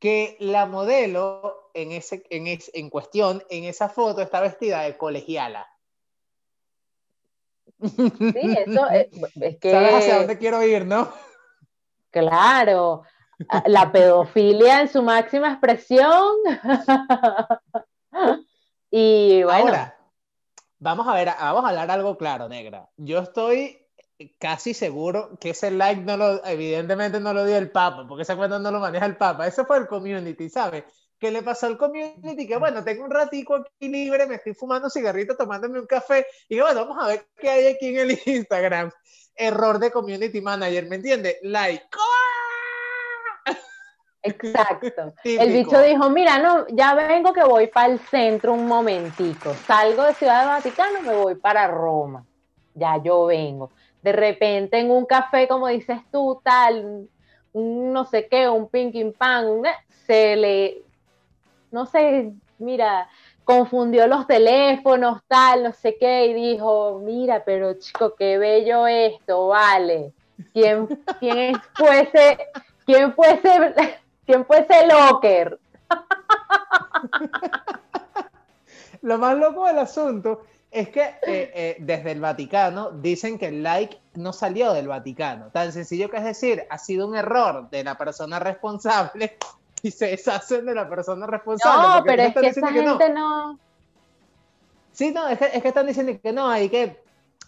que 0.00 0.36
la 0.40 0.66
modelo 0.66 1.70
en, 1.74 1.92
ese, 1.92 2.24
en, 2.30 2.46
en 2.48 2.90
cuestión, 2.90 3.44
en 3.50 3.64
esa 3.64 3.88
foto, 3.88 4.22
está 4.22 4.40
vestida 4.40 4.82
de 4.82 4.96
colegiala. 4.96 5.68
Sí, 7.80 8.56
eso 8.66 8.88
es, 8.90 9.58
que... 9.58 9.70
¿Sabes 9.70 9.94
hacia 9.94 10.18
dónde 10.18 10.38
quiero 10.38 10.62
ir, 10.62 10.86
no? 10.86 11.12
Claro, 12.10 13.02
la 13.66 13.92
pedofilia 13.92 14.80
en 14.80 14.88
su 14.88 15.02
máxima 15.02 15.52
expresión. 15.52 16.34
y 18.90 19.42
bueno. 19.42 19.66
Ahora, 19.66 19.98
vamos 20.78 21.08
a 21.08 21.14
ver, 21.14 21.28
vamos 21.38 21.64
a 21.64 21.68
hablar 21.68 21.90
algo 21.90 22.16
claro, 22.16 22.48
negra. 22.48 22.88
Yo 22.96 23.20
estoy 23.20 23.86
casi 24.38 24.74
seguro 24.74 25.38
que 25.40 25.50
ese 25.50 25.70
like 25.70 26.02
no 26.02 26.16
lo, 26.16 26.44
evidentemente 26.44 27.20
no 27.20 27.32
lo 27.32 27.44
dio 27.46 27.56
el 27.56 27.70
Papa, 27.70 28.06
porque 28.06 28.22
esa 28.22 28.36
cuenta 28.36 28.58
no 28.58 28.70
lo 28.70 28.80
maneja 28.80 29.06
el 29.06 29.16
Papa, 29.16 29.46
eso 29.46 29.64
fue 29.64 29.78
el 29.78 29.86
community, 29.86 30.48
¿sabes? 30.48 30.84
¿Qué 31.18 31.30
le 31.30 31.42
pasó 31.42 31.66
al 31.66 31.76
community? 31.76 32.46
Que 32.46 32.56
bueno, 32.56 32.82
tengo 32.82 33.04
un 33.04 33.10
ratico 33.10 33.56
aquí 33.56 33.88
libre, 33.88 34.26
me 34.26 34.36
estoy 34.36 34.54
fumando 34.54 34.86
un 34.86 34.90
cigarrito, 34.90 35.36
tomándome 35.36 35.78
un 35.78 35.86
café, 35.86 36.26
y 36.48 36.56
que 36.56 36.62
bueno, 36.62 36.86
vamos 36.86 37.02
a 37.02 37.08
ver 37.08 37.26
qué 37.36 37.50
hay 37.50 37.66
aquí 37.66 37.88
en 37.88 37.98
el 37.98 38.18
Instagram. 38.26 38.90
Error 39.36 39.78
de 39.78 39.90
community 39.90 40.40
manager, 40.40 40.86
¿me 40.86 40.96
entiendes? 40.96 41.36
Like. 41.42 41.84
Exacto. 44.22 45.14
El 45.24 45.50
bicho 45.50 45.80
dijo, 45.80 46.10
mira, 46.10 46.38
no, 46.38 46.66
ya 46.68 46.94
vengo 46.94 47.32
que 47.32 47.42
voy 47.42 47.68
para 47.68 47.90
el 47.90 47.98
centro 47.98 48.52
un 48.52 48.66
momentico. 48.66 49.54
Salgo 49.66 50.04
de 50.04 50.12
Ciudad 50.12 50.42
de 50.42 50.46
Vaticano, 50.46 51.00
me 51.00 51.14
voy 51.14 51.36
para 51.36 51.66
Roma. 51.68 52.22
Ya 52.74 53.02
yo 53.02 53.24
vengo 53.24 53.70
de 54.02 54.12
repente 54.12 54.78
en 54.78 54.90
un 54.90 55.04
café, 55.04 55.48
como 55.48 55.68
dices 55.68 55.98
tú, 56.10 56.40
tal, 56.42 57.08
un 57.52 57.92
no 57.92 58.04
sé 58.04 58.28
qué, 58.28 58.48
un 58.48 58.68
pinking 58.68 59.12
pan, 59.12 59.62
se 60.06 60.36
le, 60.36 60.82
no 61.70 61.86
sé, 61.86 62.32
mira, 62.58 63.08
confundió 63.44 64.06
los 64.06 64.26
teléfonos, 64.26 65.20
tal, 65.26 65.64
no 65.64 65.72
sé 65.72 65.96
qué, 65.98 66.26
y 66.26 66.34
dijo, 66.34 67.00
mira, 67.04 67.44
pero 67.44 67.74
chico, 67.74 68.14
qué 68.14 68.38
bello 68.38 68.86
esto, 68.86 69.48
vale. 69.48 70.12
¿Quién, 70.52 70.86
quién 71.20 71.60
fuese, 71.74 72.38
quién 72.86 73.12
fuese, 73.12 73.42
quién 74.26 74.46
fuese 74.46 74.86
Locker? 74.86 75.58
Lo 79.02 79.18
más 79.18 79.36
loco 79.36 79.66
del 79.66 79.78
asunto 79.78 80.42
Es 80.70 80.88
que 80.88 81.02
eh, 81.02 81.16
eh, 81.26 81.76
desde 81.80 82.12
el 82.12 82.20
Vaticano 82.20 82.92
dicen 82.92 83.38
que 83.38 83.48
el 83.48 83.62
like 83.62 84.00
no 84.14 84.32
salió 84.32 84.72
del 84.72 84.86
Vaticano. 84.86 85.50
Tan 85.50 85.72
sencillo 85.72 86.08
que 86.08 86.18
es 86.18 86.24
decir, 86.24 86.64
ha 86.70 86.78
sido 86.78 87.08
un 87.08 87.16
error 87.16 87.68
de 87.70 87.82
la 87.82 87.98
persona 87.98 88.38
responsable 88.38 89.36
y 89.82 89.90
se 89.90 90.06
deshacen 90.06 90.66
de 90.66 90.74
la 90.74 90.88
persona 90.88 91.26
responsable. 91.26 91.88
No, 91.88 92.04
pero 92.04 92.22
es 92.22 92.34
que 92.34 92.46
esa 92.46 92.68
gente 92.72 93.10
no. 93.10 93.58
Sí, 94.92 95.12
no, 95.12 95.28
es 95.28 95.38
que, 95.38 95.46
es 95.46 95.62
que 95.62 95.68
están 95.68 95.86
diciendo 95.86 96.20
que 96.22 96.32
no, 96.32 96.48
hay 96.48 96.68
que 96.68 97.00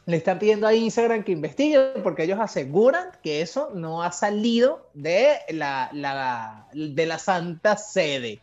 le 0.06 0.16
están 0.16 0.38
pidiendo 0.38 0.66
a 0.66 0.74
Instagram 0.74 1.22
que 1.22 1.32
investigue 1.32 1.78
porque 2.02 2.24
ellos 2.24 2.40
aseguran 2.40 3.10
que 3.22 3.40
eso 3.40 3.70
no 3.72 4.02
ha 4.02 4.10
salido 4.10 4.88
de 4.94 5.38
la, 5.50 5.90
la 5.92 6.66
de 6.72 7.06
la 7.06 7.18
Santa 7.18 7.76
Sede. 7.76 8.42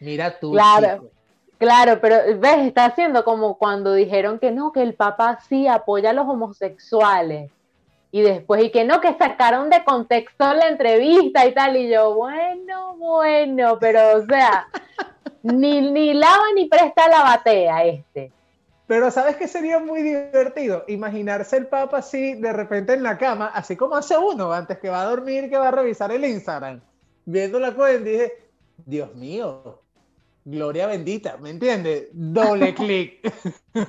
Mira 0.00 0.38
tú. 0.38 0.52
Claro. 0.52 1.10
Claro, 1.58 2.00
pero 2.00 2.16
ves, 2.38 2.58
está 2.66 2.84
haciendo 2.84 3.24
como 3.24 3.58
cuando 3.58 3.92
dijeron 3.92 4.38
que 4.38 4.52
no, 4.52 4.72
que 4.72 4.82
el 4.82 4.94
Papa 4.94 5.40
sí 5.48 5.66
apoya 5.66 6.10
a 6.10 6.12
los 6.12 6.28
homosexuales. 6.28 7.50
Y 8.10 8.22
después, 8.22 8.62
y 8.62 8.70
que 8.70 8.84
no, 8.84 9.00
que 9.00 9.14
sacaron 9.18 9.68
de 9.68 9.84
contexto 9.84 10.54
la 10.54 10.68
entrevista 10.68 11.46
y 11.46 11.52
tal. 11.52 11.76
Y 11.76 11.90
yo, 11.90 12.14
bueno, 12.14 12.96
bueno, 12.96 13.76
pero 13.78 14.18
o 14.18 14.26
sea, 14.26 14.68
ni, 15.42 15.90
ni 15.90 16.14
lava 16.14 16.44
ni 16.54 16.66
presta 16.66 17.08
la 17.08 17.22
batea 17.22 17.84
este. 17.84 18.32
Pero 18.86 19.10
¿sabes 19.10 19.36
qué 19.36 19.46
sería 19.46 19.80
muy 19.80 20.00
divertido? 20.00 20.84
Imaginarse 20.88 21.58
el 21.58 21.66
Papa 21.66 21.98
así 21.98 22.34
de 22.34 22.52
repente 22.54 22.94
en 22.94 23.02
la 23.02 23.18
cama, 23.18 23.50
así 23.52 23.76
como 23.76 23.96
hace 23.96 24.16
uno 24.16 24.50
antes 24.52 24.78
que 24.78 24.88
va 24.88 25.02
a 25.02 25.10
dormir, 25.10 25.50
que 25.50 25.58
va 25.58 25.68
a 25.68 25.72
revisar 25.72 26.10
el 26.10 26.24
Instagram, 26.24 26.80
viendo 27.26 27.58
la 27.58 27.74
cuenta 27.74 28.08
y 28.08 28.12
dije, 28.12 28.32
Dios 28.86 29.14
mío, 29.14 29.82
Gloria 30.50 30.86
bendita, 30.86 31.36
¿me 31.36 31.50
entiendes? 31.50 32.08
Doble 32.10 32.74
clic. 32.74 33.20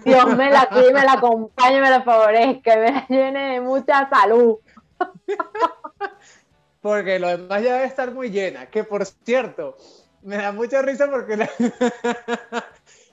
Dios 0.03 0.35
me 0.35 0.51
la 0.51 0.67
cuide, 0.67 0.91
me 0.91 1.03
la 1.03 1.13
acompañe, 1.13 1.79
me 1.79 1.89
la 1.89 2.03
favorezca, 2.03 2.75
me 2.75 2.91
la 2.91 3.07
llene 3.07 3.53
de 3.53 3.61
mucha 3.61 4.09
salud. 4.09 4.57
Porque 6.81 7.17
lo 7.17 7.29
demás 7.29 7.63
ya 7.63 7.75
debe 7.75 7.85
estar 7.85 8.11
muy 8.13 8.29
llena. 8.29 8.65
Que 8.65 8.83
por 8.83 9.05
cierto, 9.05 9.77
me 10.21 10.35
da 10.35 10.51
mucha 10.51 10.81
risa 10.81 11.09
porque 11.09 11.37
la, 11.37 11.49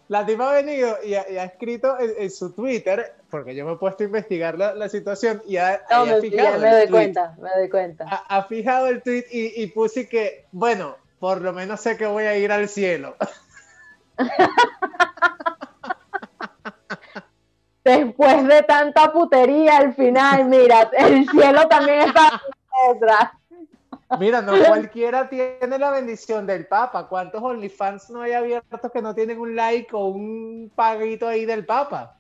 la 0.08 0.26
tipa 0.26 0.50
ha 0.50 0.54
venido 0.54 0.96
y 1.04 1.14
ha, 1.14 1.44
escrito 1.44 1.96
en, 2.00 2.30
su 2.30 2.52
Twitter, 2.52 3.14
porque 3.30 3.54
yo 3.54 3.64
me 3.64 3.72
he 3.72 3.76
puesto 3.76 4.02
a 4.02 4.06
investigar 4.06 4.56
la, 4.58 4.88
situación 4.88 5.42
y 5.46 5.56
ha, 5.56 5.82
fijado. 6.20 6.60
me 6.60 6.70
doy 6.70 6.88
cuenta, 6.88 7.36
me 7.40 7.50
doy 7.56 7.68
cuenta. 7.68 8.04
Ha, 8.06 8.42
fijado 8.44 8.86
el 8.86 9.02
tweet 9.02 9.26
y, 9.30 9.62
y 9.62 9.66
puse 9.68 10.08
que, 10.08 10.46
bueno, 10.52 10.96
por 11.26 11.42
lo 11.42 11.52
menos 11.52 11.80
sé 11.80 11.96
que 11.96 12.06
voy 12.06 12.22
a 12.22 12.38
ir 12.38 12.52
al 12.52 12.68
cielo. 12.68 13.16
Después 17.82 18.46
de 18.46 18.62
tanta 18.62 19.12
putería 19.12 19.78
al 19.78 19.92
final, 19.96 20.44
mira, 20.44 20.88
el 20.96 21.28
cielo 21.28 21.66
también 21.66 22.02
está 22.02 22.40
detrás. 22.92 23.32
Mira, 24.20 24.40
no 24.40 24.52
cualquiera 24.68 25.28
tiene 25.28 25.76
la 25.80 25.90
bendición 25.90 26.46
del 26.46 26.68
Papa. 26.68 27.08
¿Cuántos 27.08 27.42
OnlyFans 27.42 28.08
no 28.10 28.22
hay 28.22 28.30
abiertos 28.30 28.92
que 28.92 29.02
no 29.02 29.12
tienen 29.12 29.40
un 29.40 29.56
like 29.56 29.88
o 29.96 30.04
un 30.04 30.70
paguito 30.76 31.26
ahí 31.26 31.44
del 31.44 31.66
Papa? 31.66 32.14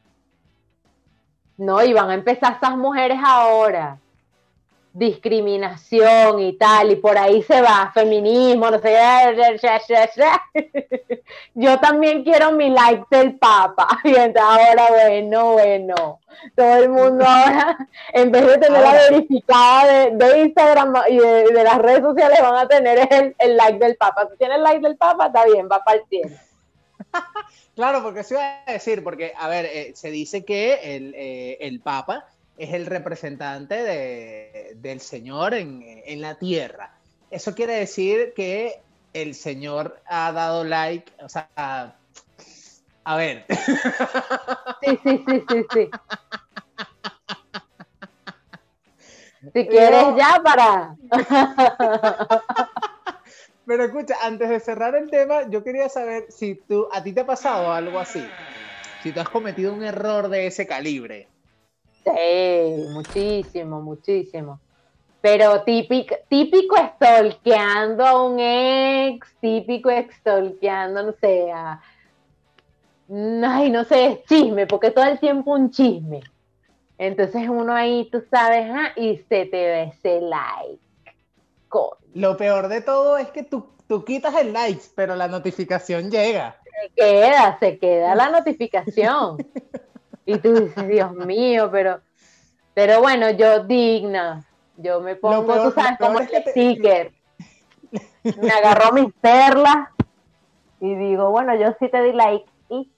No, 1.58 1.80
y 1.80 1.92
van 1.92 2.10
a 2.10 2.14
empezar 2.14 2.54
estas 2.54 2.76
mujeres 2.76 3.20
ahora 3.24 4.00
discriminación 4.96 6.40
y 6.40 6.54
tal, 6.54 6.90
y 6.90 6.96
por 6.96 7.18
ahí 7.18 7.42
se 7.42 7.60
va, 7.60 7.90
feminismo, 7.92 8.70
no 8.70 8.78
sé, 8.78 8.96
yo 11.54 11.78
también 11.80 12.24
quiero 12.24 12.52
mi 12.52 12.70
like 12.70 13.04
del 13.10 13.38
Papa, 13.38 13.86
y 14.04 14.14
entonces 14.14 14.42
ahora, 14.42 14.86
bueno, 14.88 15.52
bueno, 15.52 16.20
todo 16.54 16.76
el 16.76 16.88
mundo 16.88 17.24
ahora, 17.28 17.76
en 18.14 18.32
vez 18.32 18.46
de 18.46 18.56
tener 18.56 18.80
la 18.80 18.92
verificada 18.92 20.10
de, 20.10 20.38
Instagram 20.40 20.94
y 21.10 21.18
de, 21.18 21.62
las 21.62 21.76
redes 21.76 22.00
sociales, 22.00 22.40
van 22.40 22.56
a 22.56 22.66
tener 22.66 23.34
el, 23.38 23.56
like 23.56 23.78
del 23.78 23.96
Papa. 23.96 24.28
Si 24.30 24.38
tienes 24.38 24.56
el 24.56 24.62
like 24.62 24.80
del 24.80 24.96
Papa, 24.96 25.26
está 25.26 25.44
bien, 25.44 25.68
va 25.70 25.84
para 25.84 25.98
el 25.98 26.06
cielo. 26.08 26.36
Claro, 27.74 28.02
porque 28.02 28.24
se 28.24 28.32
iba 28.32 28.62
a 28.66 28.72
decir, 28.72 29.04
porque, 29.04 29.34
a 29.36 29.48
ver, 29.48 29.66
eh, 29.66 29.92
se 29.94 30.10
dice 30.10 30.46
que 30.46 30.96
el, 30.96 31.14
eh, 31.14 31.58
el 31.60 31.80
Papa 31.80 32.24
es 32.56 32.72
el 32.72 32.86
representante 32.86 34.74
del 34.76 35.00
Señor 35.00 35.54
en, 35.54 36.20
la 36.20 36.36
tierra. 36.36 36.92
Eso 37.30 37.54
quiere 37.54 37.74
decir 37.74 38.32
que 38.34 38.80
el 39.12 39.34
Señor 39.34 40.00
ha 40.06 40.32
dado 40.32 40.64
like, 40.64 41.12
o 41.22 41.28
sea, 41.28 41.48
a, 43.04 43.16
ver. 43.16 43.44
Sí, 44.82 44.98
sí, 45.02 45.24
sí, 45.26 45.44
sí, 45.48 45.66
sí. 45.72 45.90
Si 49.54 49.66
quieres 49.66 50.06
ya 50.16 50.40
para. 50.42 50.96
Pero 53.66 53.84
escucha, 53.84 54.14
antes 54.22 54.48
de 54.48 54.60
cerrar 54.60 54.94
el 54.94 55.10
tema, 55.10 55.48
yo 55.50 55.64
quería 55.64 55.88
saber 55.88 56.26
si 56.30 56.54
tú, 56.54 56.88
a 56.92 57.02
ti 57.02 57.12
te 57.12 57.20
ha 57.20 57.26
pasado 57.26 57.72
algo 57.72 57.98
así. 57.98 58.24
Si 59.02 59.12
tú 59.12 59.20
has 59.20 59.28
cometido 59.28 59.72
un 59.72 59.82
error 59.82 60.28
de 60.28 60.46
ese 60.46 60.66
calibre. 60.66 61.28
Sí, 62.06 62.84
muchísimo, 62.92 63.80
muchísimo. 63.80 64.60
Pero 65.20 65.62
típico, 65.64 66.14
típico 66.28 66.76
stalkeando 66.76 68.06
a 68.06 68.22
un 68.22 68.38
ex, 68.38 69.34
típico 69.40 69.90
stalkeando, 69.90 71.02
no 71.02 71.12
sé, 71.20 71.50
a, 71.50 71.80
ay, 73.10 73.70
no 73.70 73.82
sé, 73.82 74.06
es 74.06 74.24
chisme, 74.26 74.68
porque 74.68 74.92
todo 74.92 75.04
el 75.04 75.18
tiempo 75.18 75.52
un 75.52 75.70
chisme. 75.70 76.20
Entonces 76.96 77.48
uno 77.48 77.74
ahí, 77.74 78.08
tú 78.10 78.22
sabes, 78.30 78.70
ah, 78.70 78.92
y 78.94 79.16
se 79.28 79.46
te 79.46 79.50
ve 79.50 79.82
ese 79.94 80.20
like. 80.20 80.80
Lo 82.14 82.36
peor 82.36 82.68
de 82.68 82.80
todo 82.80 83.18
es 83.18 83.30
que 83.30 83.42
tú, 83.42 83.66
tú 83.88 84.04
quitas 84.04 84.34
el 84.36 84.52
like, 84.52 84.80
pero 84.94 85.16
la 85.16 85.26
notificación 85.26 86.08
llega. 86.08 86.56
Se 86.64 86.92
queda, 86.94 87.58
se 87.58 87.78
queda 87.78 88.14
la 88.14 88.30
notificación. 88.30 89.38
Y 90.26 90.38
tú 90.38 90.52
dices, 90.52 90.88
Dios 90.88 91.12
mío, 91.14 91.70
pero, 91.70 92.00
pero 92.74 93.00
bueno, 93.00 93.30
yo 93.30 93.60
digna, 93.64 94.44
yo 94.76 95.00
me 95.00 95.14
pongo, 95.14 95.62
tú 95.62 95.70
sabes, 95.70 95.98
como 95.98 96.18
el 96.18 96.28
sticker. 96.28 97.12
Me 98.42 98.50
agarró 98.50 98.92
mis 98.92 99.14
perlas 99.14 99.88
y 100.80 100.94
digo, 100.96 101.30
bueno, 101.30 101.54
yo 101.54 101.74
sí 101.78 101.88
te 101.88 102.02
di 102.02 102.12
like. 102.12 102.44
Y... 102.68 102.90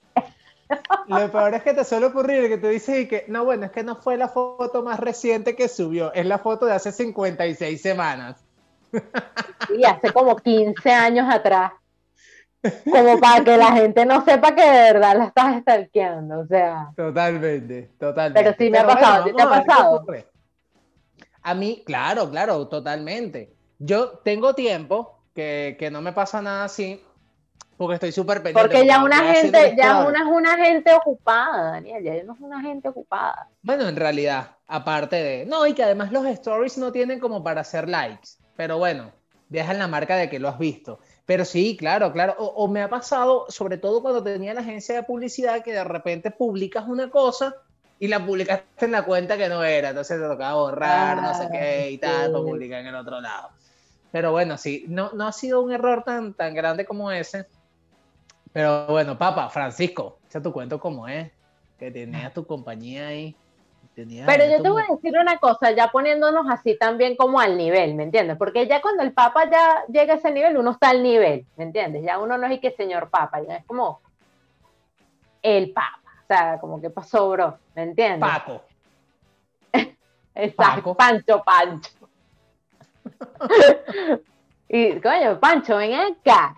Lo 1.07 1.29
peor 1.33 1.53
es 1.53 1.63
que 1.63 1.75
te 1.75 1.85
suele 1.85 2.07
ocurrir 2.07 2.49
que 2.49 2.57
tú 2.57 2.69
dices 2.69 3.07
que, 3.09 3.27
no, 3.29 3.45
bueno, 3.45 3.67
es 3.67 3.73
que 3.73 3.83
no 3.83 3.97
fue 3.97 4.17
la 4.17 4.29
foto 4.29 4.83
más 4.83 4.99
reciente 4.99 5.55
que 5.55 5.69
subió, 5.69 6.13
es 6.15 6.25
la 6.25 6.39
foto 6.39 6.65
de 6.65 6.73
hace 6.73 6.93
56 6.93 7.81
semanas. 7.81 8.43
Y 9.77 9.85
hace 9.85 10.11
como 10.15 10.35
15 10.35 10.91
años 10.91 11.29
atrás 11.31 11.73
como 12.91 13.21
para 13.21 13.45
que 13.45 13.57
la 13.57 13.73
gente 13.73 14.05
no 14.05 14.25
sepa 14.25 14.55
que 14.55 14.63
de 14.63 14.93
verdad 14.93 15.17
la 15.17 15.25
estás 15.27 15.61
stalkeando, 15.61 16.41
o 16.41 16.47
sea. 16.47 16.91
Totalmente, 16.97 17.91
totalmente. 17.99 18.43
Pero 18.43 18.57
sí 18.59 18.71
me 18.71 18.79
ha 18.79 18.87
pasado, 18.87 19.25
¿te 19.25 19.43
ha 19.43 19.49
pasado? 19.49 20.07
A 21.43 21.55
mí, 21.55 21.83
claro, 21.87 22.29
claro, 22.31 22.69
totalmente. 22.69 23.55
Yo 23.79 24.19
tengo 24.25 24.55
tiempo 24.55 25.23
que, 25.35 25.77
que 25.79 25.91
no 25.91 26.01
me 26.01 26.13
pasa 26.13 26.43
nada 26.43 26.65
así, 26.65 27.03
porque 27.79 27.95
estoy 27.95 28.11
súper 28.11 28.43
pendiente. 28.43 28.61
Porque 28.61 28.87
ya 28.87 29.03
una 29.05 29.19
gente, 29.33 29.75
ya 29.79 30.05
una 30.05 30.19
es 30.19 30.27
una 30.27 30.57
gente 30.57 30.93
ocupada, 30.93 31.71
Daniel, 31.71 32.03
ya 32.03 32.25
no 32.25 32.35
es 32.35 32.41
una 32.41 32.61
gente 32.61 32.89
ocupada. 32.89 33.49
Bueno, 33.63 33.89
en 33.89 33.95
realidad, 33.95 34.57
aparte 34.67 35.17
de. 35.17 35.47
No, 35.47 35.65
y 35.65 35.75
que 35.75 35.85
además 35.85 36.11
los 36.11 36.27
stories 36.27 36.77
no 36.77 36.91
tienen 36.91 37.21
como 37.21 37.45
para 37.45 37.61
hacer 37.61 37.89
likes. 37.89 38.31
Pero 38.57 38.79
bueno, 38.79 39.13
dejan 39.49 39.79
la 39.79 39.87
marca 39.87 40.17
de 40.17 40.29
que 40.29 40.41
lo 40.41 40.49
has 40.49 40.59
visto. 40.59 40.99
Pero 41.29 41.45
sí, 41.45 41.77
claro, 41.77 42.11
claro. 42.11 42.37
O, 42.39 42.69
me 42.69 42.81
ha 42.81 42.89
pasado, 42.89 43.45
sobre 43.51 43.77
todo 43.77 44.01
cuando 44.01 44.23
tenía 44.23 44.55
la 44.55 44.63
agencia 44.63 44.95
de 44.95 45.03
publicidad, 45.03 45.63
que 45.63 45.75
de 45.75 45.85
repente 45.85 46.31
publicas 46.31 46.89
una 46.89 47.11
cosa 47.11 47.55
y 47.99 48.09
la 48.09 48.25
publicaste 48.25 48.87
en 48.87 48.93
la 48.93 49.05
cuenta 49.05 49.37
que 49.37 49.51
no 49.51 49.63
era. 49.63 49.91
Entonces 49.91 50.19
te 50.19 50.27
tocaba 50.27 50.55
borrar, 50.55 51.21
no 51.21 51.35
sé 51.35 51.45
ah, 51.45 51.51
qué 51.53 51.91
y 51.91 51.99
tal, 51.99 52.33
para 52.33 52.43
publicar 52.43 52.81
en 52.81 52.87
el 52.87 52.95
otro 52.95 53.21
lado. 53.21 53.51
Pero 54.11 54.33
bueno, 54.33 54.57
sí, 54.57 54.87
no, 54.89 55.11
no 55.13 55.27
ha 55.27 55.33
sido 55.33 55.61
un 55.61 55.71
error 55.71 56.03
tan, 56.03 56.33
tan 56.33 56.55
grande 56.55 56.87
como 56.87 57.13
ese. 57.13 57.45
Pero 58.55 58.87
bueno, 58.87 59.19
papá, 59.19 59.51
Francisco, 59.51 60.21
echa 60.31 60.41
tu 60.41 60.51
cuento 60.51 60.81
como 60.81 61.09
es, 61.09 61.31
que 61.79 61.91
tenías 61.91 62.33
tu 62.33 62.47
compañía 62.47 63.09
ahí. 63.09 63.37
Pero 64.27 64.45
yo 64.47 64.63
te 64.63 64.71
voy 64.71 64.83
a 64.89 64.95
decir 64.95 65.17
una 65.19 65.39
cosa, 65.39 65.73
ya 65.73 65.89
poniéndonos 65.89 66.47
así 66.49 66.77
también 66.79 67.17
como 67.17 67.41
al 67.41 67.57
nivel, 67.57 67.95
¿me 67.95 68.05
entiendes? 68.05 68.37
Porque 68.37 68.67
ya 68.67 68.81
cuando 68.81 69.03
el 69.03 69.13
Papa 69.13 69.51
ya 69.51 69.85
llega 69.89 70.15
a 70.15 70.17
ese 70.17 70.31
nivel, 70.31 70.57
uno 70.57 70.73
está 70.73 70.91
al 70.91 71.03
nivel, 71.03 71.47
¿me 71.57 71.65
entiendes? 71.65 72.05
Ya 72.05 72.19
uno 72.19 72.39
no 72.39 72.47
es 72.47 72.61
que 72.61 72.71
señor 72.73 73.11
Papa, 73.11 73.43
ya 73.43 73.57
es 73.57 73.65
como 73.67 74.01
el 75.43 75.73
Papa. 75.73 76.01
O 76.23 76.27
sea, 76.29 76.59
como 76.61 76.81
que 76.81 76.91
pasó, 76.91 77.31
bro, 77.31 77.59
¿me 77.75 77.83
entiendes? 77.83 78.21
Paco. 78.29 78.63
Exacto, 80.35 80.95
Pancho, 80.95 81.43
Pancho. 81.43 81.91
y 84.69 85.01
coño, 85.01 85.41
Pancho, 85.41 85.77
ven 85.79 85.95
acá. 85.95 86.57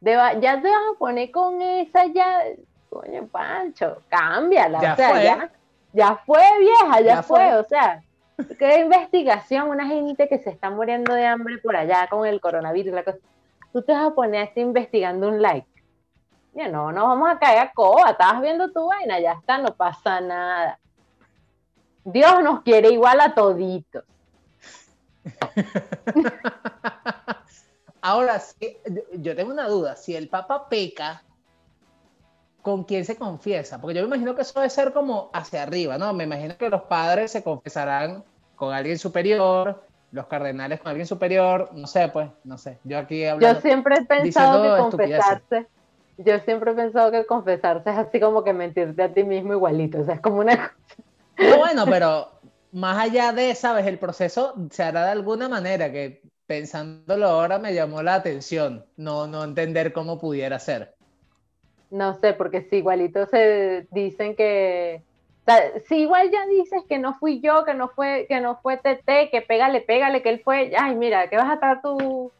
ya 0.00 0.60
te 0.60 0.68
vas 0.68 0.82
a 0.94 0.98
poner 0.98 1.30
con 1.30 1.60
esa 1.62 2.04
ya 2.06 2.42
coño, 2.90 3.26
Pancho, 3.28 4.02
cámbiala, 4.08 4.82
Ya 4.82 4.92
o 4.92 4.96
sea, 4.96 5.10
fue. 5.10 5.24
ya, 5.24 5.50
ya 5.92 6.16
fue 6.26 6.42
vieja, 6.58 7.00
ya, 7.00 7.06
Ya 7.16 7.22
fue, 7.22 7.50
fue. 7.50 7.56
o 7.58 7.64
sea, 7.64 8.02
qué 8.58 8.80
investigación, 8.80 9.68
una 9.68 9.86
gente 9.86 10.28
que 10.28 10.38
se 10.38 10.50
está 10.50 10.70
muriendo 10.70 11.14
de 11.14 11.26
hambre 11.26 11.58
por 11.58 11.76
allá 11.76 12.08
con 12.08 12.26
el 12.26 12.40
coronavirus, 12.40 12.94
la 12.94 13.04
cosa. 13.04 13.18
Tú 13.72 13.82
te 13.82 13.92
vas 13.92 14.10
a 14.10 14.14
poner 14.14 14.40
a 14.40 14.44
estar 14.44 14.62
investigando 14.62 15.28
un 15.28 15.40
like. 15.40 15.68
Ya 16.54 16.68
no, 16.68 16.90
no 16.90 17.06
vamos 17.06 17.30
a 17.30 17.38
caer 17.38 17.60
a 17.60 17.72
coba, 17.72 18.10
estabas 18.10 18.42
viendo 18.42 18.72
tu 18.72 18.88
vaina, 18.88 19.20
ya 19.20 19.32
está, 19.32 19.58
no 19.58 19.74
pasa 19.74 20.20
nada. 20.20 20.78
Dios 22.04 22.42
nos 22.42 22.62
quiere 22.62 22.90
igual 22.90 23.20
a 23.20 23.34
toditos. 23.34 24.04
Ahora, 28.02 28.40
sí, 28.40 28.78
yo 29.18 29.36
tengo 29.36 29.52
una 29.52 29.68
duda. 29.68 29.94
Si 29.94 30.16
el 30.16 30.28
Papa 30.28 30.68
peca, 30.68 31.22
¿con 32.62 32.84
quién 32.84 33.04
se 33.04 33.16
confiesa? 33.16 33.80
Porque 33.80 33.96
yo 33.96 34.02
me 34.02 34.08
imagino 34.08 34.34
que 34.34 34.42
eso 34.42 34.58
debe 34.60 34.70
ser 34.70 34.92
como 34.92 35.30
hacia 35.32 35.62
arriba, 35.62 35.98
¿no? 35.98 36.12
Me 36.12 36.24
imagino 36.24 36.56
que 36.56 36.68
los 36.68 36.82
padres 36.82 37.30
se 37.30 37.42
confesarán 37.42 38.24
con 38.56 38.74
alguien 38.74 38.98
superior, 38.98 39.82
los 40.12 40.26
cardenales 40.26 40.80
con 40.80 40.88
alguien 40.88 41.06
superior, 41.06 41.70
no 41.72 41.86
sé, 41.86 42.08
pues, 42.08 42.28
no 42.44 42.58
sé. 42.58 42.78
Yo 42.84 42.98
aquí 42.98 43.22
Yo 43.22 43.30
hablando. 43.32 43.60
siempre 43.60 43.96
he 43.96 44.04
pensado 44.04 44.62
que 44.62 44.82
confesarse, 44.82 45.66
yo 46.18 46.38
siempre 46.40 46.72
he 46.72 46.74
pensado 46.74 47.10
que 47.10 47.24
confesarse 47.24 47.90
es 47.90 47.96
así 47.96 48.20
como 48.20 48.44
que 48.44 48.52
mentirte 48.52 49.02
a 49.02 49.12
ti 49.12 49.24
mismo 49.24 49.54
igualito, 49.54 50.00
o 50.00 50.04
sea, 50.04 50.14
es 50.14 50.20
como 50.20 50.40
una 50.40 50.72
No, 51.38 51.56
bueno, 51.56 51.86
pero 51.86 52.28
más 52.72 52.98
allá 52.98 53.32
de, 53.32 53.54
¿sabes? 53.54 53.86
El 53.86 53.98
proceso 53.98 54.54
se 54.70 54.82
hará 54.82 55.06
de 55.06 55.12
alguna 55.12 55.48
manera 55.48 55.90
que 55.90 56.22
pensándolo 56.46 57.26
ahora 57.26 57.58
me 57.58 57.72
llamó 57.72 58.02
la 58.02 58.16
atención, 58.16 58.84
no, 58.96 59.26
no 59.26 59.44
entender 59.44 59.92
cómo 59.92 60.18
pudiera 60.18 60.58
ser. 60.58 60.94
No 61.90 62.14
sé, 62.14 62.34
porque 62.34 62.62
si 62.62 62.76
igualito 62.76 63.26
se 63.26 63.86
dicen 63.90 64.36
que, 64.36 65.02
o 65.42 65.44
sea, 65.44 65.80
si 65.88 65.96
igual 65.96 66.30
ya 66.30 66.46
dices 66.46 66.82
que 66.88 66.98
no 66.98 67.18
fui 67.18 67.40
yo, 67.40 67.64
que 67.64 67.74
no 67.74 67.88
fue, 67.88 68.26
que 68.28 68.40
no 68.40 68.60
fue 68.60 68.76
TT, 68.76 69.30
que 69.30 69.44
pégale, 69.46 69.80
pégale, 69.80 70.22
que 70.22 70.30
él 70.30 70.40
fue, 70.42 70.72
ay, 70.78 70.94
mira, 70.94 71.28
que 71.28 71.36
vas 71.36 71.50
a 71.50 71.54
estar 71.54 71.82
tú, 71.82 72.30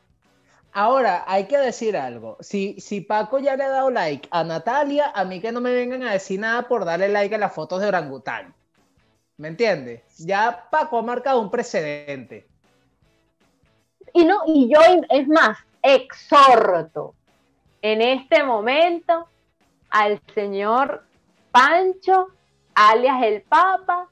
Ahora, 0.73 1.25
hay 1.27 1.47
que 1.47 1.59
decir 1.59 1.97
algo. 1.97 2.37
Si, 2.41 2.81
si 2.81 3.01
Paco 3.01 3.39
ya 3.41 3.57
le 3.57 3.65
ha 3.65 3.69
dado 3.71 3.91
like 3.91 4.29
a 4.31 4.45
Natalia, 4.45 5.11
a 5.15 5.25
mí 5.25 5.41
que 5.41 5.51
no 5.51 5.61
me 5.61 5.73
vengan 5.73 6.05
a 6.05 6.13
decir 6.13 6.39
nada 6.39 6.69
por 6.69 6.85
darle 6.85 7.09
like 7.09 7.35
a 7.35 7.39
las 7.39 7.53
fotos 7.53 7.81
de 7.81 7.89
orangután. 7.89 8.55
¿Me 9.37 9.49
entiendes? 9.49 10.03
Ya 10.19 10.69
Paco 10.71 10.99
ha 10.99 11.03
marcado 11.03 11.41
un 11.41 11.51
precedente. 11.51 12.47
y 14.13 14.25
no, 14.25 14.43
y 14.47 14.73
yo, 14.73 14.81
es 15.09 15.27
más, 15.27 15.59
exhorto 15.83 17.15
en 17.83 18.03
este 18.03 18.43
momento 18.43 19.27
al 19.91 20.21
señor 20.35 21.05
Pancho, 21.51 22.29
alias 22.75 23.23
el 23.23 23.43
Papa, 23.43 24.09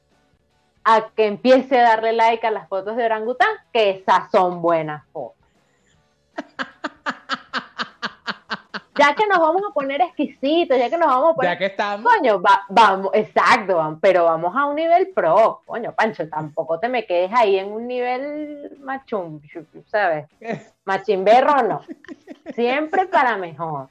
a 0.84 1.08
que 1.14 1.26
empiece 1.26 1.78
a 1.78 1.82
darle 1.84 2.12
like 2.12 2.46
a 2.46 2.50
las 2.50 2.68
fotos 2.68 2.96
de 2.96 3.04
orangután, 3.04 3.48
que 3.72 3.90
esas 3.90 4.30
son 4.30 4.60
buenas 4.62 5.04
fotos. 5.12 5.36
Ya 8.96 9.14
que 9.14 9.28
nos 9.28 9.38
vamos 9.38 9.62
a 9.68 9.72
poner 9.72 10.00
exquisitos, 10.00 10.76
ya 10.76 10.90
que 10.90 10.98
nos 10.98 11.06
vamos 11.06 11.30
a 11.30 11.34
poner 11.36 11.52
Ya 11.52 11.58
que 11.58 11.66
estamos. 11.66 12.12
Coño, 12.12 12.42
va- 12.42 12.64
vamos, 12.68 13.10
exacto, 13.14 13.96
pero 14.00 14.24
vamos 14.24 14.56
a 14.56 14.64
un 14.66 14.74
nivel 14.74 15.10
pro. 15.14 15.62
Coño, 15.66 15.92
Pancho, 15.94 16.28
tampoco 16.28 16.80
te 16.80 16.88
me 16.88 17.06
quedes 17.06 17.30
ahí 17.32 17.58
en 17.60 17.70
un 17.70 17.86
nivel 17.86 18.76
machum, 18.80 19.40
¿sabes? 19.86 20.26
Machimberro 20.84 21.62
no. 21.62 21.80
Siempre 22.54 23.06
para 23.06 23.36
mejor. 23.36 23.88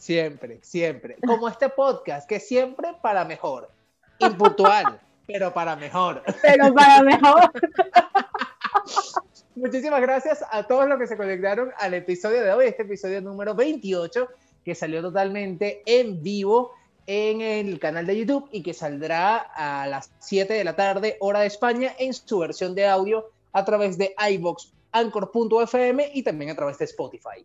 Siempre, 0.00 0.60
siempre. 0.62 1.18
Como 1.26 1.46
este 1.46 1.68
podcast, 1.68 2.26
que 2.26 2.40
siempre 2.40 2.96
para 3.02 3.26
mejor. 3.26 3.70
Impuntual, 4.18 4.98
pero 5.26 5.52
para 5.52 5.76
mejor. 5.76 6.22
Pero 6.40 6.72
para 6.72 7.02
mejor. 7.02 7.52
Muchísimas 9.56 10.00
gracias 10.00 10.42
a 10.50 10.62
todos 10.62 10.88
los 10.88 10.98
que 10.98 11.06
se 11.06 11.18
conectaron 11.18 11.70
al 11.76 11.92
episodio 11.92 12.42
de 12.42 12.50
hoy, 12.50 12.68
este 12.68 12.84
episodio 12.84 13.20
número 13.20 13.54
28, 13.54 14.26
que 14.64 14.74
salió 14.74 15.02
totalmente 15.02 15.82
en 15.84 16.22
vivo 16.22 16.72
en 17.06 17.42
el 17.42 17.78
canal 17.78 18.06
de 18.06 18.16
YouTube 18.16 18.48
y 18.52 18.62
que 18.62 18.72
saldrá 18.72 19.36
a 19.36 19.86
las 19.86 20.12
7 20.20 20.54
de 20.54 20.64
la 20.64 20.76
tarde, 20.76 21.18
hora 21.20 21.40
de 21.40 21.48
España, 21.48 21.94
en 21.98 22.14
su 22.14 22.38
versión 22.38 22.74
de 22.74 22.86
audio 22.86 23.32
a 23.52 23.66
través 23.66 23.98
de 23.98 24.14
iVox, 24.30 24.72
Anchor.fm 24.92 26.10
y 26.14 26.22
también 26.22 26.52
a 26.52 26.54
través 26.54 26.78
de 26.78 26.86
Spotify. 26.86 27.44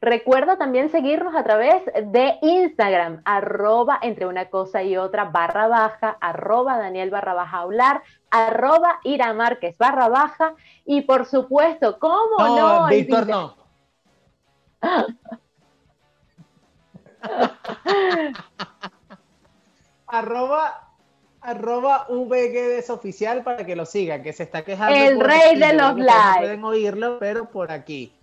Recuerda 0.00 0.56
también 0.56 0.90
seguirnos 0.90 1.34
a 1.34 1.42
través 1.42 1.82
de 1.86 2.38
Instagram, 2.42 3.20
arroba 3.24 3.98
entre 4.00 4.26
una 4.26 4.48
cosa 4.48 4.84
y 4.84 4.96
otra 4.96 5.24
barra 5.24 5.66
baja, 5.66 6.16
arroba 6.20 6.78
Daniel 6.78 7.10
barra 7.10 7.34
baja 7.34 7.58
hablar, 7.58 8.04
arroba 8.30 9.00
Ira 9.02 9.34
Márquez 9.34 9.76
barra 9.76 10.08
baja, 10.08 10.54
y 10.84 11.00
por 11.02 11.26
supuesto, 11.26 11.98
¿cómo 11.98 12.38
no? 12.38 12.80
No, 12.80 12.86
Víctor, 12.86 13.26
no. 13.26 13.56
arroba, 20.06 20.92
arroba 21.40 22.06
VGDS 22.08 22.90
oficial 22.90 23.42
para 23.42 23.66
que 23.66 23.74
lo 23.74 23.84
sigan, 23.84 24.22
que 24.22 24.32
se 24.32 24.44
está 24.44 24.64
quejando. 24.64 24.94
El 24.94 25.18
rey 25.18 25.58
de 25.58 25.72
los 25.72 25.96
no 25.96 26.04
likes. 26.04 26.38
pueden 26.38 26.62
oírlo, 26.62 27.18
pero 27.18 27.50
por 27.50 27.72
aquí. 27.72 28.14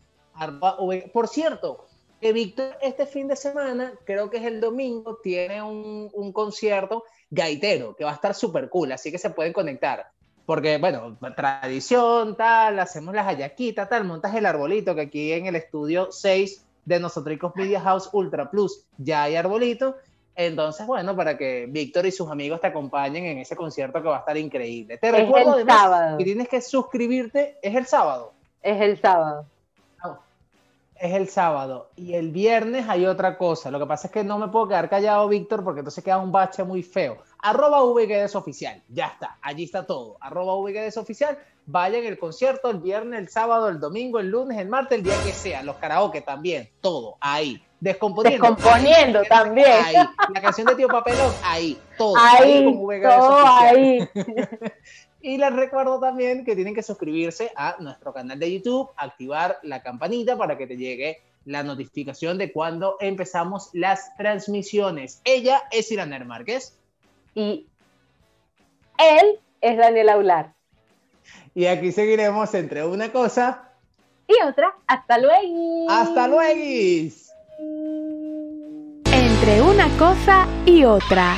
Por 1.13 1.27
cierto, 1.27 1.85
que 2.21 2.33
Víctor 2.33 2.77
este 2.81 3.05
fin 3.05 3.27
de 3.27 3.35
semana, 3.35 3.93
creo 4.05 4.29
que 4.29 4.37
es 4.37 4.43
el 4.45 4.59
domingo, 4.61 5.17
tiene 5.23 5.61
un, 5.61 6.09
un 6.13 6.31
concierto 6.33 7.03
gaitero 7.29 7.95
que 7.95 8.03
va 8.03 8.11
a 8.11 8.15
estar 8.15 8.33
súper 8.33 8.69
cool, 8.69 8.91
así 8.91 9.11
que 9.11 9.17
se 9.17 9.29
pueden 9.29 9.53
conectar. 9.53 10.07
Porque, 10.45 10.77
bueno, 10.77 11.17
tradición, 11.35 12.37
tal, 12.37 12.79
hacemos 12.79 13.15
las 13.15 13.25
hallaquitas, 13.25 13.89
tal, 13.89 14.03
montas 14.05 14.35
el 14.35 14.45
arbolito, 14.45 14.93
que 14.93 15.01
aquí 15.01 15.31
en 15.33 15.47
el 15.47 15.55
estudio 15.55 16.11
6 16.11 16.63
de 16.85 16.99
Nosotricos 16.99 17.55
Media 17.55 17.81
House 17.81 18.09
Ultra 18.13 18.51
Plus 18.51 18.85
ya 18.97 19.23
hay 19.23 19.35
arbolito. 19.35 19.95
Entonces, 20.35 20.85
bueno, 20.85 21.15
para 21.15 21.37
que 21.37 21.65
Víctor 21.67 22.05
y 22.05 22.11
sus 22.11 22.29
amigos 22.29 22.61
te 22.61 22.67
acompañen 22.67 23.25
en 23.25 23.37
ese 23.39 23.55
concierto 23.55 24.01
que 24.03 24.09
va 24.09 24.17
a 24.17 24.19
estar 24.19 24.37
increíble. 24.37 24.97
Te 24.97 25.07
Es 25.07 25.13
recuerdo 25.13 25.53
el 25.53 25.55
además 25.61 25.81
sábado. 25.81 26.17
que 26.17 26.23
tienes 26.25 26.47
que 26.47 26.61
suscribirte, 26.61 27.57
es 27.61 27.73
el 27.73 27.85
sábado. 27.87 28.33
Es 28.61 28.79
el 28.81 28.99
sábado. 29.01 29.45
Es 30.95 31.13
el 31.13 31.27
sábado. 31.27 31.91
Y 31.97 32.13
el 32.13 32.31
viernes 32.31 32.87
hay 32.87 33.05
otra 33.05 33.37
cosa. 33.37 33.69
Lo 33.69 33.79
que 33.79 33.85
pasa 33.85 34.07
es 34.07 34.13
que 34.13 34.23
no 34.23 34.37
me 34.37 34.47
puedo 34.47 34.69
quedar 34.69 34.89
callado, 34.89 35.27
Víctor, 35.27 35.63
porque 35.63 35.79
entonces 35.79 36.03
queda 36.03 36.19
un 36.19 36.31
bache 36.31 36.63
muy 36.63 36.83
feo. 36.83 37.17
Arroba 37.39 37.83
VGDS 37.83 38.35
oficial. 38.35 38.81
Ya 38.87 39.07
está. 39.07 39.37
Allí 39.41 39.65
está 39.65 39.85
todo. 39.85 40.17
Arroba 40.21 40.55
VGDS 40.55 40.97
oficial. 40.97 41.37
Vayan 41.65 42.05
el 42.05 42.17
concierto 42.17 42.69
el 42.69 42.79
viernes, 42.79 43.19
el 43.19 43.29
sábado, 43.29 43.67
el 43.69 43.79
domingo, 43.79 44.19
el 44.19 44.29
lunes, 44.29 44.57
el 44.57 44.69
martes, 44.69 44.99
el 44.99 45.03
día 45.03 45.15
que 45.25 45.31
sea. 45.31 45.63
Los 45.63 45.75
karaoke 45.77 46.21
también. 46.21 46.69
Todo. 46.79 47.17
Ahí. 47.19 47.61
Descomponiendo. 47.79 48.47
Descomponiendo 48.47 49.19
ahí. 49.19 49.27
también. 49.27 49.67
Ahí. 49.83 49.95
La 50.33 50.41
canción 50.41 50.65
de 50.67 50.75
Tío 50.75 50.87
Papelón. 50.87 51.33
Ahí. 51.43 51.77
Todo. 51.97 52.15
Ahí, 52.17 52.63
con 52.63 52.85
VGDS 52.85 53.17
todo 53.17 53.43
oficial. 53.43 53.75
ahí. 53.75 54.09
Y 55.25 55.39
les 55.39 55.51
recuerdo 55.51 55.99
también 55.99 56.45
que 56.45 56.53
tienen 56.53 56.75
que 56.75 56.83
suscribirse 56.83 57.51
a 57.55 57.77
nuestro 57.79 58.13
canal 58.13 58.37
de 58.37 58.53
YouTube, 58.53 58.91
activar 58.95 59.57
la 59.63 59.81
campanita 59.81 60.37
para 60.37 60.55
que 60.55 60.67
te 60.67 60.77
llegue 60.77 61.19
la 61.45 61.63
notificación 61.63 62.37
de 62.37 62.51
cuando 62.51 62.97
empezamos 62.99 63.71
las 63.73 64.15
transmisiones. 64.17 65.21
Ella 65.23 65.63
es 65.71 65.91
Iraner 65.91 66.25
Márquez 66.25 66.77
Y 67.33 67.65
él 68.99 69.39
es 69.61 69.77
Daniel 69.77 70.09
Aular. 70.09 70.53
y 71.55 71.65
aquí 71.65 71.91
seguiremos 71.91 72.53
entre 72.53 72.85
una 72.85 73.11
cosa. 73.11 73.71
Y 74.27 74.35
otra, 74.45 74.75
hasta 74.85 75.17
luego. 75.17 75.89
¡Hasta 75.89 76.27
luego! 76.27 77.15
Entre 79.11 79.61
una 79.63 79.87
cosa 79.97 80.47
y 80.67 80.83
otra. 80.83 81.35